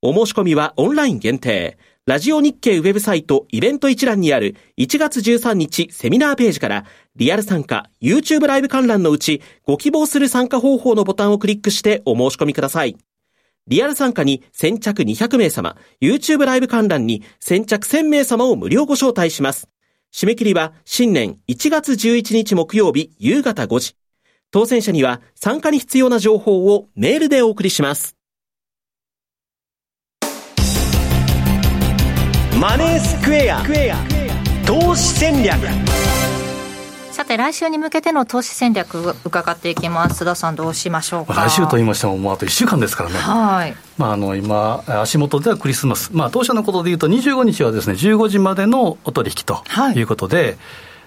[0.01, 1.77] お申し込みはオンライン限定。
[2.07, 6.85] ラジオ日経ウェブサイトイベント一覧にある1月13日セミナーページから
[7.15, 12.97] リアル参加 YouTube ライブ観覧のうちご希望する参加方法のボタンをクリックしてお申し込みください。
[13.69, 19.69] リアル参加に先着200名様、YouTube ライブ観覧に先着1000名様を無料ご招待します。
[20.13, 23.97] 締め切りは新年1月11日木曜日夕方5時。
[24.51, 28.17] 当選者には参加に必要な情報をメールでお送りします。
[32.61, 33.63] マネースクエア
[34.67, 35.59] 投資戦略
[37.23, 40.25] さて来週に向けての投資戦略伺っていきます。
[40.25, 41.35] 須田さんどうしましょうか？
[41.35, 43.17] 来週と言いましてももうあと1週間ですからね。
[43.17, 43.77] はい。
[43.97, 49.63] まあ、あの今、足元ではクリスマス、まあ、当社のことでいうと、25日はですね15時までのお取引と
[49.97, 50.03] い。
[50.03, 50.57] うことで、はい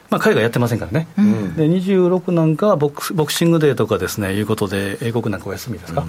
[0.09, 6.05] まあ、海外やってませんからね、うん、で26なんかはボクボクシングデーとかですねいうことで、英国なんかお休みですか、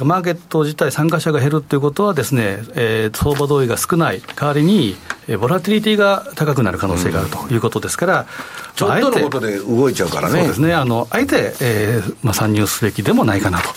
[0.00, 4.96] うん、マーケット自体、参加者が減るということは、ですね、えー、相場同意が少ない、代わりに、
[5.40, 8.26] ボラティリティが高くなる可能性があるということですから、うん、
[8.74, 10.38] ちょっとのことで動いちゃうからね。
[10.40, 10.74] そうですね。
[10.74, 13.74] あのあえて、えーまあ、参入すべきでもないかなと。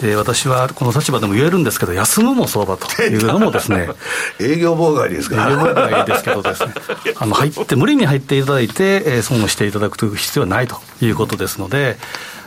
[0.00, 3.88] で私はこの立場でも言えるんですけど、休むも相場と いうのもですね
[4.40, 5.48] 営業妨害ですか？
[5.48, 6.74] 営業妨害ですけどですね、
[7.18, 11.96] あの入って無理に入っていただいて、えー、損をしていただくという必要はないということですので、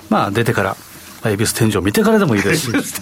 [0.10, 0.78] まあ、出てから
[1.26, 3.02] 恵比寿天井見てからでもいいですし、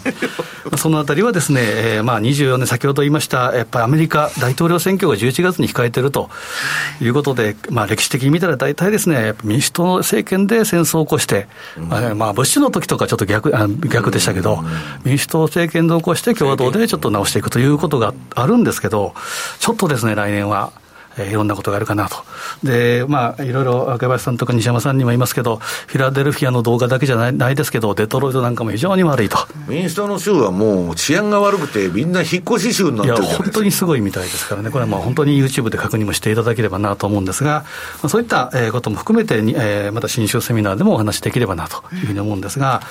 [0.77, 6.29] そのあたりはですね、えー、まあ24年、先ほど言いました、やっぱりアメリカ大統領選挙が11月に控えていると
[7.01, 7.07] い。
[7.07, 11.47] うことで、まあ、歴史的に見たら大体ですね、民主党政権で戦争を起こして、
[11.77, 14.59] うん、まあ、ブッシュの時とかちょっと逆あ逆でしたけど、
[15.03, 19.13] 民主党政権で起こして、共和党でちょっと直していくということがあるんですけど、
[19.59, 20.71] ちょっとですね、来年は。
[21.17, 22.17] えー、いろんなことがあるかなと。
[22.63, 29.37] で、まあ、いろいろ若林さんとか西山さんにも言いますけど、フィラデルフィアの動画だけじゃないないですけど、デトロイトなんかも非常に悪いと。
[29.67, 37.65] 民主党の州はもう治安が悪くて、みんな引っ越し州になってるいや、本当にすごいみたいですからね、これはまあ本当に YouTube で確認もしていただければなと思うんですが、
[38.01, 42.81] まあ、そういったことも含めてに、えー、また新州セミナーでもお話しできればなというふうに思うんですが、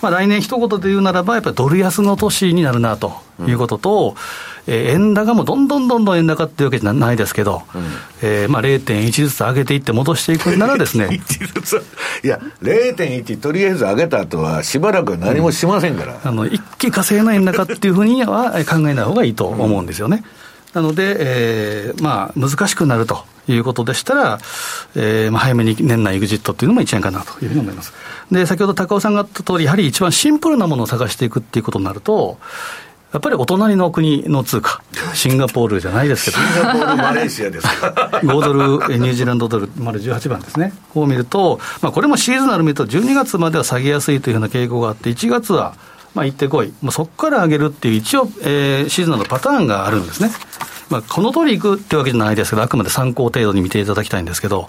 [0.00, 3.12] まあ、来年一言で言うならば、やっぱりドル安の年になるなと
[3.46, 4.14] いうことと、
[4.48, 7.82] うんえー、円高もどんどんどんどん円高っていうわけじゃないですけど、うん、
[8.22, 11.08] えー、まあ、0.1ずつ上げていって戻していくならですね
[12.24, 20.24] いや、0.1とりあえず上げた後は、しばらく何もしませんから、うん、あの一気稼げない円高っていうふうには 考えない方がいいと思うんですよね。
[20.72, 24.38] なので、えー、まあ、難しくなるということでしたら、
[24.96, 27.92] えー、まあ早めに年内エグジットっていうのも一円かなというふうに思います。
[28.32, 32.38] で、先ほど高尾さんが言った通り、やはり一番シンプルなものを探していくっていうことになると、
[33.14, 34.82] やっぱりお隣の国の通貨、
[35.14, 38.10] シンガポールじゃないですけど、シンガポール、マレーシアですか。
[38.24, 40.72] 5ドル、ニュージーランドドル、丸18番ですね。
[40.92, 45.74] こう見ると、まあ、これもシーズナル見ると、12月までは下げやすいというような傾向があって、1月は、
[46.16, 50.32] まあ、行ってこい、まあ、そこから上げるっていう、一応、えー、シーズナルのパターンがあるんですね。
[50.90, 54.68] まあ、この通りいくってわけじゃないですけど、あくまで参考程度に見ていただきたいんですけど、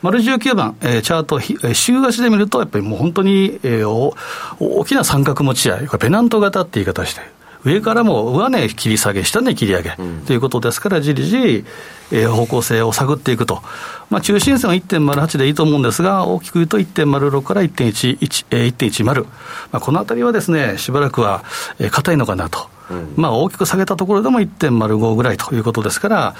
[0.00, 4.14] 丸19番、えー、チャート、えー、週足で見ると、やっぱりもう本当に、えー、お
[4.58, 7.20] 大きな三角持ち合い、これペナント型って言い方して、
[7.64, 11.64] 上からも上値切り下げ、下値切り上げ、ということですから、じりじり、
[12.10, 13.62] えー、方向性を探っていくと、
[14.10, 19.24] まあ、中心線は1.08でいいと思うんですが、大きく言うと1.06から1.11、えー、1.10、ま
[19.72, 21.44] あ、このあたりはですね、しばらくは
[21.90, 26.34] 硬、えー、いのかなと、うん、まあ、大きく下げたところでも1.05ぐらいということですから、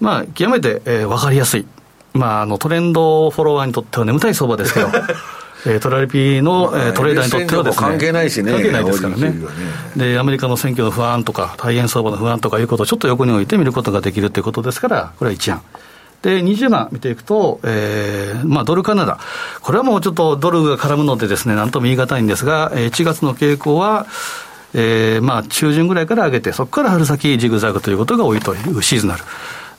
[0.00, 1.66] まあ、極めて、えー、分かりやすい。
[2.12, 4.88] まあ、あのトレンドフォロワーにとっては眠たい相場ですけど、
[5.66, 9.34] えー、トラリピの、えー、トレーダーにとってはですね、関係ないしね、関係ないですからね、
[9.96, 15.62] でアメリカの選挙の不安とか、大変相場の不安とかいうことをちょっと横に置いて見ることができるということですから、これは一案。
[16.22, 19.18] で、20番見ていくと、えー、まあ、ドルカナダ。
[19.60, 24.06] これはもうちょっとドルが絡むのでですね、なんとも言い難いんですが、1月の傾向は、
[24.74, 29.22] えー、まあ、中旬ぐらいから上げて、そこから春先ジグザグということが多いというシーズナル。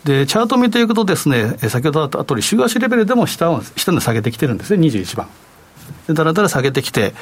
[0.05, 5.27] で、チャート見ていくとですね、先ほどあった通り、週足レベルでも下を、下に下げてきてるんですね、21番。
[6.13, 7.13] だらだら下げてきて、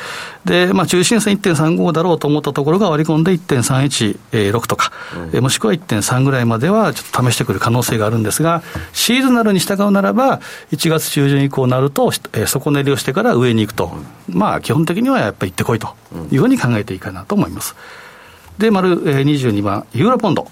[0.45, 4.91] で、まあ、中心線1.35だろうと思ったところが割り込んで1.316とか、
[5.34, 10.39] うん、もしくは1.3ぐらいまではちょっと試してくる可能性があるんですが、シーズナルに従うならば、
[10.72, 13.91] 1月中旬以降になると、えー、底練りをしてから上に行くと、
[14.30, 15.95] まあ、基本的にはやっぱり行ってこいと
[16.31, 17.76] いうふうに考えていいかなと思います。
[18.57, 20.47] で、丸22番、ユーロポンド。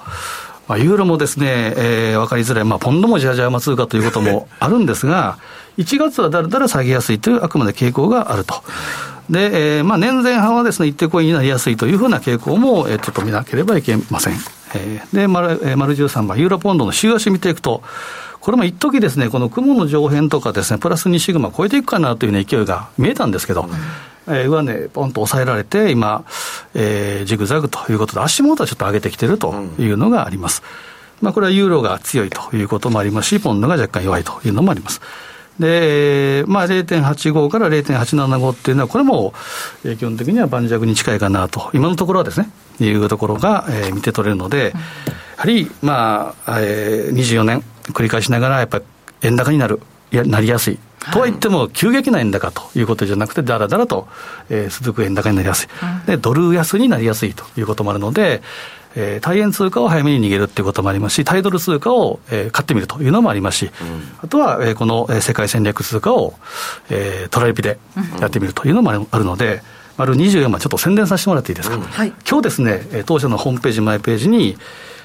[0.68, 5.38] まあ、ユーロもですね、えー、分かりづらい、まあ、ポンドもじゃじゃ馬通貨ということも あるんですが、
[5.78, 8.56] 1月はだらだら下げやすいというあくまで傾向があると。
[9.30, 14.34] で、えー、まあ、年前半はですね、一定コインになりやすいというふうな傾向も、えー、ちょっと見なければいけません。
[14.76, 17.82] えー、で、丸、えー、丸13番、ユーロポンドの週足見ていくと、
[18.40, 23.70] これも一時ですね、この雲の上辺とかですね、プラス2シグマ超えていくかなという、ね、勢いが見えたんですけど、うん
[24.28, 26.26] えー、上値、ポンと抑えられて、今、
[26.74, 30.64] えー、ジグザグということで、足元はちょっと上げてきてるというのがあります。
[31.22, 35.02] まあ、これはユーロが強いということもありますし、ポンドが若干弱いというのもあります。
[35.60, 39.34] で、まあ、0.85から0.875っていうのは、これも、
[39.84, 42.50] 基本的には盤石に近いかなと、今のところはですね、
[42.80, 44.80] いうところが、えー、見て取れるので、や
[45.38, 48.84] はり、まあ、えー、24年繰り返しながら、やっぱり
[49.22, 49.80] 円高になる、
[50.12, 50.80] やなりやすい。
[51.14, 54.08] とは言っても、急激な円高ということじゃなくて、だらだらと、
[54.50, 55.68] えー、続く円高になりやすい、
[56.08, 58.42] で、ドル安になりやすいということもあるので、
[58.98, 66.34] えー、対円通貨を早めに逃げるっていうこともありますし、対ドル通貨を、えー、買ってみるというのもありますし、うん、あとは、えー、この、えー、世界戦略通貨を、
[66.90, 67.78] えー、トラリピで
[68.22, 69.62] やってみるというのもあるので、
[69.98, 71.76] 丸24番、ちょっと宣伝させてもらっていいですか？
[71.76, 71.82] うん。
[71.82, 74.58] はい、今日ですね、当社のホームページ、マイページに、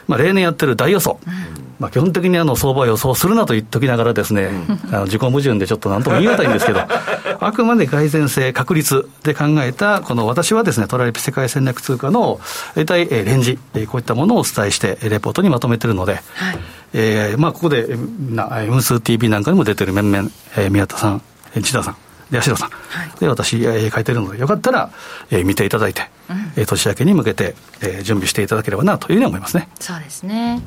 [0.09, 1.33] まあ、例年やってる大予想、うん、
[1.81, 6.81] まあ、基本的にあの相場予想するなと言っときながらですね、うん、あの自己矛盾でちょっとなんとも言い難いんですけど、
[7.41, 12.39] あくまで蓋然性、確率で考えた、この私はですね、トラリピ世界戦略通貨の
[12.75, 13.59] 大体レンジ、
[13.89, 16.59] こういったものをお伝えして、レポートにまとめてるので、はい、
[16.93, 17.97] えー、まあ、ここで、
[18.31, 20.29] な、ムス TV なんかにも出てる面々、
[20.59, 21.23] えー、宮田さん、
[21.63, 21.97] 千田さん、
[22.31, 24.91] で、八代さん、はい、で私、えー、書いてるので、よかったら、
[25.31, 26.09] えー、見ていただいて、うん、
[26.57, 29.69] えー、年明けに向けて、えー、準備していただければなというふうに思いますね。
[29.79, 30.61] そうですね。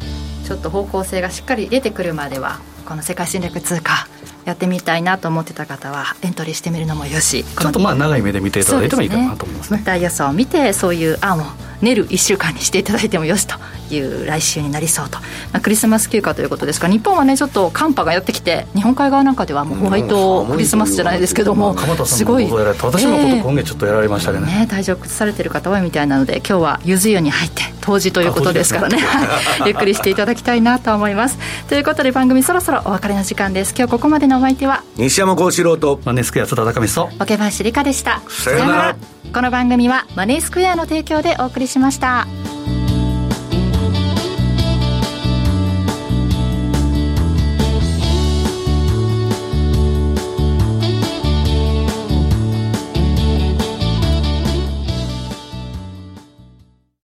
[0.46, 4.08] ちょっと方向性がしっかり出てくるまでは、この世界戦略通貨、
[4.46, 11.44] やってみたいなと思ってた方はエントリーしてみるのもよしちょっとまあ長い目で見ていただいてもいいかなと思いますね、ね、大予想を見てそういう案を
[11.82, 13.56] 練る1週間にしていただいてもよしと
[13.94, 15.20] いう来週になりそうと、
[15.52, 21.76] まあ、クリスマス休暇ということですが日本はねちょっと寒波がやってきて日本海側なんかではもうホワイトクリスマスじゃないですけども、
[22.06, 28.98] すごい私のこと今月ちょっとやられましたね,、ね体調崩されてる方多いみたいなので今日はゆず湯に入って当時ということですからね。
[29.68, 31.38] ゆっくりしていただきたいなと思います。
[31.68, 33.74] ということで番組そろそろお別れの時間です。
[33.78, 38.22] 今日ここまでのお相手は西山幸四郎とマネースクエア津田隆光と桶林理香でした。
[38.30, 38.96] さよなら。
[39.34, 42.28] この番組はマネースクエアの提供でお送りしました。